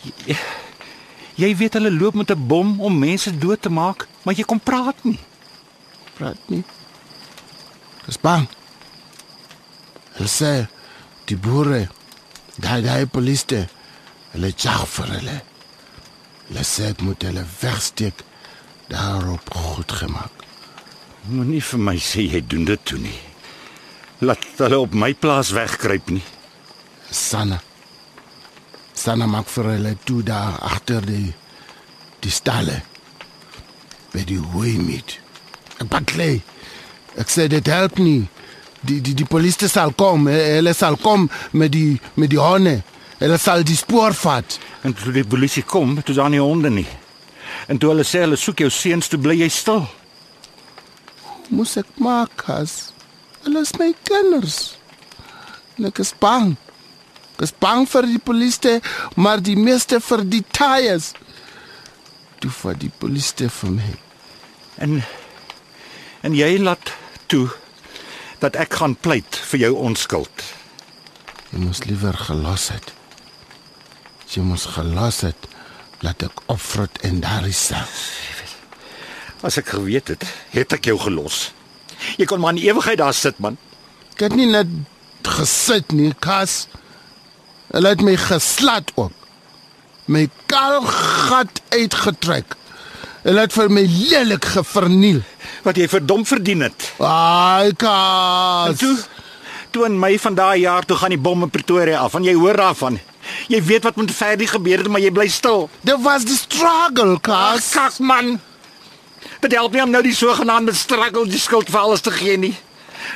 Jy, 0.07 0.37
jy 1.37 1.51
weet 1.59 1.79
hulle 1.79 1.91
loop 1.91 2.15
met 2.15 2.31
'n 2.31 2.47
bom 2.47 2.81
om 2.81 2.99
mense 2.99 3.31
dood 3.39 3.63
te 3.63 3.69
maak, 3.69 4.07
maar 4.23 4.35
jy 4.35 4.45
kom 4.45 4.61
praat 4.61 5.05
nie. 5.05 5.19
Praat 6.15 6.39
nie. 6.47 6.65
Dis 8.07 8.21
bang. 8.21 8.49
Hulle 10.17 10.29
sê 10.29 10.67
die 11.25 11.37
boere, 11.37 11.89
daai 12.57 12.83
daai 12.83 13.07
polisie, 13.07 13.67
hulle 14.37 14.53
jag 14.53 14.89
vir 14.93 15.13
hulle. 15.17 15.37
Hulle 16.47 16.65
sê 16.65 16.91
ek 16.93 17.03
moet 17.05 17.25
hulle 17.25 17.45
wegsteek 17.61 18.23
daarop 18.93 19.49
goed 19.55 19.93
gemaak. 20.01 20.45
Moenie 21.27 21.63
vir 21.65 21.81
my 21.83 21.97
sê 21.99 22.27
jy 22.29 22.43
doen 22.47 22.67
dit 22.69 22.85
toe 22.87 23.01
nie. 23.03 23.17
Laat 24.23 24.45
hulle 24.61 24.79
op 24.85 24.95
my 24.95 25.13
plaas 25.19 25.51
wegkruip 25.57 26.13
nie. 26.13 26.25
Sanna. 27.11 27.59
Sanna 28.97 29.27
maak 29.27 29.49
vir 29.53 29.73
hulle 29.75 29.97
toe 30.05 30.23
daar 30.27 30.61
agter 30.71 31.05
die 31.09 31.33
die 32.25 32.33
stalle. 32.33 32.83
By 34.13 34.25
die 34.29 34.41
hoeimit. 34.41 35.19
Ek 35.81 35.89
baklei. 35.93 36.43
Ek 37.17 37.33
sê 37.33 37.49
dit 37.51 37.73
help 37.73 37.99
nie. 37.99 38.27
Die 38.87 39.01
die 39.01 39.17
die 39.17 39.29
polisie 39.29 39.69
sal 39.73 39.97
kom. 39.97 40.29
Hulle 40.31 40.77
sal 40.77 41.01
kom 41.01 41.31
met 41.53 41.73
die 41.73 41.97
met 42.15 42.31
die 42.31 42.41
honde. 42.41 42.83
Hulle 43.17 43.39
sal 43.41 43.65
die 43.65 43.77
spoor 43.77 44.15
vat. 44.15 44.59
En 44.85 44.95
toe 44.95 45.13
die 45.15 45.25
polisie 45.25 45.65
kom, 45.65 45.97
toe 46.03 46.15
daar 46.17 46.31
nie 46.33 46.43
honde 46.43 46.71
nie. 46.71 46.89
En 47.71 47.79
toe 47.81 47.91
hulle 47.95 48.05
sê 48.05 48.25
hulle 48.27 48.37
soek 48.37 48.61
jou 48.65 48.71
seuns, 48.71 49.09
toe 49.09 49.21
bly 49.21 49.39
jy 49.41 49.49
stil. 49.53 49.87
Moes 51.49 51.77
ek 51.81 51.89
maak 52.03 52.45
as 52.51 52.93
hulle 53.47 53.63
is 53.63 53.73
my 53.81 53.93
kinders. 54.07 54.77
En 55.79 55.89
ek 55.89 56.03
is 56.03 56.13
bang. 56.21 56.55
Ek 57.37 57.47
is 57.47 57.55
bang 57.63 57.87
vir 57.89 58.09
die 58.11 58.23
polisie, 58.23 58.81
maar 59.17 59.43
die 59.45 59.57
meeste 59.57 60.01
vir 60.03 60.25
die 60.27 60.43
tyres. 60.57 61.13
Toe 62.43 62.53
vir 62.63 62.81
die 62.81 62.93
polisie 62.93 63.49
vir 63.61 63.79
my. 63.79 63.93
En 64.83 65.01
en 66.27 66.35
jy 66.35 66.57
laat 66.59 66.91
toe 67.31 67.47
dat 68.43 68.57
ek 68.59 68.81
gaan 68.81 68.97
pleit 68.99 69.39
vir 69.53 69.69
jou 69.69 69.73
onskuld. 69.89 70.47
Jy 71.53 71.63
moes 71.63 71.85
liewer 71.87 72.17
gelos 72.27 72.71
het. 72.75 72.91
Jy 74.35 74.43
moes 74.43 74.67
gelos 74.75 75.21
het 75.27 75.47
laat 76.05 76.27
ek 76.27 76.43
opvrot 76.53 76.99
en 77.07 77.21
daar 77.25 77.47
is 77.49 77.61
self. 77.71 77.95
As 79.47 79.57
ek 79.61 79.71
geweet 79.77 80.11
het, 80.13 80.25
het 80.53 80.75
ek 80.77 80.89
jou 80.91 80.97
gelos. 81.01 81.53
Jy 82.19 82.27
kon 82.29 82.41
maar 82.43 82.57
in 82.57 82.65
ewigheid 82.67 82.99
daar 83.01 83.15
sit, 83.17 83.39
man. 83.41 83.57
Ek 84.17 84.27
het 84.27 84.37
nie 84.37 84.49
net 84.51 84.69
gesit 85.27 85.93
nie, 85.97 86.13
kas. 86.23 86.67
Hulle 87.73 87.95
het 87.95 88.03
my 88.05 88.17
geslat 88.21 88.93
ook. 88.97 89.15
My 90.07 90.27
kaal 90.51 90.85
gat 90.87 91.63
uitgetrek. 91.75 92.55
Hulle 93.27 93.43
het 93.43 93.55
vir 93.57 93.73
my 93.75 93.83
lelik 93.91 94.45
geverniel. 94.55 95.23
Wat 95.67 95.79
jy 95.81 95.89
verdom 95.91 96.23
verdien 96.29 96.63
het. 96.69 96.91
Ai, 97.03 97.73
En 97.73 97.77
kas. 97.81 98.79
toe 98.79 98.95
toe 99.75 99.85
in 99.89 99.99
Mei 100.01 100.15
van 100.19 100.35
daai 100.39 100.61
jaar 100.63 100.87
toe 100.89 100.97
gaan 100.97 101.13
die 101.13 101.19
bom 101.21 101.43
in 101.43 101.51
Pretoria 101.51 101.99
af. 102.07 102.15
En 102.15 102.25
jy 102.25 102.35
hoor 102.39 102.57
daarvan. 102.57 103.01
Jy 103.49 103.63
weet 103.63 103.83
wat 103.87 103.97
met 103.97 104.11
Ferdi 104.11 104.47
gebeur 104.47 104.79
het, 104.83 104.89
maar 104.89 105.01
jy 105.01 105.11
bly 105.15 105.29
stil. 105.31 105.69
Dit 105.87 106.03
was 106.03 106.25
die 106.27 106.37
struggle, 106.37 107.19
kas. 107.21 107.71
kak 107.71 107.99
man. 107.99 108.41
Dit 109.41 109.53
help 109.53 109.73
nie 109.73 109.83
om 109.83 109.91
nou 109.91 110.03
die 110.03 110.15
sogenaamde 110.15 110.75
struggle 110.75 111.27
die 111.29 111.39
skuld 111.39 111.71
vir 111.71 111.81
alles 111.81 112.01
te 112.01 112.11
gee 112.11 112.37
nie. 112.37 112.55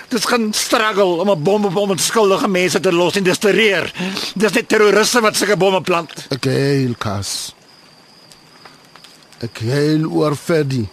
Dis 0.09 0.26
geen 0.28 0.53
struggle 0.55 1.18
om 1.22 1.31
'n 1.31 1.43
bom 1.43 1.64
op 1.64 1.76
onskuldige 1.76 2.49
mense 2.49 2.81
te 2.81 2.93
los 2.93 3.16
en 3.16 3.22
dis 3.24 3.39
te 3.39 3.51
reer. 3.51 3.93
Dis 4.35 4.53
net 4.53 4.68
terroriste 4.68 5.20
wat 5.20 5.37
sulke 5.37 5.57
bomme 5.57 5.81
plant. 5.81 6.26
Ek 6.31 6.45
heel 6.45 6.95
kas. 6.99 7.55
Ek 9.41 9.59
heel 9.59 10.05
oor 10.05 10.37
Ferdi. 10.37 10.89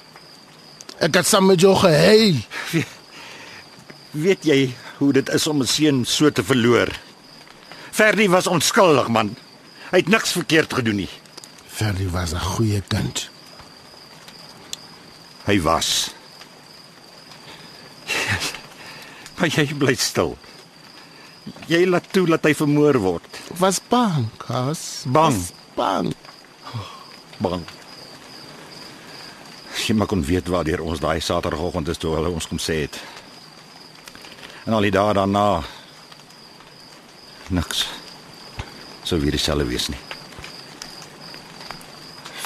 Ek 1.00 1.14
het 1.14 1.28
saam 1.28 1.46
met 1.46 1.60
jou 1.62 1.76
gehuil. 1.76 2.36
Weet 4.12 4.46
jy 4.46 4.74
hoe 4.98 5.14
dit 5.14 5.30
is 5.30 5.48
om 5.48 5.62
'n 5.62 5.68
seun 5.68 6.06
so 6.06 6.32
te 6.32 6.44
verloor? 6.44 6.90
Ferdi 7.98 8.30
was 8.30 8.46
onskuldig, 8.48 9.08
man. 9.10 9.32
Hy 9.90 10.04
het 10.04 10.10
niks 10.14 10.36
verkeerd 10.38 10.74
gedoen 10.78 11.00
nie. 11.02 11.10
Ferdi 11.66 12.06
was 12.14 12.34
'n 12.34 12.40
goeie 12.40 12.82
kind. 12.88 13.30
Hy 15.46 15.62
was. 15.62 16.14
Maar 19.38 19.48
jy 19.50 19.74
bly 19.74 19.96
stil. 19.96 20.38
Jy 21.66 21.86
laat 21.86 22.12
toe 22.12 22.26
dat 22.26 22.44
hy 22.46 22.54
vermoor 22.54 22.98
word. 23.02 23.40
Ek 23.50 23.58
was 23.58 23.82
bang, 23.90 24.30
kas. 24.38 25.04
Bang? 25.06 25.34
Was 25.34 25.52
bang. 25.76 26.14
Bang. 27.38 27.66
Sy 29.74 29.94
maak 29.94 30.08
kon 30.10 30.26
weet 30.26 30.48
waar 30.48 30.64
deur 30.64 30.82
ons 30.82 31.00
daai 31.00 31.20
Saterdagoggend 31.22 31.88
is 31.88 31.98
toe 31.98 32.16
hulle 32.16 32.30
ons 32.30 32.48
kom 32.48 32.58
sê 32.58 32.82
het. 32.86 33.02
En 34.66 34.74
al 34.74 34.82
die 34.82 34.92
dae 34.92 35.14
daarna 35.14 35.64
niks. 37.50 37.88
Sou 39.04 39.20
weer 39.22 39.32
dieselfde 39.32 39.66
wees 39.66 39.88
nie. 39.88 40.00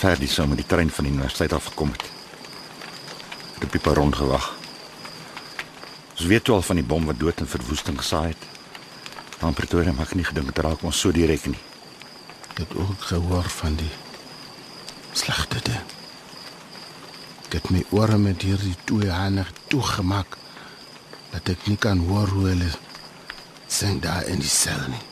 Ferdi 0.01 0.27
sou 0.27 0.47
met 0.47 0.57
die 0.57 0.65
trein 0.65 0.89
van 0.89 1.05
die 1.05 1.13
universiteit 1.13 1.53
af 1.53 1.65
gekom 1.71 1.91
het. 1.91 2.05
Het 3.53 3.63
op 3.63 3.71
die 3.71 3.81
perron 3.81 4.15
gewag. 4.15 4.51
Ons 6.17 6.25
weet 6.29 6.43
toe 6.43 6.55
al 6.55 6.65
van 6.65 6.75
die 6.75 6.85
bom 6.85 7.05
wat 7.05 7.19
dood 7.19 7.39
en 7.39 7.49
verwoesting 7.49 7.97
gesaai 7.97 8.27
het. 8.33 8.45
Maar 9.41 9.53
Pretoria 9.57 9.93
maak 9.93 10.13
nie 10.13 10.25
gedink 10.25 10.51
dit 10.51 10.63
raak 10.65 10.83
ons 10.85 10.99
so 10.99 11.13
direk 11.13 11.47
nie. 11.49 11.61
Ek 12.51 12.61
het 12.61 12.75
ook 12.77 13.07
gehoor 13.09 13.49
van 13.49 13.75
die 13.79 13.89
slegte 15.17 15.61
ding. 15.65 15.81
Ek 17.47 17.57
het 17.57 17.71
my 17.73 17.81
ore 17.89 18.19
met 18.21 18.45
hierdie 18.45 18.75
twee 18.85 19.09
hande 19.09 19.47
toegemaak 19.73 20.37
dat 21.31 21.49
ek 21.55 21.65
nie 21.67 21.77
kan 21.77 22.05
hoor 22.05 22.29
hoe 22.35 22.47
hulle 22.51 22.69
sing 23.71 24.01
daar 24.01 24.27
in 24.27 24.39
die 24.43 24.51
sel 24.51 24.83
nie. 24.91 25.03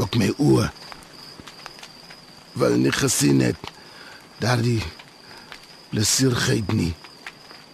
Ook 0.00 0.16
my 0.16 0.30
oë 0.40 0.70
wil 2.58 2.78
nie 2.78 2.92
gesien 2.94 3.42
het 3.44 3.58
daardie 4.40 4.80
plesierheid 5.92 6.72
nie. 6.72 6.94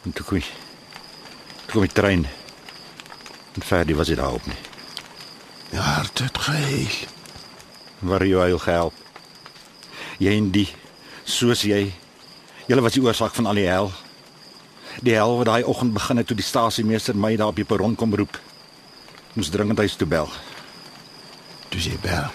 En 0.05 0.13
toe 0.13 0.27
kom 0.27 0.41
ek 0.41 0.51
toe 1.69 1.77
kom 1.77 1.87
die 1.87 1.95
trein. 1.95 2.27
En 3.55 3.63
Ferdi 3.67 3.95
was 3.95 4.11
dit 4.11 4.19
daarop 4.19 4.47
nie. 4.47 4.59
Ja, 5.71 5.81
hart 5.81 6.19
het 6.19 6.39
geheil. 6.39 6.99
Waar 8.01 8.27
jy 8.27 8.43
hy 8.43 8.59
gehelp. 8.59 8.95
Jy 10.19 10.37
en 10.37 10.51
die 10.51 10.69
soos 11.25 11.63
jy. 11.63 11.93
Julle 12.67 12.83
was 12.83 12.97
die 12.97 13.03
oorsaak 13.05 13.37
van 13.39 13.47
al 13.47 13.61
die 13.61 13.69
hel. 13.71 13.93
Die 15.07 15.15
hel 15.15 15.37
wat 15.39 15.47
daai 15.47 15.63
oggend 15.65 15.95
begin 15.95 16.19
het 16.19 16.27
toe 16.27 16.37
die 16.37 16.47
stasiemeester 16.47 17.17
my 17.17 17.37
daar 17.37 17.55
op 17.55 17.61
die 17.61 17.69
perron 17.69 17.95
kom 17.95 18.15
roep. 18.15 18.41
Moes 19.33 19.49
dringend 19.51 19.79
huis 19.79 19.95
toe 19.97 20.07
bel. 20.09 20.29
Toe 21.71 21.81
jy 21.81 21.97
bel. 22.03 22.31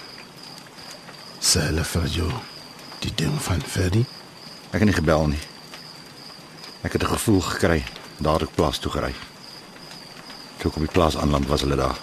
Sê 1.43 1.65
hulle 1.67 1.83
vir 1.85 2.05
jou 2.13 2.29
die 3.03 3.11
ding 3.19 3.35
van 3.47 3.61
Ferdi. 3.61 4.05
Ek 4.71 4.79
het 4.81 4.87
nie 4.89 4.95
gebel 4.97 5.27
nie. 5.33 5.41
Ek 6.85 6.93
het 6.93 7.03
'n 7.03 7.13
gevoel 7.15 7.41
gekry 7.41 7.83
dadelik 8.19 8.55
plaas 8.55 8.77
toe 8.79 8.91
gery. 8.91 9.13
Toe 10.57 10.71
ek 10.71 10.77
op 10.77 10.83
die 10.87 10.91
plaas 10.95 11.17
aanland 11.17 11.47
was 11.47 11.61
hulle 11.61 11.75
daar. 11.75 11.97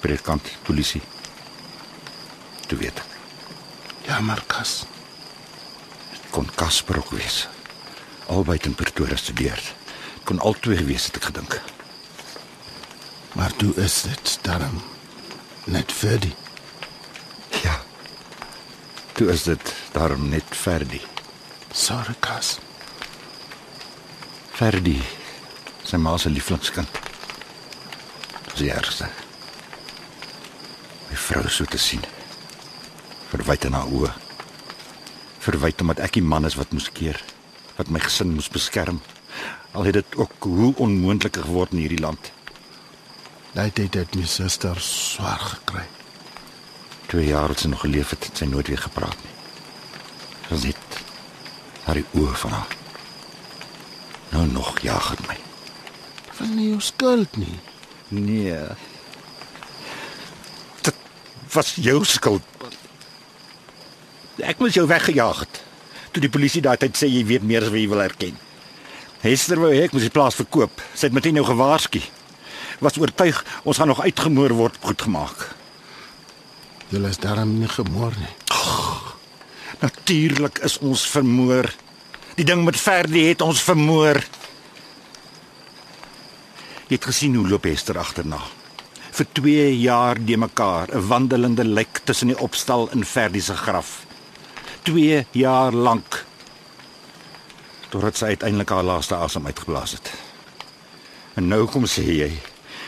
Predikant, 0.00 0.50
polisie. 0.62 1.02
Toe 2.66 2.78
weet 2.78 2.98
ek, 2.98 3.06
Ja, 4.06 4.20
Marcus. 4.20 4.84
kon 6.30 6.48
Casper 6.54 6.96
ook 6.98 7.10
wees. 7.10 7.48
Albei 8.26 8.58
in 8.62 8.74
Pretoria 8.74 9.16
studeer. 9.16 9.62
Kon 10.24 10.38
albei 10.40 10.76
gewees 10.76 11.04
het 11.06 11.16
ek 11.16 11.22
gedink. 11.24 11.60
Maar 13.34 13.56
toe 13.56 13.74
is 13.74 14.02
dit 14.02 14.38
daarom 14.42 14.82
net 15.64 15.92
Ferdi. 15.92 16.34
Ja. 17.62 17.82
Toe 19.12 19.30
is 19.32 19.42
dit 19.42 19.74
daarom 19.92 20.28
net 20.28 20.44
Ferdi. 20.50 21.00
Sorry, 21.72 22.14
Cas. 22.20 22.58
Ferdi, 24.54 25.00
sy 25.82 25.98
ma 25.98 26.14
se 26.16 26.30
lieflingskind. 26.30 27.00
Dis 28.52 28.60
die 28.62 28.70
ergste. 28.70 29.08
My 31.10 31.18
vrou 31.18 31.48
so 31.50 31.66
te 31.66 31.78
sien. 31.78 32.04
Verwyte 33.32 33.72
na 33.74 33.82
oë. 33.82 34.12
Verwyte 35.42 35.82
omdat 35.82 36.04
ek 36.06 36.20
die 36.20 36.22
man 36.22 36.46
is 36.46 36.54
wat 36.54 36.70
moes 36.70 36.86
keer, 36.94 37.18
wat 37.80 37.90
my 37.90 37.98
gesin 37.98 38.30
moes 38.36 38.46
beskerm. 38.46 39.02
Al 39.74 39.90
het 39.90 39.98
dit 39.98 40.16
ook 40.22 40.38
hoe 40.46 40.70
onmoontlik 40.78 41.42
geword 41.42 41.74
in 41.74 41.82
hierdie 41.82 42.02
land. 42.06 42.33
Daai 43.54 43.70
tyd 43.70 43.94
het 43.94 44.16
my 44.18 44.24
suster 44.26 44.80
swaar 44.82 45.38
gekry. 45.38 45.84
2 47.12 47.26
jaar 47.28 47.52
het 47.52 47.60
sy 47.62 47.68
nog 47.70 47.84
geleef 47.84 48.10
het, 48.10 48.24
het 48.26 48.40
sy 48.42 48.48
nooit 48.50 48.66
weer 48.66 48.80
gepraat 48.82 49.20
nie. 49.22 49.34
Was 50.48 50.64
net 50.66 50.96
haar 51.84 52.00
oë 52.18 52.32
van 52.40 52.56
haar. 52.56 52.72
Nou 54.32 54.46
nog 54.50 54.80
jaag 54.82 55.12
dit 55.14 55.28
my. 55.28 55.36
Was 56.40 56.50
nie 56.50 56.72
jou 56.72 56.80
skuld 56.82 57.36
nie. 57.38 57.54
Nee. 58.08 58.56
Dit 60.82 60.98
was 61.54 61.76
jou 61.78 62.00
skuld. 62.10 62.42
Ek 64.42 64.58
moes 64.58 64.74
jou 64.74 64.88
weggejaag 64.90 65.44
het. 65.44 65.62
Toe 66.10 66.24
die 66.26 66.32
polisie 66.32 66.64
daai 66.64 66.76
tyd 66.82 66.98
sê 66.98 67.06
jy 67.06 67.22
weet 67.30 67.46
meer 67.46 67.62
as 67.62 67.70
wat 67.70 67.78
jy 67.78 67.86
wil 67.94 68.02
erken. 68.02 68.34
Hester 69.22 69.62
wou 69.62 69.70
hê 69.70 69.86
ek 69.86 69.94
moes 69.94 70.08
die 70.08 70.12
plaas 70.14 70.34
verkoop. 70.42 70.82
Sy 70.98 71.06
het 71.06 71.14
meteen 71.14 71.38
jou 71.38 71.46
gewaarsku. 71.46 72.02
Was 72.84 72.98
oortuig 73.00 73.40
ons 73.64 73.80
gaan 73.80 73.88
nog 73.88 74.02
uitgemoor 74.04 74.52
word 74.52 74.76
goed 74.84 75.02
gemaak. 75.02 75.48
Jy 76.92 77.00
is 77.08 77.18
daarom 77.18 77.56
nie 77.58 77.68
gemoor 77.68 78.12
nie. 78.20 78.34
Natuurlik 79.80 80.60
is 80.64 80.76
ons 80.84 81.06
vermoor. 81.08 81.70
Die 82.36 82.44
ding 82.44 82.64
met 82.66 82.76
Ferdi 82.76 83.24
het 83.30 83.42
ons 83.44 83.62
vermoor. 83.64 84.20
Jy 86.84 86.98
het 86.98 87.08
gesien 87.08 87.34
hoe 87.38 87.48
loop 87.48 87.64
Hester 87.64 87.98
agterna. 87.98 88.38
Vir 89.14 89.26
2 89.32 89.66
jaar 89.78 90.18
de 90.18 90.36
mekaar, 90.36 90.88
'n 90.92 91.06
wandelende 91.08 91.64
lijk 91.64 92.00
tussen 92.04 92.28
die 92.28 92.38
opstal 92.38 92.90
en 92.90 93.04
Ferdi 93.04 93.40
se 93.40 93.56
graf. 93.56 94.04
2 94.82 95.26
jaar 95.30 95.72
lank. 95.72 96.24
Totdat 97.88 98.16
sy 98.16 98.24
uiteindelik 98.24 98.68
haar 98.68 98.82
laaste 98.82 99.14
asem 99.14 99.46
uitgeblaas 99.46 99.92
het. 99.92 100.12
En 101.34 101.48
nou 101.48 101.66
kom 101.66 101.86
sê 101.86 102.02
jy, 102.02 102.32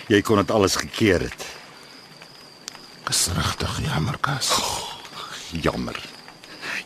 jy 0.08 0.20
kon 0.22 0.40
dit 0.42 0.50
alles 0.54 0.76
gekeer 0.80 1.26
het. 1.28 1.46
Dis 3.06 3.28
regtig 3.36 3.80
jammer, 3.86 4.18
Cas. 4.20 4.52
Jammer. 5.54 5.98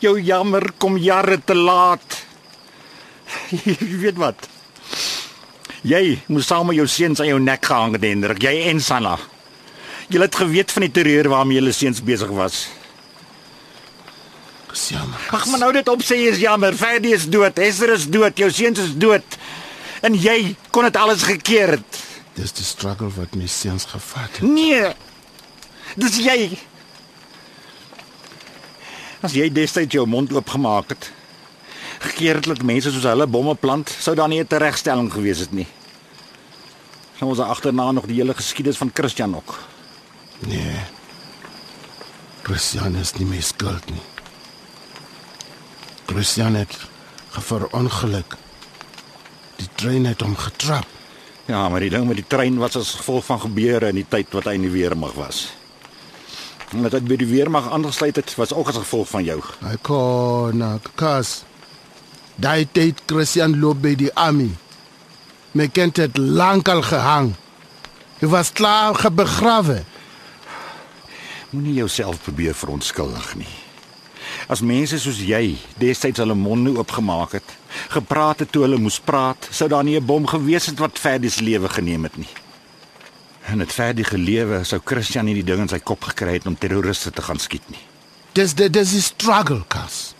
Jou 0.00 0.18
jammer 0.20 0.72
kom 0.78 0.98
jare 1.00 1.40
te 1.44 1.56
laat. 1.56 2.18
Jy 3.64 3.96
weet 4.02 4.18
wat? 4.20 4.48
Jy 5.86 6.18
moes 6.28 6.48
saam 6.50 6.68
met 6.68 6.76
jou 6.76 6.86
seuns 6.90 7.22
aan 7.22 7.30
jou 7.30 7.38
nek 7.40 7.64
gehang 7.64 7.94
het, 7.96 8.04
Hendrik, 8.04 8.42
jy 8.44 8.66
en 8.68 8.82
Sanna. 8.84 9.14
Jy 10.10 10.20
het 10.20 10.36
geweet 10.36 10.72
van 10.74 10.84
die 10.84 10.92
terreur 10.92 11.30
waarmee 11.32 11.60
julle 11.60 11.72
seuns 11.72 12.02
besig 12.04 12.32
was. 12.34 12.66
Dis 14.70 14.88
jammer. 14.92 15.22
Ag, 15.34 15.46
maar 15.50 15.62
nou 15.62 15.70
dit 15.74 15.88
op 15.88 16.02
sê 16.04 16.18
is 16.30 16.42
jammer. 16.42 16.76
Ferdi 16.76 17.14
is 17.16 17.26
dood, 17.30 17.58
Esther 17.58 17.94
is 17.96 18.06
dood, 18.10 18.36
jou 18.38 18.50
seuns 18.52 18.82
is 18.82 18.92
dood. 19.00 19.38
En 20.06 20.14
jy 20.16 20.54
kon 20.70 20.86
dit 20.86 20.96
alles 21.00 21.24
gekeer 21.26 21.78
het. 21.78 21.89
Dis 22.40 22.54
die 22.56 22.64
struggle 22.64 23.10
wat 23.18 23.34
my 23.36 23.46
seuns 23.50 23.84
gevat 23.90 24.38
het. 24.38 24.46
Nee. 24.48 24.92
Dis 26.00 26.16
jy. 26.24 26.56
As 29.20 29.34
jy 29.36 29.50
destyds 29.52 29.92
jou 29.92 30.06
mond 30.08 30.32
oopgemaak 30.32 30.94
het, 30.94 31.10
gekeer 32.06 32.40
het 32.40 32.48
dat 32.48 32.62
mense 32.64 32.92
soos 32.94 33.04
hulle 33.04 33.26
bomme 33.28 33.52
plant, 33.60 33.92
sou 33.92 34.14
daar 34.16 34.30
nie 34.32 34.40
'n 34.40 34.46
teregstelling 34.46 35.12
gewees 35.12 35.44
het 35.44 35.52
nie. 35.52 35.66
Nou 37.20 37.30
ons 37.32 37.40
agterna 37.44 37.90
nog 37.92 38.06
die 38.06 38.16
hele 38.16 38.34
geskiedenis 38.34 38.78
van 38.78 38.90
Christian 38.94 39.36
ook. 39.36 39.58
Nee. 40.38 40.80
Christian 42.42 42.96
is 42.96 43.12
nie 43.12 43.26
my 43.26 43.40
skuld 43.40 43.90
nie. 43.90 44.06
Christian 46.06 46.54
het 46.54 46.78
geverongeluk. 47.30 48.36
Die 49.56 49.68
trein 49.74 50.04
het 50.04 50.20
hom 50.20 50.36
getrap. 50.36 50.99
Ja, 51.50 51.68
maar 51.68 51.82
die 51.82 51.90
ding 51.90 52.06
met 52.06 52.20
die 52.20 52.26
trein 52.26 52.60
was 52.62 52.76
as 52.78 52.92
gevolg 53.00 53.24
van 53.26 53.40
gebeure 53.42 53.88
in 53.90 53.98
die 53.98 54.06
tyd 54.06 54.30
wat 54.36 54.46
hy 54.46 54.54
in 54.54 54.68
die 54.68 54.70
weermag 54.70 55.16
was. 55.18 55.48
En 56.70 56.84
dat 56.86 56.94
hy 56.94 57.00
by 57.02 57.16
die 57.18 57.26
weermag 57.26 57.66
aangesluit 57.74 58.20
het, 58.20 58.34
was 58.38 58.52
ook 58.54 58.70
as 58.70 58.78
gevolg 58.78 59.08
van 59.10 59.26
jou. 59.26 59.40
Hy 59.64 59.74
kon 59.82 60.62
kas. 61.00 61.40
Daai 62.38 62.68
tyd 62.70 63.02
Christian 63.10 63.58
loop 63.58 63.82
by 63.82 63.96
die 63.98 64.12
army. 64.14 64.52
My 65.58 65.66
kind 65.74 65.98
het 65.98 66.20
lankal 66.20 66.84
gehang. 66.86 67.32
Hy 68.20 68.30
was 68.30 68.52
klaar 68.54 68.94
gebegrawe. 68.94 69.80
Moenie 71.50 71.80
jouself 71.82 72.22
probeer 72.22 72.54
verontskuldig 72.54 73.34
nie. 73.42 73.59
As 74.48 74.60
mense 74.60 74.98
soos 74.98 75.18
jy 75.18 75.56
destyds 75.78 76.18
hulle 76.22 76.34
monde 76.34 76.76
oopgemaak 76.78 77.32
het, 77.32 77.56
gepraat 77.88 78.38
het 78.44 78.52
toe 78.52 78.62
hulle 78.62 78.78
moes 78.78 79.00
praat, 79.00 79.48
sou 79.50 79.68
daar 79.68 79.84
nie 79.84 79.98
'n 79.98 80.06
bom 80.06 80.26
gewees 80.26 80.66
het 80.66 80.78
wat 80.78 80.98
Ferdi 80.98 81.30
se 81.30 81.42
lewe 81.42 81.68
geneem 81.68 82.02
het 82.02 82.16
nie. 82.16 82.32
En 83.50 83.58
dit 83.58 83.72
Ferdi 83.72 84.04
gelewe 84.04 84.64
sou 84.64 84.80
Christian 84.84 85.24
nie 85.24 85.34
die 85.34 85.44
ding 85.44 85.60
in 85.60 85.68
sy 85.68 85.78
kop 85.78 86.04
gekry 86.04 86.32
het 86.32 86.46
om 86.46 86.58
terroriste 86.58 87.10
te 87.10 87.22
gaan 87.22 87.38
skiet 87.38 87.68
nie. 87.70 87.82
Dis 88.32 88.54
dit 88.54 88.72
dis 88.72 88.90
die 88.90 89.02
struggle 89.02 89.64
kas. 89.68 90.14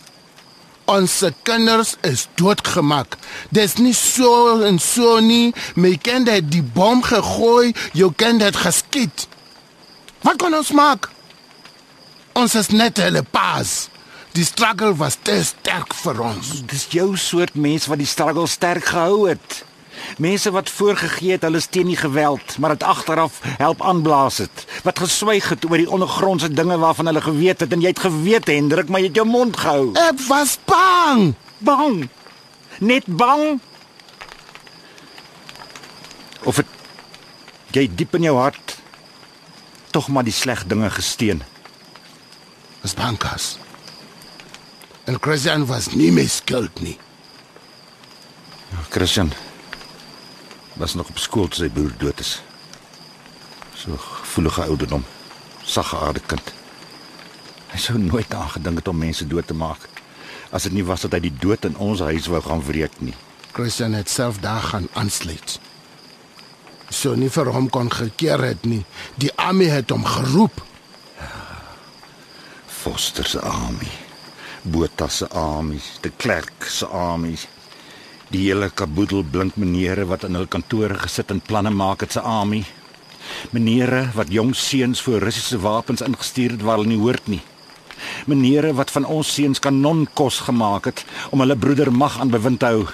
Ons 0.91 1.21
kinders 1.43 1.95
is 2.01 2.27
doodgemaak. 2.35 3.15
Dis 3.49 3.77
nie 3.79 3.93
so 3.93 4.59
en 4.67 4.79
so 4.79 5.19
nie. 5.19 5.53
My 5.75 5.95
kind 6.01 6.27
het 6.27 6.49
die 6.51 6.63
bom 6.63 7.03
gegooi, 7.03 7.71
jou 7.93 8.11
kind 8.15 8.41
het 8.41 8.55
geskiet. 8.55 9.27
Wat 10.21 10.35
kan 10.41 10.53
ons 10.53 10.71
maak? 10.71 11.09
Ons 12.33 12.55
is 12.55 12.71
net 12.75 12.99
hulle 12.99 13.23
paas. 13.23 13.90
Die 14.31 14.45
struggle 14.47 14.95
was 14.95 15.17
te 15.21 15.41
sterk 15.43 15.93
vir 16.03 16.21
ons. 16.23 16.61
Dis 16.71 16.87
jou 16.95 17.17
soort 17.19 17.57
mens 17.59 17.89
wat 17.91 17.99
die 17.99 18.07
struggle 18.07 18.47
sterk 18.47 18.87
gehou 18.93 19.27
het. 19.27 19.63
Mense 20.23 20.51
wat 20.55 20.69
voorgegee 20.71 21.35
het 21.35 21.43
hulle 21.45 21.59
is 21.59 21.67
teen 21.67 21.89
die 21.91 21.99
geweld, 21.99 22.55
maar 22.57 22.73
dit 22.75 22.83
agteraf 22.83 23.41
help 23.59 23.81
aanblaas 23.83 24.37
het. 24.45 24.65
Wat 24.87 24.99
geswyg 25.03 25.49
het 25.51 25.67
oor 25.67 25.77
die 25.77 25.89
ondergrondse 25.91 26.49
dinge 26.51 26.77
waarvan 26.79 27.11
hulle 27.11 27.21
geweet 27.21 27.59
het 27.59 27.73
en 27.75 27.83
jy 27.83 27.91
het 27.91 28.03
geweet 28.05 28.47
Hendrik, 28.47 28.89
maar 28.89 29.03
jy 29.03 29.11
het 29.11 29.19
jou 29.19 29.27
mond 29.27 29.57
gehou. 29.57 29.91
Ek 29.99 30.23
was 30.27 30.57
bang. 30.65 31.33
Bang. 31.59 32.07
Net 32.79 33.05
bang. 33.05 33.59
Of 36.43 36.63
het 36.63 37.75
jy 37.75 37.85
diep 37.95 38.15
in 38.15 38.31
jou 38.31 38.37
hart 38.39 38.79
tog 39.91 40.07
maar 40.07 40.23
die 40.23 40.35
sleg 40.35 40.63
dinge 40.71 40.89
gesteen. 40.89 41.43
Was 42.81 42.95
bang 42.95 43.19
kas. 43.19 43.60
En 45.11 45.17
Christian 45.19 45.65
was 45.67 45.89
nie 45.91 46.11
my 46.15 46.23
skuld 46.31 46.79
nie. 46.79 46.95
Christian 48.89 49.33
was 50.79 50.93
nog 50.95 51.09
op 51.11 51.17
skool 51.19 51.49
toe 51.51 51.65
sy 51.65 51.67
broer 51.73 51.91
dood 51.99 52.19
is. 52.23 52.37
So 53.75 53.97
gevoelige 53.99 54.69
ouderdom, 54.71 55.03
sagge 55.67 55.99
aarde 55.99 56.23
kind. 56.31 56.53
Hy 57.73 57.79
sou 57.83 57.97
nooit 57.99 58.31
aangedink 58.31 58.79
het 58.79 58.87
om 58.87 59.03
mense 59.03 59.27
dood 59.27 59.51
te 59.51 59.57
maak 59.57 59.89
as 60.51 60.63
dit 60.67 60.73
nie 60.75 60.85
was 60.87 61.03
dat 61.03 61.15
hy 61.15 61.21
die 61.25 61.37
dood 61.43 61.67
in 61.67 61.75
ons 61.79 62.03
huis 62.07 62.29
wou 62.31 62.39
gaan 62.43 62.63
wreek 62.67 62.95
nie. 63.03 63.15
Christian 63.51 63.95
het 63.95 64.11
self 64.11 64.39
daar 64.43 64.63
gaan 64.71 64.87
aansluit. 64.99 65.57
So 66.87 67.15
nie 67.19 67.31
vir 67.31 67.51
hom 67.51 67.67
kon 67.71 67.91
gekeer 67.91 68.43
het 68.47 68.63
nie. 68.67 68.85
Die 69.19 69.31
army 69.35 69.67
het 69.71 69.91
hom 69.91 70.07
geroep. 70.07 70.63
Foster 72.81 73.27
se 73.27 73.43
army, 73.43 73.91
Botha 74.63 75.07
se 75.09 75.27
army, 75.29 75.79
de 76.01 76.11
Klerk 76.17 76.65
se 76.69 76.85
army. 76.85 77.33
Die 78.29 78.43
hele 78.45 78.69
kaboedel 78.69 79.23
blink 79.23 79.55
menere 79.57 80.05
wat 80.05 80.27
in 80.27 80.37
hul 80.37 80.45
kantore 80.45 80.99
gesit 81.01 81.31
en 81.33 81.39
planne 81.41 81.71
maak 81.73 82.03
het 82.05 82.13
se 82.13 82.21
army. 82.21 82.61
Menere 83.49 84.11
wat 84.13 84.29
jong 84.29 84.53
seuns 84.55 85.01
voor 85.01 85.23
Russiese 85.25 85.57
wapens 85.59 86.03
ingestuur 86.05 86.53
het 86.53 86.61
waar 86.61 86.77
hulle 86.77 86.91
nie 86.93 87.01
hoort 87.01 87.25
nie. 87.27 87.41
Menere 88.29 88.73
wat 88.77 88.93
van 88.93 89.05
ons 89.05 89.31
seuns 89.33 89.59
kanonkos 89.59 90.43
gemaak 90.45 90.91
het 90.91 91.05
om 91.31 91.41
hulle 91.41 91.57
broeder 91.57 91.89
mag 91.91 92.19
aan 92.19 92.29
bewind 92.29 92.61
te 92.61 92.69
hou. 92.69 92.85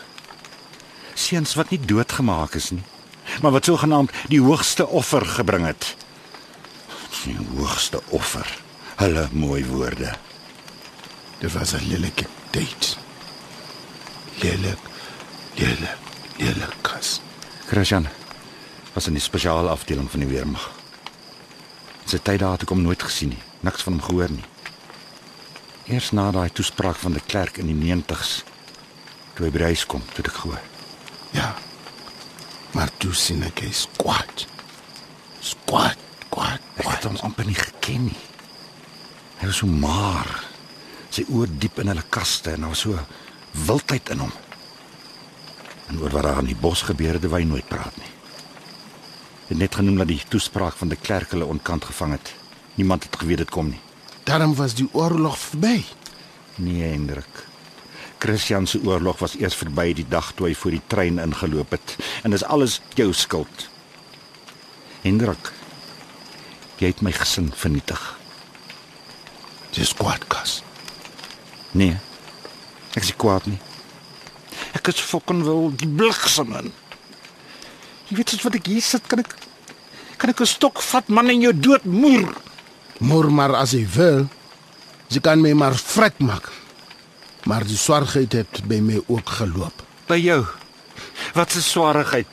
Seuns 1.20 1.57
wat 1.59 1.74
nie 1.76 1.82
doodgemaak 1.84 2.55
is 2.55 2.70
nie, 2.72 2.84
maar 3.41 3.51
wat 3.57 3.68
sogenaamd 3.68 4.15
die 4.32 4.39
hoogste 4.39 4.88
offer 4.88 5.26
gebring 5.36 5.68
het. 5.68 5.95
Die 7.26 7.36
hoogste 7.57 7.99
offer. 8.15 8.47
Hulle 9.03 9.28
mooi 9.36 9.65
woorde. 9.68 10.15
Dit 11.40 11.54
was 11.54 11.74
'n 11.74 11.88
lelike 11.88 12.26
date. 12.52 12.96
Lelik, 14.42 14.80
lelik, 15.56 15.98
lelik 16.38 16.76
kas. 16.82 17.22
Christian 17.68 18.08
was 18.94 19.08
in 19.08 19.14
die 19.14 19.22
spesiale 19.22 19.70
afdeling 19.70 20.12
van 20.12 20.20
die 20.20 20.30
weermag. 20.30 20.72
Sy 22.06 22.18
tyd 22.18 22.40
daar 22.40 22.52
het 22.52 22.62
ek 22.62 22.70
hom 22.70 22.82
nooit 22.82 23.04
gesien 23.04 23.30
nie, 23.30 23.44
niks 23.60 23.82
van 23.82 23.94
hom 23.94 24.02
gehoor 24.02 24.30
nie. 24.32 24.46
Eers 25.86 26.12
na 26.12 26.32
daai 26.32 26.50
toespraak 26.50 26.96
van 26.96 27.12
die 27.12 27.22
klerk 27.26 27.58
in 27.58 27.68
die 27.68 27.94
90s 27.96 28.44
toe 29.36 29.46
hy 29.46 29.52
by 29.52 29.62
huis 29.70 29.86
kom, 29.86 30.02
toe 30.14 30.26
ek 30.26 30.34
gehoor. 30.34 30.62
Ja. 31.32 31.56
Maar 32.72 32.90
toe 32.98 33.14
sien 33.14 33.44
ek 33.44 33.60
hy 33.60 33.72
squat. 33.72 34.48
Squat, 35.40 35.98
squat, 36.26 36.62
Ek 36.78 36.86
het 36.86 37.04
hom 37.04 37.18
amper 37.26 37.46
nie 37.46 37.58
geken 37.58 38.06
nie. 38.06 38.20
Hy 39.38 39.46
was 39.50 39.62
so 39.62 39.68
maar. 39.68 40.47
Sy 41.18 41.24
oë 41.34 41.47
diep 41.57 41.80
in 41.82 41.89
hulle 41.89 42.03
kaste 42.13 42.51
en 42.53 42.61
daar 42.61 42.76
was 42.76 42.84
so 42.86 42.93
wildheid 43.65 44.11
in 44.13 44.20
hom. 44.22 44.34
En 45.89 45.97
oor 46.03 46.13
wat 46.13 46.28
daar 46.28 46.43
in 46.43 46.51
die 46.51 46.59
bos 46.61 46.84
gebeur 46.86 47.18
het, 47.18 47.26
hy 47.32 47.41
nooit 47.47 47.65
praat 47.65 47.95
nie. 47.97 48.11
Het 49.47 49.57
net 49.57 49.78
genoem 49.80 50.03
dat 50.03 50.11
die 50.11 50.20
toespraak 50.30 50.78
van 50.78 50.91
die 50.91 50.99
klerk 50.99 51.34
hulle 51.34 51.47
onkant 51.49 51.88
gevang 51.89 52.13
het. 52.20 52.34
Niemand 52.76 53.07
het 53.07 53.18
geweet 53.18 53.41
dit 53.41 53.49
kom 53.49 53.72
nie. 53.72 53.80
Daarom 54.30 54.53
was 54.59 54.76
die 54.78 54.86
oorlog 54.91 55.39
verby. 55.39 55.80
Nee, 56.61 56.91
Hendrik. 56.91 57.41
Christian 58.22 58.68
se 58.68 58.84
oorlog 58.86 59.18
was 59.24 59.38
eers 59.41 59.57
verby 59.57 59.88
die 59.97 60.05
dag 60.09 60.30
toe 60.38 60.51
hy 60.51 60.53
voor 60.57 60.78
die 60.78 60.84
trein 60.86 61.18
ingeloop 61.24 61.74
het 61.80 61.95
en 62.22 62.38
dis 62.38 62.45
alles 62.45 62.78
jou 62.93 63.09
skuld. 63.13 63.68
Hendrik, 65.01 65.49
jy 66.78 66.93
het 66.93 67.01
my 67.01 67.15
gesin 67.18 67.49
vernietig. 67.57 68.05
Dis 69.74 69.95
squat 69.97 70.30
kas. 70.30 70.59
Nee. 71.72 71.97
Ek 72.95 73.03
is 73.03 73.15
kwaad 73.15 73.45
nie. 73.45 73.59
Ek 74.74 74.88
is 74.88 74.99
fucking 74.99 75.43
wil 75.43 75.72
die 75.76 75.89
bliksem 75.89 76.53
in. 76.53 76.72
Jy 78.07 78.18
weet 78.18 78.30
soos 78.30 78.45
wat 78.47 78.55
ek 78.55 78.70
hier 78.72 78.82
sit, 78.82 79.03
kan 79.07 79.20
ek 79.20 79.36
kan 80.18 80.30
ek 80.30 80.41
'n 80.41 80.49
stok 80.49 80.82
vat 80.82 81.07
man 81.09 81.30
en 81.30 81.41
jou 81.41 81.53
dood 81.53 81.86
moer. 81.86 82.34
Moer 82.99 83.30
maar 83.32 83.53
as 83.55 83.72
hy 83.72 83.86
wil. 83.86 84.28
Sy 85.09 85.20
kan 85.20 85.41
my 85.41 85.53
maar 85.53 85.76
vrek 85.76 86.20
maak. 86.20 86.49
Maar 87.45 87.63
die 87.63 87.78
swarigheid 87.78 88.34
het 88.34 88.68
by 88.68 88.80
my 88.80 88.97
ook 89.07 89.30
geloop. 89.30 89.84
By 90.07 90.18
jou. 90.18 90.45
Wat 91.34 91.55
'n 91.55 91.61
swaarigheid. 91.61 92.28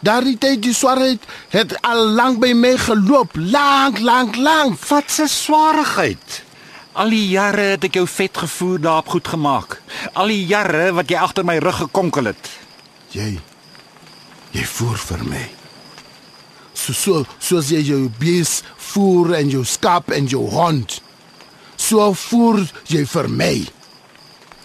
Daardie 0.00 0.38
tyd 0.38 0.62
die 0.62 0.74
swarigheid 0.74 1.22
het 1.48 1.80
al 1.82 2.06
lank 2.14 2.38
by 2.40 2.52
my 2.52 2.76
geloop, 2.76 3.34
lank, 3.36 3.98
lank, 3.98 4.36
lank. 4.36 4.78
Wat 4.88 5.18
'n 5.18 5.28
swaarigheid. 5.28 6.42
Al 6.98 7.12
die 7.14 7.28
jare 7.30 7.76
het 7.76 7.84
ek 7.86 7.94
jou 8.00 8.08
vet 8.10 8.40
gevoer 8.42 8.80
daarop 8.82 9.12
goed 9.12 9.28
gemaak. 9.30 9.76
Al 10.18 10.32
die 10.32 10.42
jare 10.50 10.88
wat 10.96 11.10
jy 11.10 11.20
agter 11.22 11.46
my 11.46 11.54
rug 11.62 11.76
gekonkel 11.84 12.32
het. 12.32 12.50
Jy 13.14 13.38
jy 14.50 14.64
voer 14.66 14.98
vir 14.98 15.22
my. 15.28 15.44
So 16.74 16.96
so 16.96 17.22
soos 17.38 17.70
jy 17.70 17.84
jou 17.86 18.00
bees 18.18 18.62
voer 18.90 19.36
en 19.38 19.52
jou 19.52 19.62
skaap 19.62 20.10
en 20.16 20.26
jou 20.26 20.42
hond. 20.50 20.98
So 21.78 22.10
voer 22.18 22.64
jy 22.90 23.04
vir 23.06 23.30
my. 23.30 23.54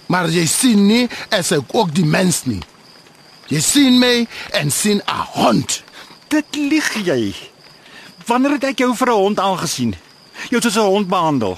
Maar 0.09 0.33
jy 0.33 0.47
sien 0.49 0.87
nie 0.87 1.05
as 1.29 1.53
ek 1.53 1.69
ook 1.69 1.93
die 1.93 2.07
mens 2.07 2.47
nie. 2.49 2.61
Jy 3.53 3.61
sien 3.61 3.99
my 4.01 4.25
en 4.57 4.71
sien 4.71 5.01
'n 5.05 5.25
hond. 5.37 5.83
Dit 6.29 6.55
lieg 6.55 6.93
jy. 7.05 7.35
Wanneer 8.25 8.57
het 8.57 8.63
ek 8.63 8.79
jou 8.79 8.95
vir 8.95 9.09
'n 9.09 9.21
hond 9.21 9.39
aangesien? 9.39 9.95
Jou 10.49 10.61
soos 10.61 10.75
'n 10.75 10.89
hond 10.89 11.07
behandel. 11.07 11.57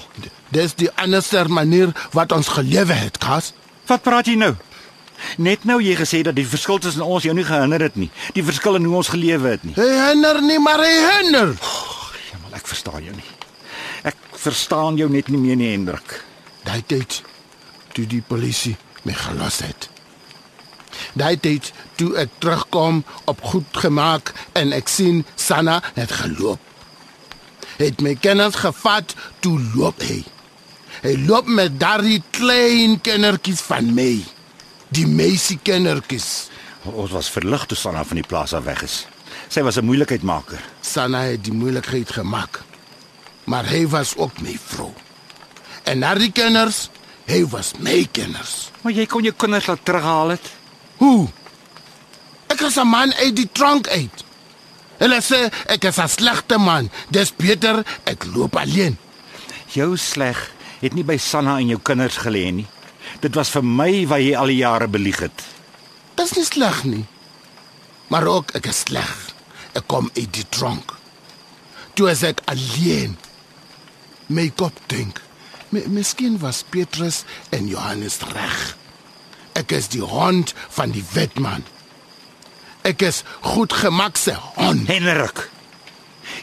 Dis 0.56 0.72
die 0.78 0.88
anderste 0.96 1.44
manier 1.52 1.92
wat 2.16 2.32
ons 2.32 2.48
gelewe 2.56 2.96
het, 2.96 3.18
Kas. 3.20 3.52
Wat 3.86 4.02
praat 4.02 4.30
jy 4.30 4.38
nou? 4.40 4.54
Net 5.42 5.64
nou 5.68 5.78
jy 5.82 5.96
gesê 5.98 6.22
dat 6.24 6.36
die 6.36 6.46
verskil 6.48 6.78
tussen 6.80 7.04
ons 7.04 7.24
jou 7.26 7.34
nie 7.36 7.44
gehinder 7.44 7.82
het 7.84 7.96
nie. 8.00 8.08
Die 8.36 8.44
verskil 8.44 8.78
in 8.78 8.86
hoe 8.88 9.00
ons 9.00 9.12
gelewe 9.12 9.56
het 9.56 9.64
nie. 9.64 9.74
Hy 9.76 9.88
hinder 10.08 10.40
nie, 10.44 10.58
maar 10.62 10.80
hy 10.80 10.92
hinder. 10.92 11.52
Jemal, 12.30 12.56
ek 12.56 12.68
verstaan 12.68 13.04
jou 13.04 13.16
nie. 13.16 13.28
Ek 14.08 14.16
verstaan 14.46 15.00
jou 15.00 15.08
net 15.12 15.28
nie 15.32 15.40
meer 15.40 15.60
nie, 15.60 15.72
Hendrik. 15.74 16.20
Daai 16.64 16.80
tyd 16.88 17.20
toe 17.96 18.06
die 18.08 18.22
polisie 18.24 18.76
my 19.04 19.16
gelos 19.16 19.60
het. 19.64 19.88
Daai 21.16 21.36
tyd 21.40 21.68
toe 22.00 22.14
ek 22.20 22.32
terugkom 22.40 23.02
op 23.28 23.44
goed 23.52 23.82
gemaak 23.84 24.32
en 24.56 24.72
ek 24.76 24.88
sien 24.92 25.24
Sanna 25.36 25.82
het 25.96 26.16
geloop. 26.22 26.60
Het 27.76 28.00
my 28.00 28.14
kinders 28.16 28.62
gevat 28.64 29.12
toe 29.44 29.58
loop 29.74 30.00
hy. 30.04 30.22
Hy 31.06 31.12
loop 31.22 31.46
met 31.46 31.76
daardie 31.78 32.18
klein 32.34 32.96
kindertjies 32.98 33.60
van 33.68 33.92
my. 33.94 34.24
Die 34.90 35.04
meisie 35.06 35.54
kindertjies. 35.62 36.48
Ons 36.82 37.12
was 37.14 37.28
verlig 37.30 37.62
toe 37.70 37.78
Sanna 37.78 38.02
van 38.02 38.18
die 38.18 38.26
plaas 38.26 38.54
af 38.58 38.64
weg 38.66 38.82
is. 38.82 39.04
Sy 39.46 39.62
was 39.62 39.78
'n 39.78 39.86
moeilikheidmaker. 39.86 40.58
Sanna 40.82 41.20
het 41.30 41.44
die 41.44 41.52
moeilikheid 41.52 42.10
gemaak. 42.10 42.62
Maar 43.44 43.66
hy 43.66 43.86
was 43.86 44.16
ook 44.16 44.40
my 44.40 44.58
vrou. 44.66 44.92
En 45.84 46.00
daardie 46.00 46.32
kinders, 46.32 46.90
hy 47.26 47.46
was 47.46 47.72
my 47.78 48.08
kinders. 48.10 48.70
Maar 48.82 48.92
jy 48.92 49.06
kon 49.06 49.22
jou 49.22 49.34
kinders 49.34 49.66
laat 49.66 49.84
terughaal 49.84 50.28
het. 50.28 50.50
Hoe? 50.96 51.28
Ek 52.48 52.60
is 52.60 52.76
'n 52.76 52.86
man 52.86 53.14
uit 53.14 53.36
die 53.36 53.48
tronk 53.52 53.88
uit. 53.88 54.24
Hulle 54.98 55.20
sê 55.22 55.52
ek 55.66 55.84
is 55.84 55.98
'n 55.98 56.08
slegte 56.08 56.58
man. 56.58 56.90
Dis 57.10 57.36
beter 57.36 57.84
ek 58.04 58.24
loop 58.34 58.56
alleen. 58.56 58.98
Jou 59.66 59.96
sleg 59.96 60.55
het 60.80 60.94
nie 60.94 61.04
by 61.04 61.16
Sanna 61.16 61.58
en 61.60 61.68
jou 61.68 61.80
kinders 61.82 62.18
gelê 62.24 62.50
nie. 62.52 62.66
Dit 63.22 63.36
was 63.38 63.50
vir 63.54 63.64
my 63.64 64.06
wat 64.10 64.22
jy 64.24 64.34
al 64.36 64.52
die 64.52 64.60
jare 64.60 64.88
belieg 64.88 65.20
het. 65.24 65.44
Dis 66.16 66.34
nie 66.36 66.44
sleg 66.44 66.82
nie. 66.84 67.04
Maar 68.08 68.26
ook 68.30 68.54
ek 68.58 68.68
is 68.70 68.84
sleg. 68.86 69.12
Ek 69.76 69.86
kom 69.90 70.10
uit 70.16 70.32
die 70.32 70.46
tronk. 70.48 70.94
Toe 71.94 72.10
is 72.10 72.22
ek 72.26 72.42
alleen. 72.50 73.16
My 74.28 74.48
kop 74.56 74.76
dink. 74.90 75.22
Miskien 75.70 76.38
was 76.40 76.64
Petrus 76.70 77.24
en 77.50 77.68
Johannes 77.68 78.20
reg. 78.32 78.76
Ek 79.56 79.72
is 79.72 79.88
die 79.92 80.04
hond 80.04 80.54
van 80.76 80.92
die 80.94 81.04
wetman. 81.14 81.64
Ek 82.86 83.02
is 83.02 83.22
goed 83.42 83.74
gemaak 83.74 84.18
se 84.20 84.36
hond. 84.56 84.86
Hendrik. 84.88 85.48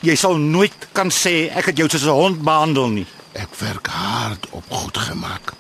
Jy 0.04 0.16
sal 0.20 0.40
nooit 0.42 0.90
kan 0.96 1.12
sê 1.14 1.50
ek 1.54 1.72
het 1.72 1.78
jou 1.80 1.88
soos 1.90 2.06
'n 2.08 2.20
hond 2.20 2.42
behandel 2.44 2.90
nie. 2.90 3.08
Ek 3.34 3.56
werk 3.60 3.88
hard 3.88 4.50
op 4.50 4.64
goed 4.70 4.98
gemaak. 4.98 5.54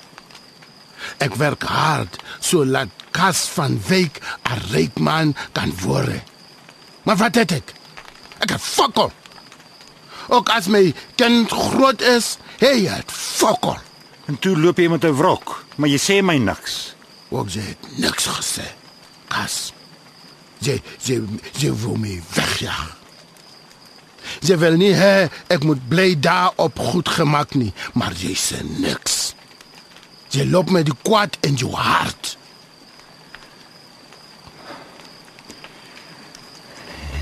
Ek 1.17 1.35
werk 1.35 1.63
hard 1.63 2.19
sodat 2.39 2.89
Kas 3.13 3.45
van 3.53 3.77
Wyk 3.87 4.21
'n 4.49 4.59
ryk 4.71 4.99
man 4.99 5.35
kan 5.51 5.73
word. 5.81 6.21
Maar 7.03 7.17
wat 7.17 7.35
het 7.35 7.51
ek? 7.51 7.73
Ek 8.39 8.49
het 8.49 8.61
fokol. 8.61 9.11
Ook 10.27 10.49
as 10.49 10.67
my 10.67 10.93
kind 11.15 11.51
groot 11.51 12.01
is, 12.01 12.37
hey, 12.57 12.87
het 12.87 13.11
fokol. 13.11 13.77
En 14.25 14.39
toe 14.39 14.57
loop 14.57 14.77
jy 14.77 14.87
met 14.87 15.03
'n 15.03 15.15
wrok, 15.15 15.65
maar 15.75 15.89
jy 15.89 15.99
sê 15.99 16.23
my 16.23 16.37
niks. 16.37 16.95
Ook 17.29 17.49
jy 17.49 17.61
het 17.61 17.97
niks 17.97 18.25
gesê. 18.25 18.67
Kas. 19.27 19.73
Jy 20.59 20.81
jy 21.03 21.21
jy 21.59 21.73
wil 21.73 21.95
my 21.95 22.21
wegjaag. 22.33 23.02
Jy 24.43 24.57
wil 24.59 24.75
nie 24.75 24.91
hê 24.91 25.29
ek 25.53 25.63
moet 25.63 25.79
bly 25.87 26.13
daar 26.19 26.51
op 26.59 26.79
goed 26.91 27.07
gemaak 27.07 27.55
nie, 27.55 27.71
maar 27.95 28.11
jy 28.19 28.33
sê 28.35 28.59
niks. 28.63 29.35
Jy 30.35 30.43
loop 30.49 30.71
met 30.73 30.89
die 30.89 30.97
kwaad 31.05 31.37
in 31.47 31.55
jou 31.55 31.71
hart. 31.77 32.33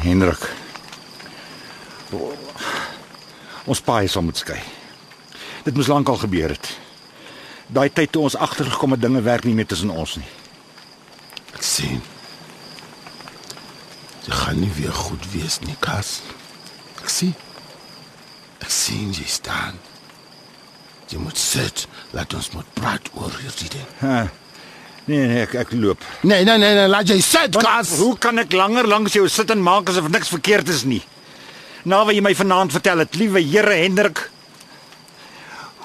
Hendrik. 0.02 0.50
Ons 3.70 3.84
paai 3.86 4.08
sal 4.10 4.26
moet 4.26 4.42
skei. 4.42 4.60
Dit 5.68 5.78
moes 5.78 5.92
lankal 5.92 6.18
gebeur 6.24 6.56
het. 6.56 6.72
Daai 7.72 7.92
tyd 7.94 8.12
toe 8.12 8.26
ons 8.26 8.36
agtergekom 8.36 8.98
het 8.98 9.04
dinge 9.04 9.22
werk 9.22 9.46
nie 9.46 9.54
meer 9.56 9.70
tussen 9.70 9.94
ons 9.94 10.18
nie. 10.18 10.32
Ek 11.54 11.62
sien. 11.64 12.02
Dit 14.26 14.34
gaan 14.34 14.60
nie 14.60 14.74
weer 14.76 14.96
goed 14.96 15.30
wees 15.36 15.62
nie, 15.62 15.78
Kas. 15.80 16.20
Sien. 17.22 17.34
Ek 18.62 18.70
sien 18.74 19.10
jy 19.14 19.28
staan. 19.30 19.78
Jy 21.12 21.20
moet 21.22 21.38
sit, 21.38 21.84
laat 22.16 22.34
ons 22.34 22.48
moet 22.56 22.70
praat 22.78 23.10
oor 23.20 23.34
hierdie 23.44 23.70
ding. 23.76 23.90
Ha. 24.00 24.22
Nee 25.10 25.28
nee, 25.28 25.42
ek 25.44 25.54
ek 25.60 25.74
loop. 25.76 26.02
Nee, 26.26 26.46
nee, 26.48 26.58
nee, 26.62 26.74
nee 26.78 26.90
laat 26.90 27.10
jy 27.10 27.20
sit, 27.26 27.58
Kas. 27.62 27.92
Hoe 28.00 28.16
kan 28.22 28.42
ek 28.42 28.54
langer 28.58 28.88
langs 28.90 29.18
jou 29.18 29.28
sit 29.30 29.52
en 29.54 29.62
maak 29.62 29.90
asof 29.92 30.08
niks 30.14 30.32
verkeerd 30.34 30.70
is 30.74 30.86
nie? 30.88 31.02
Na 31.86 32.04
wat 32.06 32.18
jy 32.18 32.24
my 32.26 32.34
vanaand 32.38 32.74
vertel 32.74 33.04
het, 33.04 33.18
liewe 33.18 33.42
Here 33.44 33.78
Hendrik. 33.82 34.24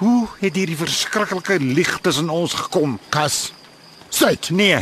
Hoe 0.01 0.29
het 0.39 0.57
hierdie 0.57 0.77
verskriklike 0.77 1.59
lieg 1.61 1.91
tussen 2.05 2.29
ons 2.33 2.53
gekom? 2.53 2.97
Kas. 3.13 3.51
Sit. 4.09 4.49
Nee. 4.53 4.81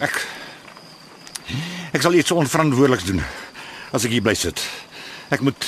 Ek 0.00 0.22
Ek 1.94 2.02
sal 2.02 2.16
iets 2.16 2.32
onverantwoordeliks 2.32 3.04
doen 3.10 3.20
as 3.94 4.06
ek 4.08 4.16
hier 4.16 4.24
bly 4.24 4.34
sit. 4.38 4.62
Ek 5.32 5.40
moet 5.40 5.66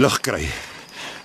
lug 0.00 0.20
kry. 0.24 0.46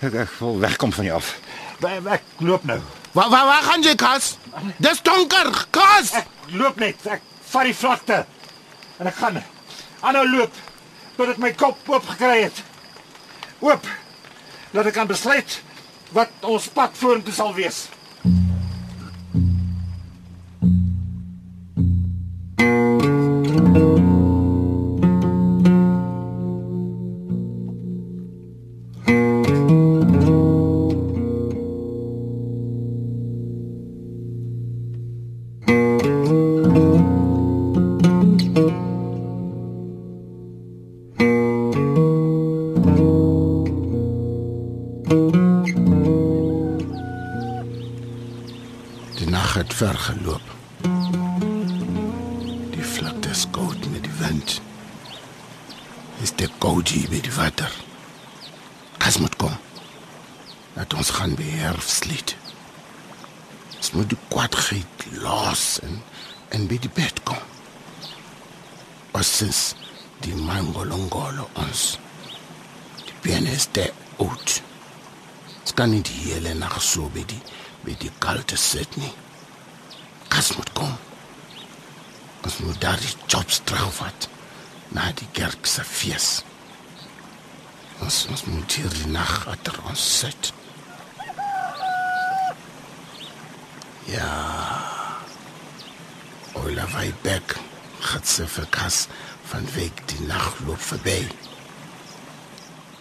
Ek, 0.03 0.13
ek 0.13 0.31
wil 0.39 0.59
wegkom 0.61 0.93
van 0.93 1.07
jou 1.07 1.17
af. 1.17 1.33
Ek, 1.81 2.07
ek 2.17 2.23
loop 2.43 2.65
nou. 2.67 2.79
Waar 3.15 3.29
waar 3.29 3.45
waar 3.49 3.63
gaan 3.63 3.83
jy, 3.85 3.95
Kas? 3.95 4.35
Dis 4.83 5.01
donker, 5.01 5.51
Kas. 5.71 6.11
Ek 6.19 6.27
loop 6.53 6.79
net. 6.81 7.05
Ek 7.07 7.23
vat 7.51 7.69
die 7.69 7.75
vlakte. 7.77 8.23
En 8.97 9.09
ek 9.09 9.15
gaan 9.21 9.39
aanhou 10.01 10.25
loop 10.29 10.53
tot 11.17 11.31
ek 11.33 11.39
my 11.41 11.51
kop 11.57 11.89
oop 11.89 12.05
gekry 12.13 12.43
het. 12.45 12.59
Oop. 13.65 13.87
Laat 14.75 14.91
ek 14.91 14.97
kan 14.99 15.09
besluit 15.09 15.59
wat 16.13 16.45
ons 16.45 16.67
pad 16.73 16.93
vorentoe 16.97 17.33
sal 17.33 17.55
wees. 17.57 17.87
Is 73.57 73.67
te 73.73 73.85
oud. 74.21 74.61
Ons 75.63 75.73
kan 75.77 75.89
nie 75.91 76.03
die 76.05 76.17
hele 76.27 76.53
nag 76.57 76.77
so 76.83 77.09
by 77.13 77.23
die 77.27 77.39
by 77.85 77.95
die 78.01 78.11
kalte 78.23 78.57
sit 78.59 78.97
nie. 78.99 79.13
Kas 80.31 80.51
moet 80.57 80.69
kom. 80.77 80.93
Ons 82.45 82.59
moet 82.63 82.77
daar 82.83 82.99
die 83.01 83.13
jobs 83.31 83.61
terugvat 83.65 84.27
na 84.95 85.09
die 85.17 85.29
kerk 85.37 85.67
se 85.69 85.85
fees. 85.87 86.29
Ons 88.03 88.25
ons 88.33 88.45
moet 88.51 88.77
hier 88.77 88.93
die 88.99 89.09
nag 89.15 89.33
achter 89.49 89.79
ons 89.89 90.05
sit. 90.19 90.51
Ja. 94.11 94.29
Ola 96.61 96.85
Weibek 96.93 97.57
gaat 98.07 98.27
ze 98.27 98.47
vir 98.47 98.69
Kas 98.71 99.05
van 99.49 99.67
week 99.75 100.05
die 100.13 100.23
nag 100.29 100.61
loop 100.67 100.81
verby. 100.93 101.21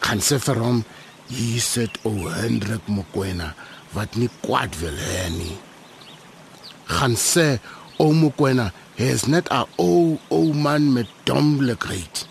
Kan 0.07 0.21
ze 0.23 0.37
vir 0.39 0.61
hom 0.63 0.85
hier 1.27 1.63
sit 1.63 1.97
o 2.07 2.13
Hendrik 2.31 2.87
Mokoena 2.87 3.49
wat 3.91 4.15
nie 4.15 4.29
kwaad 4.45 4.77
wil 4.79 4.95
hê 4.95 5.25
nie. 5.35 5.57
Gaan 6.87 7.17
sê 7.19 7.57
o 7.99 8.13
Mokoena 8.15 8.69
hy 9.01 9.09
is 9.17 9.27
net 9.27 9.51
'n 9.51 9.67
ou 9.83 10.21
ou 10.31 10.55
man 10.55 10.93
met 10.93 11.11
domlikheid. 11.27 12.23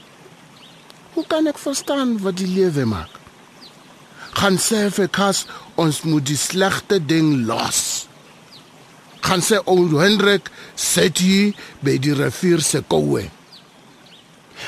Hoe 1.13 1.27
kan 1.27 1.47
ek 1.47 1.59
verstaan 1.59 2.15
wat 2.23 2.37
die 2.39 2.47
lewe 2.47 2.85
maak? 2.85 3.11
Gaan 4.39 4.55
sê 4.55 4.89
vir 4.89 5.09
Kas 5.09 5.45
ons 5.75 6.01
moet 6.01 6.25
die 6.25 6.39
slegte 6.39 7.05
ding 7.05 7.45
los. 7.45 8.07
Gaan 9.19 9.41
sê 9.41 9.59
o 9.65 9.75
Hendrik 9.99 10.51
sit 10.75 11.17
hier 11.17 11.53
by 11.83 11.97
die 11.99 12.15
rivier 12.15 12.61
se 12.61 12.79
koue. 12.87 13.27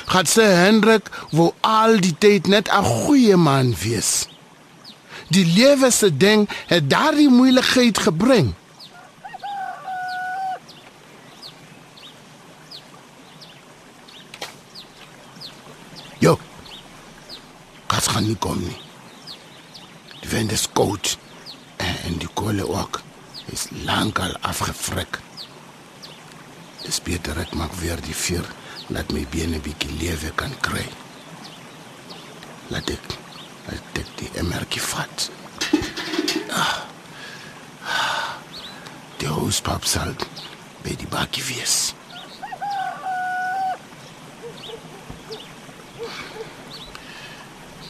Gaan 0.06 0.28
sê 0.28 0.46
Hendrik 0.64 1.10
wou 1.32 1.54
al 1.62 2.00
die 2.04 2.16
tyd 2.18 2.48
net 2.48 2.68
'n 2.70 2.84
goeie 2.84 3.36
man 3.36 3.76
wees. 3.84 4.28
Die 5.28 5.46
lewe 5.46 5.92
se 5.92 6.18
ding 6.18 6.50
het 6.68 6.90
daardie 6.90 7.30
moeilikheid 7.30 7.98
gebring. 8.00 8.54
Jo. 16.20 16.40
Kas 17.86 18.08
gaan 18.08 18.28
nie 18.28 18.38
kom 18.40 18.60
nie. 18.60 18.80
Die 20.22 20.30
wind 20.30 20.52
is 20.52 20.68
koud 20.74 21.18
en 21.78 22.18
die 22.18 22.32
kolle 22.34 22.68
ook 22.68 23.02
is 23.46 23.68
lankal 23.84 24.34
afgefrik. 24.42 25.20
Dis 26.84 27.02
beter 27.04 27.38
ek 27.38 27.54
maak 27.54 27.74
weer 27.84 28.00
die 28.02 28.16
vuur 28.16 28.48
laat 28.90 29.12
my 29.12 29.26
bene 29.32 29.60
bietjie 29.60 29.92
lewe 30.00 30.32
kan 30.40 30.54
kry. 30.64 30.86
Laat 32.72 32.90
ek 32.92 33.06
laat 33.68 34.00
ek 34.02 34.12
die 34.20 34.30
emerkie 34.40 34.84
vat. 34.84 35.30
Ah. 36.56 36.78
Die 39.20 39.30
hoospap 39.32 39.86
sal 39.90 40.14
by 40.86 40.96
die 40.96 41.10
bakkie 41.12 41.44
wees. 41.50 41.94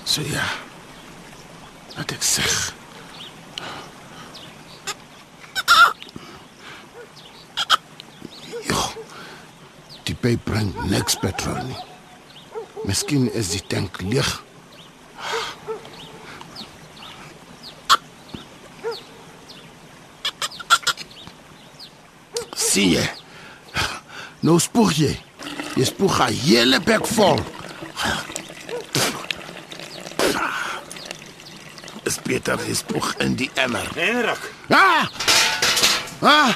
So 0.07 0.25
ja. 0.25 0.49
Laat 1.97 2.17
ek 2.17 2.25
sê. 2.25 2.47
Die 10.07 10.15
pyp 10.15 10.43
bring 10.47 10.69
niks 10.89 11.17
petrol 11.19 11.59
nie. 11.67 11.79
Miskien 12.87 13.27
is 13.35 13.49
die 13.55 13.63
tank 13.67 13.99
leeg. 14.01 14.29
Sien 22.57 22.91
jy? 22.97 23.05
Nou 24.45 24.57
spoeg 24.61 24.93
jy. 24.97 25.13
Jy 25.77 25.85
spoeg 25.85 26.19
'n 26.27 26.33
hele 26.45 26.79
bek 26.81 27.05
vol. 27.07 27.39
Is 32.07 32.17
beter 32.23 32.57
jy 32.67 32.73
spoeg 32.73 33.13
in 33.19 33.35
die 33.35 33.49
emmer. 33.55 33.87
Hendrik, 33.95 34.39
Ah! 34.69 35.07
Ah, 36.21 36.55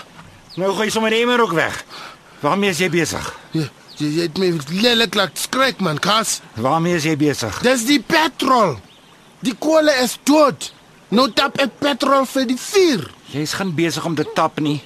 Nou 0.56 0.74
gooi 0.76 0.89
sommer 0.89 1.10
die 1.10 1.22
emmer 1.22 1.41
ook 1.41 1.52
weg. 1.54 1.84
Waarmee 2.39 2.70
is 2.70 2.78
jy 2.80 2.89
besig? 2.89 3.40
Jy, 4.02 4.26
het 4.26 4.38
my 4.41 4.52
lelik 4.82 5.16
laat 5.16 5.39
skrik 5.39 5.82
man, 5.84 5.99
Kas. 6.02 6.39
Waarmee 6.60 6.97
is 6.99 7.08
jy 7.08 7.16
besig? 7.20 7.62
Dis 7.66 7.86
die 7.88 7.99
petrol. 8.02 8.78
Die 9.45 9.56
kolle 9.58 9.93
is 10.04 10.18
dood. 10.28 10.72
Nou 11.12 11.28
tap 11.36 11.58
ek 11.62 11.78
petrol 11.82 12.26
vir 12.30 12.47
die 12.49 12.60
vuur. 12.60 13.08
Jy's 13.34 13.56
geen 13.58 13.74
besig 13.76 14.06
om 14.08 14.16
te 14.16 14.26
tap 14.36 14.62
nie. 14.64 14.80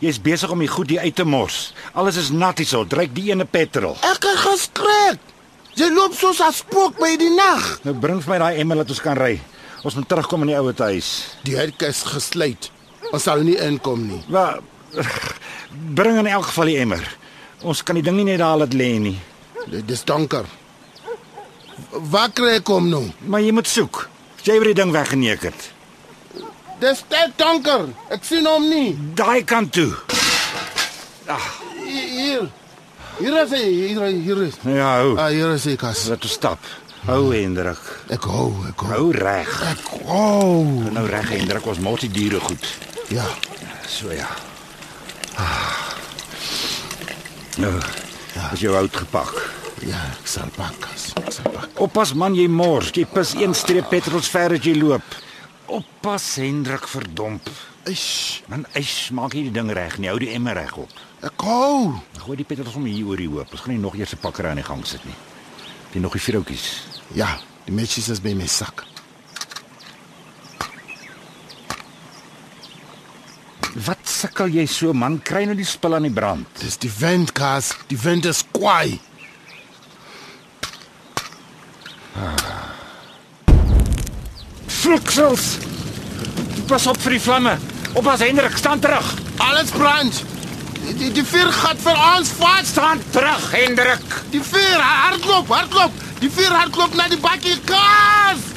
Jy's 0.00 0.18
besig 0.22 0.50
om 0.50 0.62
die 0.62 0.70
goed 0.70 0.90
hier 0.90 1.04
uit 1.04 1.14
te 1.16 1.26
mors. 1.28 1.72
Alles 1.92 2.16
is 2.20 2.30
nat 2.32 2.58
hierso. 2.58 2.86
Dryk 2.88 3.12
die 3.14 3.28
ene 3.30 3.44
petrol. 3.44 3.98
Ek 4.08 4.24
het 4.24 4.40
geskrik. 4.46 5.20
Jy 5.78 5.90
loop 5.94 6.14
soos 6.16 6.40
'n 6.40 6.52
spook 6.52 6.98
by 6.98 7.16
die 7.16 7.30
nag. 7.30 7.80
Nou 7.84 7.94
bring 7.94 8.20
vir 8.22 8.30
my 8.30 8.38
daai 8.38 8.60
emmer 8.60 8.76
dat 8.76 8.90
ons 8.90 9.00
kan 9.00 9.16
ry. 9.16 9.40
Ons 9.84 9.94
moet 9.94 10.08
terugkom 10.08 10.42
in 10.42 10.48
die 10.48 10.56
ouete 10.56 10.82
huis. 10.82 11.36
Die 11.44 11.56
hek 11.56 11.82
is 11.82 12.02
gesluit. 12.02 12.70
Ons 13.12 13.22
sal 13.22 13.40
nie 13.42 13.56
inkom 13.56 14.06
nie. 14.06 14.22
Wel, 14.28 14.60
bring 15.98 16.18
in 16.18 16.26
elk 16.26 16.44
geval 16.44 16.64
die 16.64 16.78
emmer. 16.78 17.19
Ons 17.62 17.82
kan 17.84 17.94
die 17.98 18.02
ding 18.04 18.16
nie 18.16 18.24
net 18.24 18.38
daar 18.40 18.56
laat 18.62 18.72
lê 18.76 18.92
nie. 19.02 19.18
Dit 19.68 19.90
is 19.92 20.04
donker. 20.08 20.46
Waar 21.90 22.30
kry 22.32 22.56
ek 22.60 22.68
hom 22.72 22.88
nou? 22.88 23.02
Maar 23.28 23.42
jy 23.44 23.52
moet 23.56 23.68
soek. 23.68 24.06
Jy 24.46 24.56
het 24.56 24.68
die 24.70 24.78
ding 24.78 24.92
weggeneek 24.94 25.42
het. 25.50 25.66
Dis 26.80 27.02
te 27.12 27.26
donker. 27.36 27.90
Ek 28.08 28.24
sien 28.24 28.46
hom 28.48 28.68
nie. 28.70 28.94
Daai 29.18 29.42
kant 29.44 29.72
toe. 29.76 29.90
Hi- 31.28 31.58
Hier. 31.90 32.46
Hier 33.18 33.36
is 33.42 33.50
hy. 33.52 33.64
Hier, 33.68 34.04
hier 34.24 34.42
is. 34.46 34.54
Ja, 34.64 34.94
hou. 35.02 35.16
Ah, 35.18 35.28
hier 35.28 35.50
is 35.52 35.64
hy, 35.68 35.74
Kas. 35.76 36.06
Laat 36.08 36.24
ons 36.24 36.32
stap. 36.38 36.58
Hou 37.08 37.32
Hendrik. 37.34 37.80
Ek 38.12 38.24
hou, 38.28 38.52
ek 38.68 38.80
hou. 38.86 38.92
Hou 38.94 39.10
reg. 39.16 39.50
Ek 39.70 39.90
hou. 40.06 40.64
Nou 40.94 41.04
reg 41.08 41.28
Hendrik, 41.34 41.66
ons 41.66 41.80
mors 41.84 42.00
die 42.06 42.10
diere 42.12 42.40
goed. 42.40 42.64
Ja. 43.12 43.26
So 43.88 44.12
ja. 44.14 44.28
Nou, 47.58 47.80
is 48.52 48.60
jou 48.60 48.74
hout 48.74 48.96
gepak. 48.96 49.32
Ja, 49.80 49.96
ek 50.20 50.26
sal 50.28 50.50
pak, 50.56 50.76
Kas. 50.80 51.12
Ek 51.16 51.32
sal 51.32 51.50
pak. 51.54 51.68
Oppas 51.80 52.12
man, 52.14 52.34
jy 52.36 52.46
mors. 52.48 52.90
Jy 52.94 53.06
pis 53.06 53.34
een 53.34 53.54
streep 53.54 53.88
petrol 53.90 54.20
ver 54.22 54.52
as 54.58 54.64
jy 54.64 54.74
loop. 54.76 55.02
Oppas 55.66 56.34
Hendrik 56.36 56.86
verdomp. 56.90 57.48
Eish, 57.88 58.42
Man, 58.48 58.66
ys, 58.76 59.08
maak 59.16 59.32
hier 59.32 59.44
die 59.48 59.54
ding 59.56 59.70
reg 59.72 59.96
nie. 59.98 60.08
Hou 60.10 60.18
die 60.20 60.30
emmer 60.34 60.54
reg 60.54 60.76
op. 60.76 60.90
ek 61.22 61.40
hou. 61.44 61.94
Gooi 62.18 62.36
die 62.36 62.44
petrol 62.44 62.70
sommer 62.72 62.90
hier 62.90 63.06
oor 63.06 63.16
die 63.16 63.28
hoop. 63.28 63.50
Ons 63.52 63.60
gaan 63.60 63.74
nie 63.74 63.80
nog 63.82 63.96
eers 63.96 64.12
'n 64.14 64.20
pakker 64.20 64.46
aan 64.46 64.56
die 64.56 64.64
gang 64.64 64.84
sit 64.86 65.04
nie. 65.04 65.14
Die 65.92 66.00
nog 66.00 66.12
die 66.12 66.20
vroutjies. 66.20 66.82
Ja, 67.14 67.38
die 67.64 67.72
matches 67.72 68.08
is 68.08 68.20
by 68.20 68.32
my 68.34 68.46
sak. 68.46 68.84
Wat 73.74 74.02
sukkel 74.08 74.50
jy 74.50 74.64
so 74.66 74.92
man? 74.96 75.20
Kry 75.22 75.44
nou 75.46 75.54
die 75.54 75.66
spul 75.68 75.94
aan 75.94 76.06
die 76.08 76.14
brand. 76.14 76.48
Dis 76.58 76.78
die 76.82 76.90
wind, 76.98 77.30
Kas. 77.36 77.70
Die 77.90 77.98
wind 78.02 78.26
is 78.26 78.42
kwaai. 78.50 78.98
Fliksels. 84.66 85.58
Pas 86.66 86.86
op 86.90 86.98
vir 87.04 87.18
die 87.18 87.22
vlamme. 87.22 87.54
Oppas 87.94 88.22
Hendrik, 88.26 88.58
staan 88.58 88.82
terug. 88.82 89.06
Alles 89.38 89.70
brand. 89.74 90.22
Die, 90.80 90.94
die, 90.98 91.10
die 91.20 91.26
vuur 91.26 91.50
gaat 91.54 91.78
vir 91.84 91.98
ons 92.16 92.34
vas. 92.40 92.70
Staan 92.74 93.02
terug, 93.14 93.50
Hendrik. 93.54 94.16
Die 94.34 94.42
vuur 94.42 94.82
hardloop, 94.82 95.50
hardloop. 95.54 96.06
Die 96.20 96.30
vuur 96.30 96.54
hardloop 96.58 96.98
na 96.98 97.06
die 97.10 97.20
bakkie 97.22 97.58
Kas. 97.70 98.48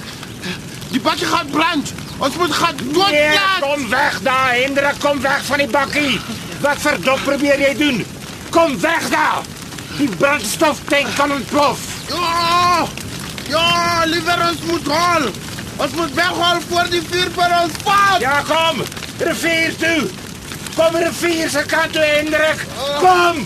Die 0.89 1.01
bakkie 1.01 1.29
gaat 1.29 1.53
brand. 1.53 1.93
Ons 2.23 2.35
moet 2.39 2.53
gaan 2.55 2.75
Nee, 2.75 2.93
doodlaat. 2.93 3.59
kom 3.59 3.89
weg 3.89 4.19
daar, 4.21 4.53
Hendrik, 4.55 4.99
kom 4.99 5.21
weg 5.21 5.41
van 5.45 5.57
die 5.57 5.67
bakkie. 5.67 6.19
Wat 6.63 6.77
verdop 6.79 7.19
probeer 7.23 7.59
jy 7.59 7.73
doen? 7.77 8.05
Kom 8.49 8.79
weg 8.79 9.09
daar. 9.09 9.41
Die 9.97 10.09
brandstoftank 10.17 11.07
kan 11.15 11.31
ontplof. 11.31 11.79
Ja! 12.07 12.85
Ja, 13.47 14.03
liever 14.05 14.39
ons 14.49 14.61
moet 14.69 14.87
hol. 14.87 15.25
Ons 15.77 15.91
moet 15.97 16.13
weghol 16.13 16.61
voor 16.69 16.87
die 16.89 17.01
vuur 17.09 17.31
vir 17.35 17.55
ons 17.61 17.73
vat. 17.83 18.19
Ja, 18.23 18.37
kom. 18.47 18.79
Rivier 19.19 19.75
toe. 19.77 20.07
Kom 20.75 20.95
rivier 20.95 21.49
se 21.49 21.63
kant 21.67 21.93
toe, 21.93 22.01
Hendrik. 22.07 22.63
Kom. 23.01 23.43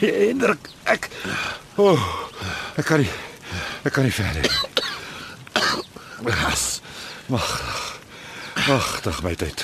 Hendrik, 0.00 0.58
ek 0.82 1.06
oh, 1.78 2.00
ek 2.74 2.84
kan 2.88 2.98
nie 2.98 3.10
ek 3.86 3.92
kan 3.94 4.02
nie 4.02 4.14
verder. 4.14 4.50
Gas. 6.26 6.64
Wag. 7.30 7.46
Wag, 8.66 9.22
my 9.22 9.34
tyd. 9.38 9.62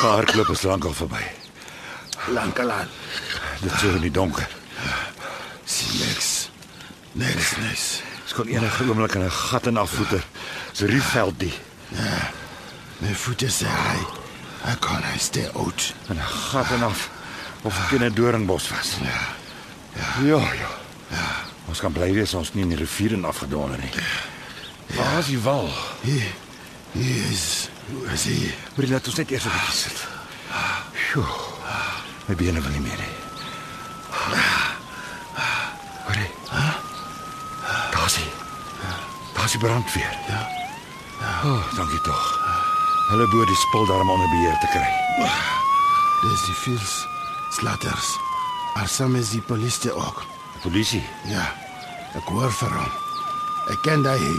Hardloop 0.00 0.54
is 0.54 0.64
lankal 0.64 0.94
verby. 0.96 1.20
Lankalaan. 2.32 2.88
Dit 3.60 3.76
is 3.76 3.82
in 3.92 4.00
die 4.06 4.14
donker. 4.14 4.48
Sien 5.68 6.00
niks. 6.00 6.48
Niks, 7.12 7.52
niks. 7.60 7.86
Ek 8.24 8.34
kon 8.40 8.48
enige 8.48 8.88
oomblik 8.88 9.20
in 9.20 9.28
'n 9.28 9.30
gat 9.30 9.68
in 9.68 9.76
afvoeter. 9.76 10.24
So 10.72 10.86
riefveld 10.86 11.38
die 11.44 11.52
My 13.02 13.14
voete 13.14 13.50
sê 13.50 13.66
hy. 13.66 14.21
Ek 14.64 14.80
kan 14.80 15.02
hy 15.02 15.18
stay 15.18 15.48
out. 15.54 15.94
in 16.08 16.16
'n 16.16 16.22
gat 16.50 16.70
en 16.70 16.82
af 16.82 17.10
of 17.62 17.74
ek 17.78 17.90
in 18.00 18.02
'n 18.04 18.14
doringbos 18.14 18.68
was. 18.68 18.96
Ja. 19.02 19.20
Ja, 20.22 20.38
ja. 20.38 20.70
Ja. 21.10 21.26
Ons 21.68 21.80
kan 21.80 21.92
bly 21.92 22.12
wees 22.12 22.34
ons 22.34 22.52
nie 22.54 22.62
in 22.62 22.68
die 22.68 22.78
rivier 22.78 23.12
in 23.12 23.24
afgedonder 23.24 23.78
nie. 23.78 23.90
Waar 24.96 25.18
is 25.18 25.26
die 25.26 25.40
wal? 25.40 25.70
Hier. 26.00 26.32
Hier 26.92 27.30
is. 27.30 27.68
Hoe 27.90 28.06
is 28.12 28.24
hy? 28.24 28.54
Maar 28.76 28.86
laat 28.86 29.06
ons 29.06 29.16
net 29.16 29.30
eers 29.30 29.44
'n 29.44 29.50
bietjie 29.50 29.74
sit. 29.74 30.06
Sjoe. 30.94 31.24
My 32.26 32.34
bene 32.34 32.60
wil 32.60 32.70
nie 32.70 32.80
meer 32.80 32.96
nie. 32.98 33.14
Hoor 36.04 36.14
jy? 36.16 36.30
Daar's 37.90 38.16
hy. 38.16 38.26
Daar's 39.34 39.50
die 39.50 39.60
brandweer. 39.60 40.18
Ja. 40.28 40.48
Ja. 41.20 41.40
Oh, 41.44 41.74
dankie 41.76 42.00
tog. 42.00 42.41
Hulle 43.12 43.26
behoort 43.28 43.48
die 43.48 43.56
spul 43.56 43.86
daarom 43.86 44.10
onder 44.10 44.28
beheer 44.28 44.58
te 44.58 44.68
kry. 44.72 44.88
Dis 46.22 46.44
die 46.48 46.54
vuurs. 46.56 46.92
Slatters. 47.52 48.16
Maar 48.74 48.88
saam 48.88 49.18
is 49.20 49.34
die 49.34 49.42
polisie 49.44 49.92
ook. 49.92 50.22
Polisie. 50.62 51.02
Ja. 51.28 51.44
Ek 52.16 52.30
hoor 52.32 52.48
vir 52.56 52.72
hom. 52.72 52.94
Ek 53.74 53.84
ken 53.84 54.06
daai. 54.06 54.32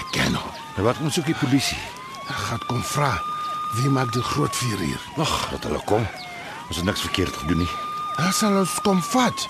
Ek 0.00 0.08
ken 0.16 0.38
hom. 0.40 0.56
Nou 0.78 0.86
wat 0.88 1.02
moet 1.04 1.12
soek 1.12 1.28
die 1.28 1.36
polisie? 1.36 1.76
Ek 2.32 2.40
gaan 2.46 2.64
kom 2.70 2.80
vra 2.94 3.12
wie 3.76 3.92
maak 3.92 4.16
die 4.16 4.24
groot 4.24 4.56
vuur 4.56 4.80
hier. 4.86 5.04
Wag, 5.20 5.36
dat 5.52 5.68
hulle 5.68 5.84
kom. 5.84 6.08
Ons 6.72 6.80
het 6.80 6.88
niks 6.88 7.04
verkeerd 7.04 7.36
gedoen 7.42 7.66
nie. 7.66 7.70
Hulle 8.16 8.32
sal 8.32 8.56
ons 8.64 8.80
kom 8.88 9.04
vat. 9.12 9.48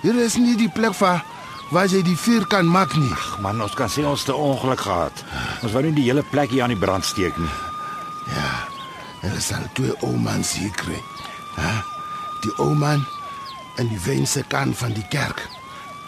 Hier 0.00 0.16
is 0.24 0.40
nie 0.40 0.56
die 0.56 0.72
plek 0.72 0.96
waar 1.04 1.20
waar 1.68 1.92
jy 1.92 2.00
die 2.00 2.16
vuur 2.16 2.48
kan 2.48 2.64
maak 2.64 2.96
nie. 2.96 3.12
Ag 3.12 3.40
man, 3.44 3.60
ons 3.60 3.76
kan 3.76 3.92
sê 3.92 4.00
ons 4.08 4.24
het 4.24 4.32
'n 4.32 4.40
ongeluk 4.40 4.80
gehad. 4.80 5.24
Ons 5.60 5.72
wou 5.72 5.82
nie 5.82 5.92
die 5.92 6.08
hele 6.08 6.24
plek 6.24 6.50
hier 6.50 6.62
aan 6.62 6.72
die 6.72 6.84
brand 6.86 7.04
steek 7.04 7.36
nie. 7.36 7.67
Ja. 8.34 8.50
Hulle 9.22 9.40
sal 9.42 9.64
twee 9.74 9.94
ou 10.06 10.14
mans 10.16 10.52
hier 10.58 10.70
kry. 10.78 10.98
Hæ? 11.58 11.72
Die 12.44 12.52
ou 12.62 12.74
man 12.78 13.02
en 13.78 13.88
die 13.90 14.00
wense 14.04 14.44
kan 14.50 14.74
van 14.74 14.92
die 14.94 15.06
kerk. 15.10 15.42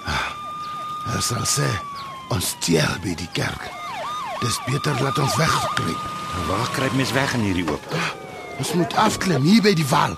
Ah, 0.07 0.31
Hulle 1.09 1.23
sal 1.23 1.47
sê 1.49 1.67
ons 2.31 2.53
steel 2.57 2.93
by 3.03 3.15
die 3.19 3.31
kerk. 3.35 3.67
Dis 4.41 4.61
beter 4.69 4.97
laat 5.03 5.19
ons 5.19 5.35
wegkry. 5.37 5.95
Nou, 5.97 6.45
Waar 6.49 6.71
kruip 6.77 6.95
mens 6.97 7.13
weg 7.13 7.35
in 7.35 7.43
hierdie 7.49 7.67
oop? 7.69 7.97
Ons 8.61 8.73
moet 8.79 8.95
afklim 8.97 9.43
hier 9.45 9.63
by 9.65 9.75
die 9.75 9.87
wal. 9.91 10.15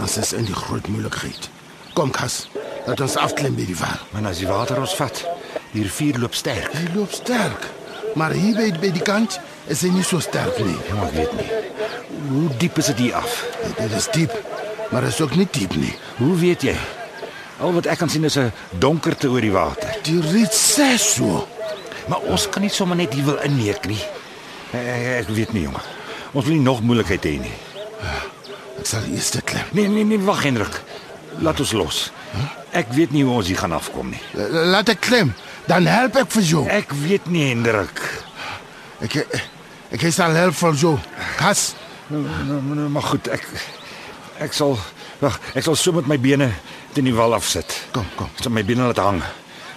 Ons 0.00 0.16
is 0.20 0.32
in 0.36 0.46
die 0.48 0.56
groot 0.56 0.86
moeilikheid. 0.88 1.48
Kom 1.96 2.12
Kas, 2.14 2.44
laat 2.86 3.02
ons 3.04 3.16
afklim 3.20 3.56
by 3.58 3.66
die 3.68 3.76
wal. 3.76 3.98
Man, 4.14 4.28
as 4.30 4.40
die 4.40 4.48
water 4.48 4.78
ons 4.80 4.94
vat, 4.96 5.24
die 5.74 5.82
rivier 5.84 6.18
loop 6.22 6.34
sterk. 6.38 6.70
Hy 6.72 6.86
loop 6.94 7.12
sterk, 7.14 7.66
maar 8.14 8.30
hier 8.32 8.54
by, 8.56 8.70
by 8.80 8.90
die 8.90 9.02
kant 9.02 9.38
is 9.66 9.82
hy 9.82 9.88
nie 9.94 10.02
so 10.06 10.18
sterk 10.20 10.58
nie. 10.64 10.76
Ja, 10.88 11.02
ek 11.06 11.12
weet 11.14 11.32
nie. 11.38 11.48
Hoe 12.30 12.48
diep 12.58 12.78
is 12.78 12.86
dit 12.86 12.98
hier 12.98 13.14
af? 13.14 13.44
Dit 13.78 13.92
is 13.96 14.08
diep, 14.12 14.32
maar 14.90 15.04
is 15.08 15.20
ook 15.20 15.34
nie 15.36 15.48
diep 15.50 15.74
nie. 15.76 15.94
Hoe 16.18 16.36
weet 16.36 16.62
jy? 16.62 16.76
Al 17.60 17.72
wat 17.76 17.86
ek 17.86 17.98
kan 17.98 18.08
sien 18.08 18.24
is 18.24 18.36
'n 18.38 18.52
donkerte 18.78 19.28
oor 19.28 19.40
die 19.40 19.52
water. 19.52 19.96
Die 20.02 20.20
riet 20.20 20.52
sê 20.52 20.96
so. 20.98 21.46
Maar 22.08 22.18
ons 22.26 22.48
kan 22.48 22.62
nie 22.62 22.70
sommer 22.70 22.96
net 22.96 23.12
hier 23.14 23.24
wil 23.24 23.38
inneek 23.44 23.86
nie. 23.86 24.00
Ek, 24.72 25.28
weet 25.28 25.52
nie, 25.52 25.62
jongen. 25.62 25.80
Ons 26.32 26.44
wil 26.44 26.54
nie 26.54 26.62
nog 26.62 26.80
moeilikheid 26.82 27.24
hê 27.24 27.38
nie. 27.40 27.52
Ek 28.80 28.86
sal 28.86 29.02
eers 29.12 29.30
te 29.30 29.42
klim. 29.42 29.62
Nee, 29.72 29.88
nee, 29.88 30.04
nee, 30.04 30.18
wag 30.18 30.42
Hendrik. 30.42 30.80
Laat 31.38 31.60
ons 31.60 31.72
los. 31.72 32.12
Ek 32.72 32.86
weet 32.92 33.10
nie 33.12 33.24
hoe 33.24 33.34
ons 33.34 33.46
hier 33.46 33.58
gaan 33.58 33.72
afkom 33.72 34.10
nie. 34.10 34.20
La- 34.34 34.64
Laat 34.64 34.88
ek 34.88 35.00
klim, 35.00 35.34
dan 35.70 35.86
help 35.86 36.16
ek 36.24 36.30
vir 36.34 36.42
jou. 36.42 36.64
Ek 36.66 36.90
weet 37.04 37.28
nie, 37.30 37.46
Hendrik. 37.52 38.00
Ek 39.06 39.20
ek, 39.94 40.02
sal 40.12 40.34
help 40.34 40.54
vir 40.58 40.74
jou. 40.86 40.96
Kas, 41.38 41.70
Nou, 42.10 42.24
nou, 42.42 42.56
nou, 42.74 42.88
maar 42.90 43.04
goed, 43.06 43.28
ek 43.30 43.44
ek 44.42 44.52
sal 44.56 44.72
Wag, 45.20 45.36
ek 45.54 45.62
sal 45.62 45.76
so 45.78 45.92
met 45.94 46.06
my 46.10 46.16
bene 46.18 46.48
teen 46.96 47.04
die 47.06 47.12
wal 47.14 47.34
afsit. 47.36 47.74
Kom, 47.94 48.06
kom. 48.16 48.26
Ek 48.34 48.42
sal 48.46 48.54
my 48.56 48.62
bene 48.66 48.88
laat 48.88 48.98
hang. 49.04 49.20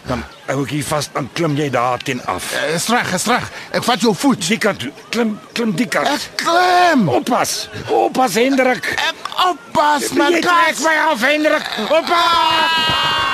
Dan 0.07 0.23
hou 0.47 0.63
ek 0.63 0.71
hier 0.71 0.85
vas, 0.87 1.09
dan 1.13 1.27
klim 1.35 1.53
jy 1.59 1.67
daar 1.71 1.99
teen 2.01 2.21
af. 2.31 2.47
Eh, 2.55 2.73
Is 2.77 2.87
reg, 2.89 3.11
is 3.13 3.27
reg. 3.27 3.45
Ek 3.75 3.83
vat 3.83 4.01
jou 4.07 4.15
voet. 4.15 4.39
Die 4.47 4.57
kant 4.57 4.79
toe. 4.79 4.91
Klim, 5.11 5.35
klim 5.53 5.75
die 5.75 5.85
kant. 5.91 6.07
Ek 6.09 6.21
klim. 6.41 7.05
Oppas. 7.11 7.67
Oppas 7.91 8.39
Hendrik. 8.39 8.87
Ek 8.97 9.19
oppas, 9.51 10.09
trek 10.15 10.41
kat. 10.47 10.79
my 10.87 10.95
af 11.11 11.21
Hendrik. 11.27 11.67
Oppas. 11.91 13.33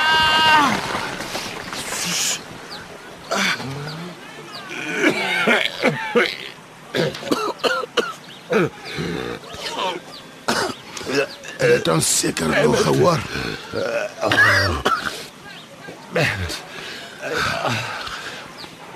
Het 11.58 11.88
ons 11.88 12.18
seker 12.20 12.50
wel 12.50 12.74
gehoor. 12.74 13.20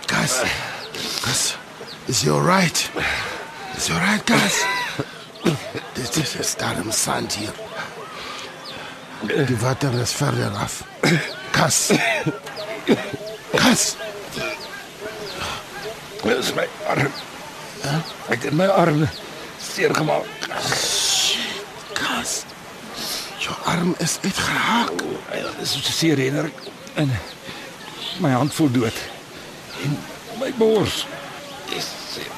Gas. 0.05 0.41
Gas. 1.21 1.55
Is 2.05 2.21
you 2.21 2.35
alright? 2.35 2.89
Is 3.77 3.87
you 3.87 3.99
alright, 3.99 4.21
Gas? 4.25 4.63
Dit 5.93 6.15
is 6.15 6.35
'n 6.37 6.43
storm 6.43 6.91
sand 6.91 7.33
hier. 7.33 7.53
Die 9.45 9.57
water 9.57 9.93
is 9.93 10.11
verder 10.11 10.51
af. 10.51 10.83
Gas. 11.51 11.91
Gas. 13.53 13.95
Dit 16.23 16.37
is 16.37 16.53
my 16.55 16.67
arm. 16.87 17.11
Ek 18.31 18.45
het 18.47 18.53
my 18.55 18.65
arm 18.71 19.01
seer 19.59 19.91
gemaak. 19.95 20.27
Gas. 21.99 22.43
Jou 23.43 23.55
arm 23.67 23.95
is 23.99 24.17
uitgehaak. 24.23 24.93
Dit 25.33 25.59
is 25.61 25.73
so 25.75 25.91
seer 25.91 26.17
Hendrik. 26.17 26.61
En 26.93 27.11
my 28.23 28.31
hand 28.31 28.53
voel 28.53 28.71
dood. 28.71 29.01
En 29.83 29.97
my 30.39 30.53
bors. 30.55 31.05
Dis 31.73 31.89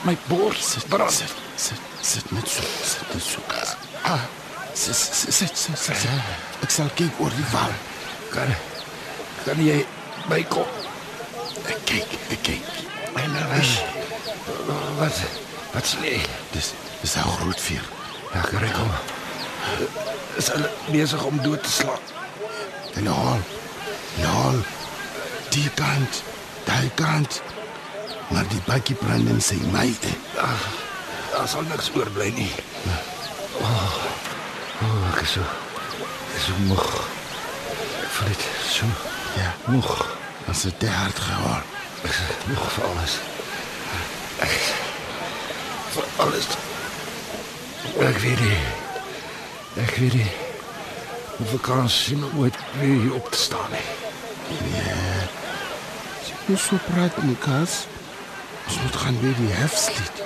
my 0.01 0.17
bors 0.27 0.75
brand. 0.89 1.11
Sit, 1.11 1.37
sit, 1.55 1.77
sit 2.01 2.31
net 2.31 2.49
so, 2.49 2.65
sit 2.81 3.13
net 3.13 3.21
so. 3.21 3.45
Gas. 3.47 3.75
Ah. 4.01 4.25
Sit, 4.73 4.95
sit, 4.95 5.33
sit, 5.33 5.57
sit, 5.57 5.77
sit. 5.77 6.09
Ek 6.65 6.73
sal 6.73 6.89
kyk 6.97 7.21
oor 7.21 7.37
die 7.37 7.45
wal. 7.53 7.77
Kan 8.33 8.49
kan 9.45 9.61
jy 9.61 9.77
my 10.25 10.41
kom? 10.49 10.65
Ek 11.69 11.85
kyk, 11.85 12.19
ek 12.33 12.43
kyk. 12.49 12.84
En 13.15 13.31
uh, 13.31 13.59
wat 14.99 15.19
wat 15.73 15.85
sê? 15.87 16.15
Dis 16.51 16.73
dis 17.01 17.15
'n 17.15 17.29
groot 17.39 17.59
vuur. 17.61 17.85
Ja, 18.33 18.41
kry 18.41 18.71
kom. 18.71 18.91
Is 20.35 20.47
hulle 20.51 20.69
besig 20.91 21.23
om 21.23 21.41
dood 21.41 21.63
te 21.63 21.69
slaan? 21.71 22.03
En 22.93 23.07
al. 23.07 23.39
Lol. 24.23 24.59
Die 25.49 25.69
kant, 25.75 26.23
daai 26.63 26.89
kant. 26.95 27.41
Maar 28.27 28.47
die 28.47 28.61
bakkie 28.65 28.95
brand 28.95 29.29
in 29.29 29.41
sy 29.41 29.55
my. 29.71 29.89
Daar 31.31 31.47
sal 31.47 31.61
niks 31.61 31.91
oorbly 31.95 32.29
nie. 32.35 32.51
Oh, 33.61 33.93
oh, 34.81 35.13
ek 35.13 35.21
is 35.21 35.31
so 35.37 35.41
ek 35.41 36.37
is 36.37 36.45
so 36.47 36.53
moeg. 36.67 36.87
Ek 38.03 38.09
voel 38.17 38.27
dit 38.27 38.43
so 38.69 38.85
Ja, 39.35 39.51
moeg. 39.65 40.05
as 40.47 40.61
dit 40.61 40.79
te 40.79 40.87
hard 40.87 41.19
gehoor. 41.19 41.63
Ek 42.05 42.13
is 42.13 42.47
moeg 42.47 42.65
vir 42.77 42.87
alles. 42.91 43.17
Ek 44.45 44.55
vir 45.95 46.09
alles. 46.25 46.49
Ek 48.07 48.17
weet 48.23 48.41
nie. 48.45 48.59
Ek 49.83 49.95
weet 49.99 50.19
nie. 50.21 50.31
Hoe 51.35 51.59
kan 51.59 51.89
sien 51.89 52.23
ooit 52.37 52.55
weer 52.79 53.01
hier 53.01 53.13
op 53.13 53.31
te 53.31 53.37
staan 53.37 53.71
nie. 53.71 53.85
Jy 56.45 56.55
so 56.61 56.77
praat 56.85 57.17
nie, 57.23 57.35
Kas. 57.43 57.85
Ons 58.67 58.77
moet 58.81 58.95
gaan 58.95 59.17
weer 59.21 59.35
die 59.35 59.51
hefslied. 59.53 60.21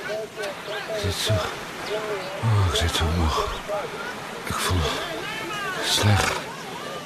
Is 1.07 1.23
so 1.25 1.33
oh, 1.33 2.67
ek 2.67 2.81
is 2.83 2.93
so 2.99 3.07
moeg. 3.15 3.39
Ek 4.51 4.59
voel 4.67 4.91
sleg. 5.87 6.25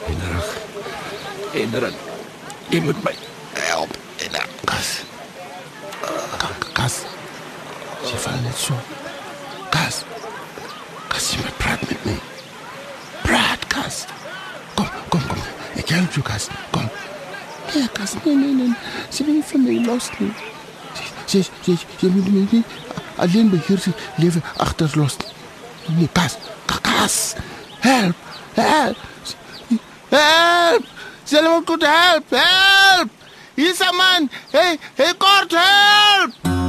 Hendrik. 0.03 0.49
Hendrik. 1.53 2.01
Jy 2.73 2.81
moet 2.89 3.03
my 3.05 3.15
help. 3.61 3.95
Hendrik. 4.17 4.49
Kas. 4.67 4.91
Kas. 6.73 6.99
Sy 8.03 8.19
val 8.25 8.39
net 8.43 8.57
so. 8.59 8.77
Kas. 9.73 10.03
Kas, 11.07 11.31
jy 11.33 11.41
moet 11.43 11.57
praat 11.57 11.87
met 11.89 12.05
my. 12.05 12.17
Praat, 13.23 13.67
Kas. 13.71 14.03
Kom, 14.75 14.89
kom, 15.09 15.27
kom. 15.27 15.43
Ek 15.79 15.89
help 15.95 16.13
jou, 16.13 16.23
Kas. 16.27 16.49
Kom. 16.75 16.89
Ja, 17.73 17.87
Kas, 17.93 18.15
nee, 18.23 18.35
nee, 18.35 18.53
nee. 18.53 18.73
Sy 19.09 19.25
wil 19.27 19.39
nie 19.39 19.45
van 19.51 19.67
my 19.67 19.77
los 19.87 20.09
nie. 20.19 20.33
Sy, 20.93 21.11
sy, 21.25 21.45
sy, 21.65 21.77
sy 21.99 22.11
moet 22.13 22.33
my 22.33 22.47
nie 22.51 22.65
alleen 23.21 23.49
by 23.49 23.59
hier 23.67 23.79
sy 23.79 23.93
lewe 24.15 24.41
agterlos. 24.57 25.17
Nee, 25.87 26.09
Kas. 26.13 26.37
Kas. 26.65 27.35
Help. 27.79 28.15
Help. 28.53 28.97
Help. 30.09 30.89
Sy 31.23 31.41
moet 31.41 31.67
goed 31.67 31.85
help. 31.87 32.25
Help. 32.29 33.09
Hier's 33.55 33.79
'n 33.79 33.95
man. 33.95 34.29
Hey, 34.51 34.79
hey, 34.95 35.13
kort 35.17 35.51
help. 35.51 36.62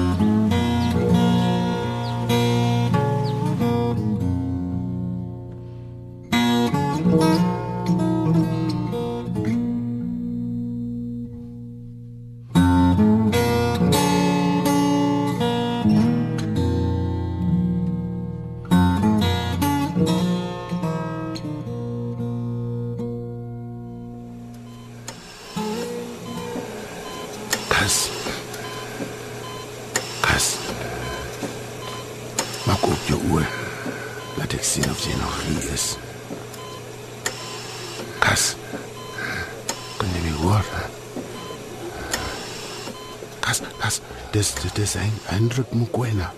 Hendrik 45.35 45.72
Mukwena. 45.74 46.30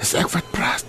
Dis 0.00 0.14
ek 0.16 0.30
wat 0.32 0.46
praat. 0.54 0.84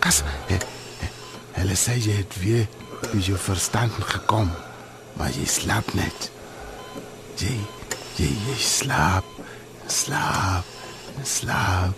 Kas. 0.00 0.22
he- 0.48 0.54
he- 1.00 1.12
Hulle 1.60 1.76
sê 1.76 1.98
jy 2.00 2.16
het 2.22 2.38
weer 2.40 2.66
by 3.12 3.18
jou 3.20 3.36
verstand 3.38 3.92
gekom, 3.92 4.50
maar 5.16 5.30
jy 5.30 5.44
slaap 5.46 5.92
net. 5.94 6.30
Jy, 7.36 7.52
jy, 8.16 8.30
jy 8.46 8.56
slaap, 8.58 9.24
slaap, 9.86 10.64
slaap. 11.24 11.94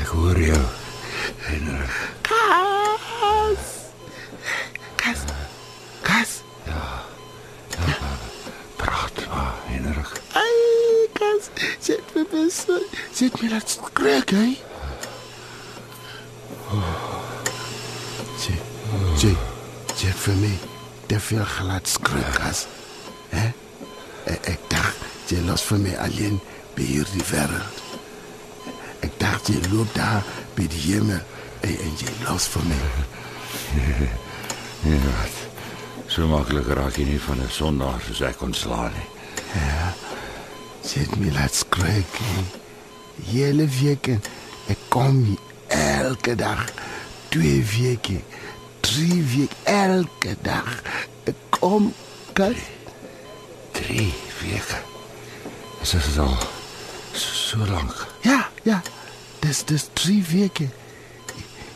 Ek 0.00 0.06
hoor 0.12 0.38
jou. 0.38 0.64
Hendrik. 1.48 2.19
Zet 13.40 13.48
me 13.48 13.54
laat 13.54 13.70
skrik, 13.70 14.30
hè? 14.30 14.48
Jy, 18.42 18.56
jy, 19.16 19.30
jy 19.30 20.10
het 20.10 20.20
vir 20.26 20.36
my 20.42 20.50
te 21.08 21.20
veel 21.24 21.46
gelaat 21.54 21.88
skrik, 21.88 22.28
kas. 22.36 22.66
Hè? 23.32 23.46
Ek, 24.28 24.50
ek 24.52 24.68
dacht, 24.68 25.08
jy 25.32 25.40
los 25.48 25.64
vir 25.70 25.80
my 25.86 25.96
alleen 26.04 26.36
by 26.76 26.84
hierdie 26.90 27.24
wêreld. 27.30 27.80
Ek 29.08 29.16
dacht, 29.24 29.48
jy 29.48 29.56
loop 29.70 29.88
daar 29.96 30.20
by 30.60 30.68
die 30.76 30.84
hemel 30.90 31.24
en, 31.64 31.74
en 31.80 31.96
jy 31.96 32.12
los 32.28 32.52
vir 32.52 32.68
my. 32.68 32.84
Ja, 34.84 35.02
wat. 35.08 35.44
So 36.12 36.28
maklik 36.28 36.68
raak 36.76 37.00
jy 37.00 37.08
nie 37.14 37.22
van 37.30 37.40
'n 37.40 37.48
sondaar 37.48 38.04
soos 38.04 38.20
ek 38.20 38.42
ontslaan 38.44 38.92
nie. 38.92 39.10
Jy 40.84 41.08
het 41.08 41.16
my 41.16 41.38
laat 41.40 41.54
skrik. 41.56 42.59
Hè. 43.24 43.30
Hele 43.30 43.68
weke. 43.80 44.18
Ek 44.70 44.78
kom 44.88 45.24
hier 45.24 45.38
elke 45.68 46.34
dag. 46.34 46.66
Twee 47.28 47.64
weke. 47.76 48.20
Drie 48.80 49.22
weke 49.34 49.56
elke 49.64 50.36
dag. 50.42 50.82
Ek 51.24 51.36
kom 51.60 51.92
kas. 52.32 52.56
3 53.72 54.12
weke. 54.42 54.78
Dis 55.80 55.94
is 55.94 56.18
al 56.18 56.36
so, 57.12 57.34
so 57.34 57.58
lank. 57.66 58.06
Ja, 58.22 58.48
ja. 58.62 58.82
Dis 59.40 59.64
dis 59.64 59.88
3 59.92 60.22
weke. 60.30 60.68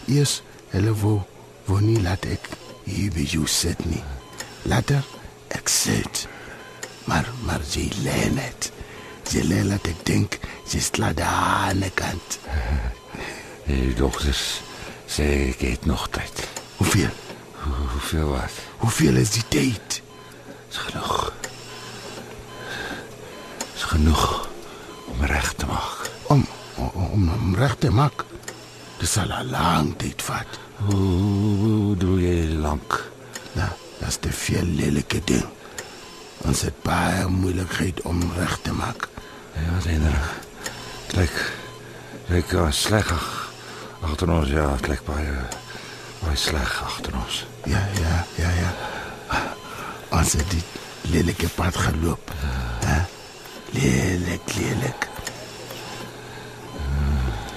Eers 0.07 0.42
hulle 0.74 0.92
wou 1.01 1.22
wou 1.64 1.80
nie 1.80 2.01
laat 2.05 2.26
ek 2.28 2.51
hier 2.84 3.12
by 3.14 3.24
jou 3.24 3.47
sit 3.49 3.80
nie. 3.88 4.03
Later 4.68 5.05
ek 5.57 5.70
sit. 5.72 6.26
Maar 7.09 7.28
maar 7.49 7.64
jy 7.72 7.88
lê 8.05 8.28
net. 8.36 8.70
Jy 9.32 9.42
lê 9.48 9.62
laat 9.66 9.86
ek 9.88 10.04
dink 10.06 10.38
jy 10.70 10.80
slaat 10.80 11.16
daar 11.16 11.68
aan 11.70 11.80
die 11.84 11.90
kant. 11.94 12.38
Die 13.66 13.94
dokters 13.94 14.60
sê 15.08 15.48
ek 15.50 15.60
het 15.60 15.86
nog 15.86 16.08
tyd. 16.10 16.44
Hoeveel? 16.76 17.10
Hoe- 17.64 17.88
Hoeveel 17.94 18.28
wat? 18.28 18.52
Hoeveel 18.78 19.16
is 19.16 19.30
die 19.30 19.44
tyd? 19.48 20.02
Is 20.70 20.76
genoeg. 20.76 21.32
Is 23.74 23.82
genoeg 23.82 24.48
om 25.10 25.24
reg 25.24 25.52
te 25.56 25.66
maak. 25.66 26.10
Om 26.28 26.46
om, 26.76 26.90
om 27.12 27.28
om 27.32 27.54
reg 27.54 27.76
te 27.78 27.90
maak. 27.90 28.24
Dit 28.98 29.08
sal 29.08 29.28
'n 29.30 29.50
lang 29.50 29.96
tyd 29.96 30.22
vat. 30.22 30.58
Hoe, 30.86 31.96
doe 31.96 32.20
jy 32.20 32.54
lank? 32.58 33.10
Nou, 33.54 33.70
dis 34.00 34.16
te 34.20 34.32
veel 34.32 34.64
lelike 34.64 35.20
ding. 35.24 35.46
Ons 36.44 36.60
het 36.62 36.82
baie 36.82 37.26
moeilikheid 37.28 38.02
om 38.02 38.20
reg 38.36 38.58
te 38.62 38.72
maak. 38.72 39.08
Ja, 39.55 39.88
Hendrik. 39.88 40.32
Lyk 41.14 41.36
lyk 42.28 42.52
uh, 42.52 42.70
sleg 42.72 43.11
ag- 43.12 43.52
agter 44.02 44.30
ons 44.32 44.48
ja, 44.50 44.64
het 44.74 44.86
lyk 44.90 45.02
baie 45.07 45.34
baie 46.22 46.36
sleg 46.36 46.72
agter 46.82 47.14
ons. 47.20 47.44
Ja, 47.70 47.82
ja, 48.00 48.14
ja, 48.40 48.50
ja. 48.61 48.70
Ons 50.14 50.32
het 50.38 50.50
die 50.50 50.62
lelike 51.12 51.48
pad 51.55 51.76
geloop. 51.76 52.32
Hè? 52.84 52.98
Lelik, 53.74 54.55
lelik. 54.59 55.09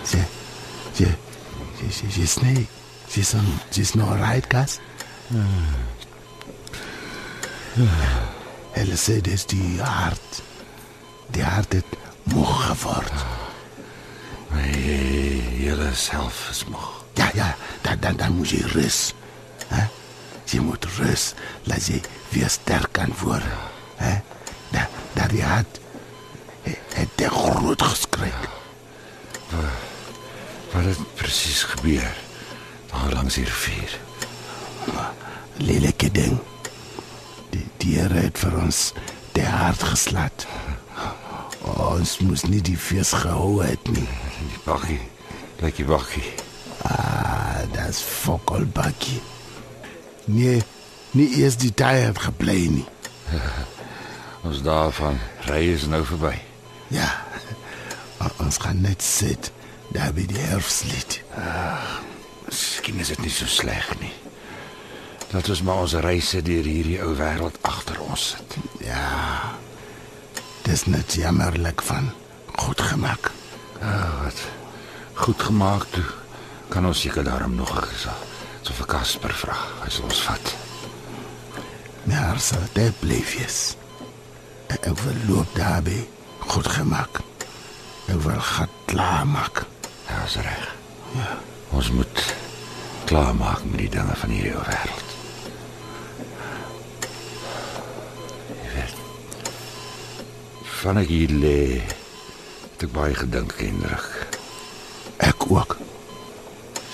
Sê, 0.07 0.21
sê, 0.97 1.09
sê, 1.79 1.89
sê, 1.99 2.11
sê, 2.17 2.27
snee. 2.27 2.65
Sê, 3.07 3.23
son, 3.23 3.45
sê, 3.71 3.85
no 3.99 4.09
right, 4.19 4.47
Gas? 4.51 4.79
Hulle 8.77 8.97
sê 8.99 9.19
dis 9.25 9.45
die 9.49 9.77
hart. 9.81 10.41
Die 11.31 11.43
hart 11.43 11.73
het 11.73 11.85
moeg 12.23 12.65
geword. 12.65 13.25
My 14.51 14.61
hele 14.61 15.89
self 15.93 16.47
is 16.49 16.65
moeg. 16.65 17.03
Ja, 17.13 17.29
ja, 17.33 17.55
dan, 17.81 17.97
dan, 17.99 18.15
dan 18.15 18.35
moet 18.35 18.49
jy 18.49 18.61
rus. 18.73 19.13
Hè? 19.67 19.85
Jy 20.47 20.59
moet 20.63 20.85
rus, 20.97 21.33
laat 21.63 21.87
jy 21.87 22.01
weer 22.29 22.49
sterk 22.49 22.91
kan 22.91 23.11
word. 23.21 23.43
Hè? 23.99 24.13
Da, 24.71 24.87
daar 25.13 25.31
die 25.31 25.43
hart 25.43 25.79
het, 26.63 26.93
het 26.93 27.09
te 27.15 27.29
groot 27.29 27.81
geskrik. 27.81 28.49
Wat 30.71 30.83
het 30.83 31.13
presies 31.15 31.63
gebeur? 31.63 32.15
Daar 32.91 33.13
langs 33.13 33.35
die 33.35 33.45
rivier. 33.45 33.99
Lelike 35.57 36.11
ding. 36.11 36.39
Die 37.49 37.65
diere 37.77 38.27
het 38.27 38.37
vir 38.37 38.57
ons 38.61 38.91
te 39.31 39.43
hard 39.43 39.83
geslat. 41.67 41.99
Ons 41.99 42.19
moes 42.19 42.43
nie 42.47 42.61
die 42.61 42.77
vis 42.77 43.11
gehou 43.11 43.61
het 43.63 43.91
nie. 43.91 44.07
Die 44.39 44.61
bakkie. 44.65 45.01
Die 45.59 45.85
bakkie. 45.85 46.33
Ah, 46.83 47.63
dis 47.73 48.01
fokkelbakkie. 48.01 49.21
Nee, 50.25 50.63
nie 51.11 51.29
eers 51.39 51.57
die 51.57 51.73
tyd 51.73 52.03
het 52.05 52.19
gebly 52.19 52.67
nie. 52.67 52.85
Ons 54.47 54.61
daarvan 54.61 55.17
ry 55.47 55.73
is 55.73 55.87
nou 55.87 56.03
verby. 56.05 56.35
Ja. 56.93 57.09
Ons 58.39 58.57
gaan 58.57 58.81
net 58.81 59.03
sit 59.03 59.51
daar 59.91 60.13
by 60.13 60.25
die 60.27 60.39
herfslied. 60.39 61.21
Miskien 62.45 62.99
is 62.99 63.11
dit 63.11 63.21
nie 63.25 63.33
so 63.33 63.47
sleg 63.47 63.89
nie. 63.99 64.13
Dat 65.27 65.49
ons 65.51 65.61
maar 65.67 65.83
ons 65.83 65.97
reise 65.99 66.39
deur 66.41 66.63
hierdie 66.63 67.01
ou 67.03 67.11
wêreld 67.19 67.57
agter 67.67 67.99
ons 68.07 68.29
sit. 68.35 68.55
Ja. 68.85 69.57
Dis 70.67 70.85
net 70.85 71.13
jammerlik 71.13 71.81
van 71.81 72.09
goed 72.55 72.81
gemaak. 72.81 73.31
Ah, 73.81 74.23
wat 74.23 74.39
goed 75.13 75.41
gemaak 75.41 75.85
toe. 75.89 76.03
Kan 76.67 76.85
ons 76.85 76.99
seker 76.99 77.23
daarom 77.23 77.55
nog 77.55 77.71
so 77.95 78.09
so 78.61 78.73
vir 78.73 78.85
Casper 78.85 79.33
vra. 79.33 79.55
Hy 79.83 79.89
sal 79.89 80.09
ons 80.09 80.21
vat. 80.27 80.55
Maar 82.03 82.39
sal 82.39 82.67
dit 82.75 82.99
bly 82.99 83.21
wees. 83.31 83.77
Ek 84.67 84.91
wil 85.03 85.23
loop 85.29 85.55
daarby 85.55 86.01
goed 86.51 86.67
gemaak. 86.67 87.21
Ek 88.11 88.19
wil 88.27 88.39
gat 88.51 88.75
klaar 88.91 89.23
maak. 89.27 89.63
Ja, 90.09 90.23
is 90.25 90.35
reg. 90.35 90.67
Ja. 91.15 91.37
Ons 91.75 91.91
moet 91.95 92.23
klaarmaak 93.07 93.63
met 93.71 93.85
die 93.85 93.89
dinge 93.95 94.15
van 94.19 94.35
hierdie 94.35 94.55
ou 94.55 94.63
wêreld. 94.67 95.15
Jy 98.51 98.71
weet. 98.75 98.95
Van 100.87 101.01
ek 101.01 101.09
hier 101.11 101.31
lê, 101.35 101.81
het 101.83 102.83
ek 102.85 102.91
baie 102.95 103.11
gedink, 103.11 103.57
Hendrik. 103.59 104.05
Ek 105.19 105.41
ook. 105.51 105.73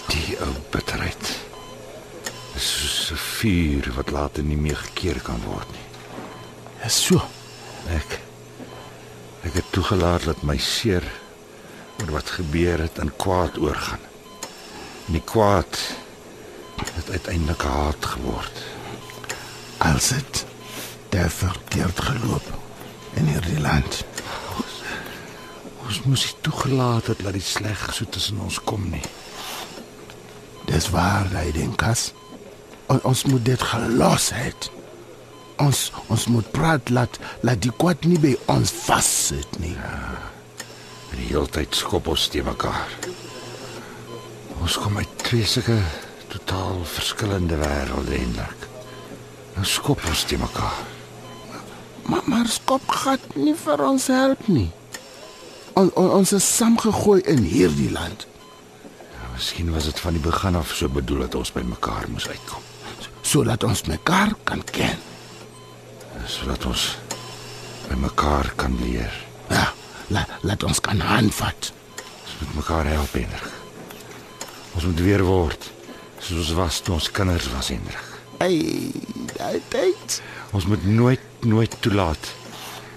Die 0.10 0.34
ou 0.42 0.50
bitterheid. 0.74 1.28
Dis 2.56 2.70
soos 2.72 3.12
'n 3.14 3.22
vuur 3.22 3.92
wat 3.94 4.10
later 4.10 4.44
nie 4.44 4.58
meer 4.58 4.80
gekeer 4.88 5.22
kan 5.22 5.38
word 5.46 5.70
nie. 5.76 5.86
Ja 6.82 6.90
so. 6.90 7.22
Ek 7.94 8.18
ek 9.46 9.54
het 9.62 9.70
toegelaat 9.70 10.26
dat 10.26 10.42
my 10.42 10.58
seer 10.58 11.06
oor 12.02 12.12
wat 12.18 12.34
gebeur 12.40 12.82
het 12.82 12.98
in 12.98 13.14
kwaad 13.16 13.62
oorgaan. 13.62 14.02
En 15.06 15.22
die 15.22 15.26
kwaad 15.34 15.78
het 16.98 17.14
uiteindelik 17.14 17.62
haat 17.62 18.06
geword. 18.06 18.58
Als 19.78 20.10
dit 20.18 20.46
te 21.10 21.30
verkeerd 21.30 22.00
geloop 22.10 22.63
in 23.20 23.30
hierdie 23.32 23.60
land. 23.62 24.04
Ons 25.84 26.02
moes 26.08 26.24
nie 26.26 26.38
toegelaat 26.46 27.12
het 27.12 27.24
dat 27.26 27.36
die 27.36 27.44
sleg 27.46 27.90
so 27.94 28.08
tussen 28.10 28.40
ons 28.44 28.60
kom 28.64 28.88
nie. 28.92 29.04
Dis 30.70 30.90
waar, 30.94 31.28
hy 31.36 31.52
dink 31.56 31.84
as. 31.86 32.12
On, 32.88 33.00
ons 33.08 33.26
moet 33.30 33.44
dit 33.46 33.66
gelos 33.74 34.30
het. 34.36 34.70
Ons 35.62 35.90
ons 36.12 36.28
moet 36.34 36.48
praat 36.56 36.90
laat 36.90 37.20
laat 37.46 37.62
die 37.62 37.74
kwaad 37.78 38.08
nie 38.10 38.20
by 38.20 38.34
ons 38.52 38.74
vassit 38.88 39.60
nie. 39.62 39.76
En 39.78 41.20
die 41.20 41.30
hele 41.30 41.46
tyd 41.54 41.76
skop 41.78 42.10
ons 42.10 42.26
te 42.34 42.42
mekaar. 42.44 42.98
Ons 44.64 44.80
kom 44.80 44.98
uit 44.98 45.16
twee 45.28 45.46
sulke 45.46 45.78
totaal 46.34 46.82
verskillende 46.96 47.60
wêrelde 47.62 48.18
eintlik. 48.18 48.68
Nou 49.54 49.68
skop 49.68 50.02
ons 50.10 50.26
te 50.26 50.40
mekaar. 50.42 50.93
Maar 52.10 52.22
maar 52.26 52.48
skop 52.48 52.90
gat 52.92 53.36
nie 53.36 53.56
vir 53.56 53.82
ons 53.84 54.08
help 54.08 54.48
nie. 54.48 54.70
On, 55.74 55.90
on, 55.96 56.10
ons 56.20 56.32
is 56.36 56.56
saamgegooi 56.58 57.22
in 57.22 57.44
hierdie 57.48 57.92
land. 57.92 58.28
Miskien 59.34 59.72
was 59.74 59.88
dit 59.90 60.00
van 60.00 60.14
die 60.14 60.22
begin 60.22 60.56
af 60.56 60.76
so 60.78 60.90
bedoel 60.90 61.26
dat 61.26 61.36
ons 61.36 61.52
by 61.56 61.64
mekaar 61.66 62.06
moes 62.14 62.28
uitkom. 62.30 62.62
sodat 63.24 63.64
ons 63.64 63.82
mekaar 63.88 64.34
kan 64.44 64.64
ken. 64.64 65.00
sodat 66.28 66.66
ons 66.66 66.98
by 67.90 67.96
mekaar 68.00 68.54
kan 68.56 68.76
leer. 68.80 69.12
Ja, 69.50 69.74
la, 70.08 70.26
laat 70.42 70.64
ons 70.64 70.80
kan 70.80 71.00
handvat. 71.00 71.72
Ons 72.24 72.36
moet 72.40 72.56
mekaar 72.56 72.86
help, 72.86 73.12
Hendrik. 73.12 73.50
Ons 74.76 74.86
moet 74.86 75.00
weer 75.00 75.24
word 75.24 75.72
soos 76.24 76.54
was 76.56 76.80
toe 76.80 76.96
ons 76.96 77.10
kinders 77.12 77.50
was, 77.52 77.72
Hendrik. 77.74 78.12
Ai, 78.44 78.92
daai 79.36 79.60
tyd. 79.74 80.22
Ons 80.54 80.66
moet 80.70 80.86
nooit 80.86 81.20
nooit 81.44 81.76
toelaat 81.80 82.32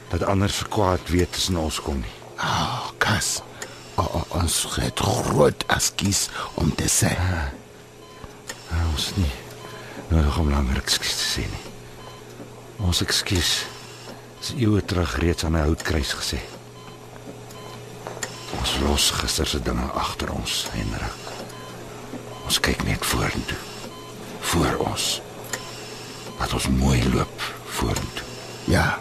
dat 0.08 0.22
ander 0.24 0.50
se 0.50 0.64
kwaad 0.68 1.08
weet 1.08 1.32
tussen 1.32 1.56
ons 1.56 1.80
kom 1.80 1.96
nie. 1.98 2.14
Ah, 2.36 2.50
oh, 2.62 2.90
kas. 2.98 3.40
O, 3.96 4.02
o, 4.02 4.22
ons 4.38 4.58
het 4.76 5.00
groot 5.00 5.64
askies 5.72 6.28
om 6.54 6.74
te 6.74 6.88
sê. 6.92 7.10
Nou, 8.70 8.84
ons 8.92 9.08
het 9.08 9.16
nie 9.16 9.32
nodig 10.12 10.38
om 10.38 10.50
langer 10.52 10.82
ekskuus 10.82 11.16
te 11.16 11.26
sê 11.32 11.46
nie. 11.50 11.64
Ons 12.86 13.00
ekskuus 13.02 13.52
is 14.44 14.52
eeue 14.54 14.84
terug 14.84 15.16
reeds 15.24 15.44
aan 15.44 15.56
'n 15.56 15.64
houtkruis 15.66 16.12
gesê. 16.20 16.40
Ons 18.60 18.78
los 18.84 19.10
gister 19.10 19.46
se 19.46 19.60
dinge 19.62 19.90
agter 19.92 20.30
ons, 20.30 20.66
Hendrik. 20.70 21.24
Ons 22.44 22.60
kyk 22.60 22.84
net 22.84 23.06
vorentoe. 23.06 23.58
Voor 24.40 24.76
ons. 24.76 25.25
Laat 26.38 26.52
ons 26.52 26.68
mooi 26.68 27.00
loop 27.12 27.42
vorentoe. 27.78 28.26
Ja. 28.70 28.98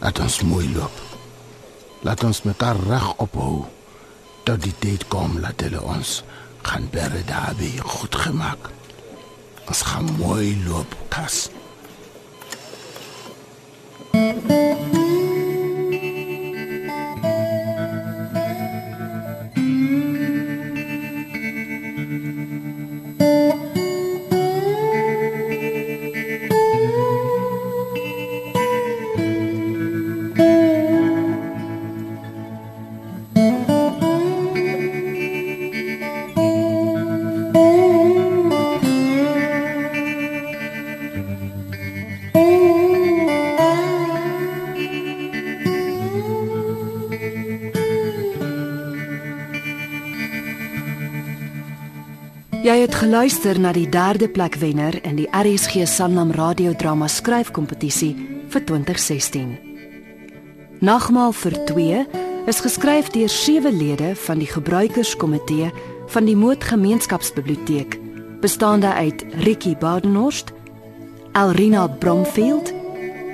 Laat 0.00 0.20
ons 0.20 0.40
mooi 0.42 0.68
loop. 0.74 1.00
Laat 2.04 2.24
ons 2.24 2.42
mekaar 2.44 2.76
reg 2.88 3.06
ophou 3.22 3.64
tot 4.44 4.60
die 4.60 4.74
tyd 4.78 5.06
kom 5.08 5.38
dat 5.40 5.62
hulle 5.64 5.80
ons 5.80 6.18
gaan 6.64 6.88
bere 6.92 7.22
daarby 7.28 7.70
goed 7.80 8.16
gemaak. 8.26 8.70
Ons 9.64 9.82
gaan 9.88 10.08
mooi 10.18 10.52
loop, 10.66 10.96
kas. 11.08 11.48
Geluister 53.24 53.56
na 53.56 53.70
die 53.72 53.88
derde 53.88 54.26
plek 54.28 54.58
wenner 54.60 54.98
in 55.00 55.14
die 55.16 55.24
RSG 55.32 55.86
Sanlam 55.88 56.28
radiodrama 56.36 57.06
skryfkompetisie 57.08 58.10
vir 58.52 58.64
2016. 58.68 59.54
Nagmaal 60.84 61.32
vir 61.32 61.56
2 61.70 62.02
is 62.52 62.60
geskryf 62.60 63.08
deur 63.14 63.32
sewe 63.32 63.72
lede 63.72 64.10
van 64.26 64.44
die 64.44 64.50
gebruikerskomitee 64.50 65.70
van 66.12 66.28
die 66.28 66.36
Moot 66.36 66.68
Gemeenskapsbiblioteek, 66.68 67.96
bestaande 68.44 68.92
uit 68.92 69.24
Ricky 69.46 69.72
Badenhorst, 69.72 70.52
Alrina 71.32 71.86
Bromfield, 71.88 72.74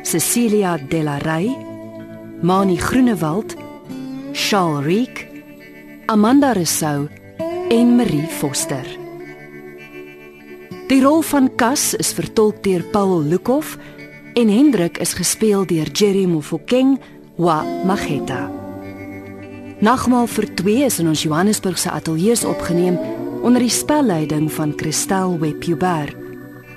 Cecilia 0.06 0.78
Delarey, 0.78 1.50
Mani 2.46 2.78
Groenewald, 2.78 3.58
Charles 4.38 4.86
Reek, 4.86 5.26
Amanda 6.06 6.54
Rousseau 6.54 7.08
en 7.74 7.96
Marie 7.96 8.28
Foster. 8.38 9.09
Die 10.90 10.98
rol 10.98 11.20
van 11.22 11.46
Cas 11.54 11.92
is 11.94 12.08
vertolk 12.10 12.64
deur 12.64 12.82
Paul 12.90 13.20
Lukhof 13.30 13.76
en 14.34 14.48
Hendrik 14.50 14.98
is 14.98 15.12
gespeel 15.14 15.62
deur 15.62 15.86
Jerry 15.86 16.24
Mofokeng 16.26 16.96
wa 17.38 17.60
Mageta. 17.86 18.48
Nagmaal 19.78 20.26
vir 20.26 20.48
2 20.58 20.74
is 20.88 20.98
in 20.98 21.12
ons 21.12 21.22
Johannesburgse 21.22 21.94
ateljee 21.94 22.42
opgeneem 22.42 22.98
onder 23.46 23.62
die 23.62 23.70
spelleiding 23.70 24.50
van 24.50 24.74
Christel 24.74 25.38
Webber 25.38 26.10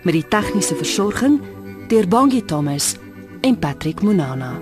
met 0.03 0.13
die 0.13 0.27
tegniese 0.29 0.77
versorging 0.77 1.41
deur 1.89 2.05
Bongie 2.07 2.45
Thomas 2.45 2.93
en 3.41 3.57
Patrick 3.57 4.05
Monana. 4.05 4.59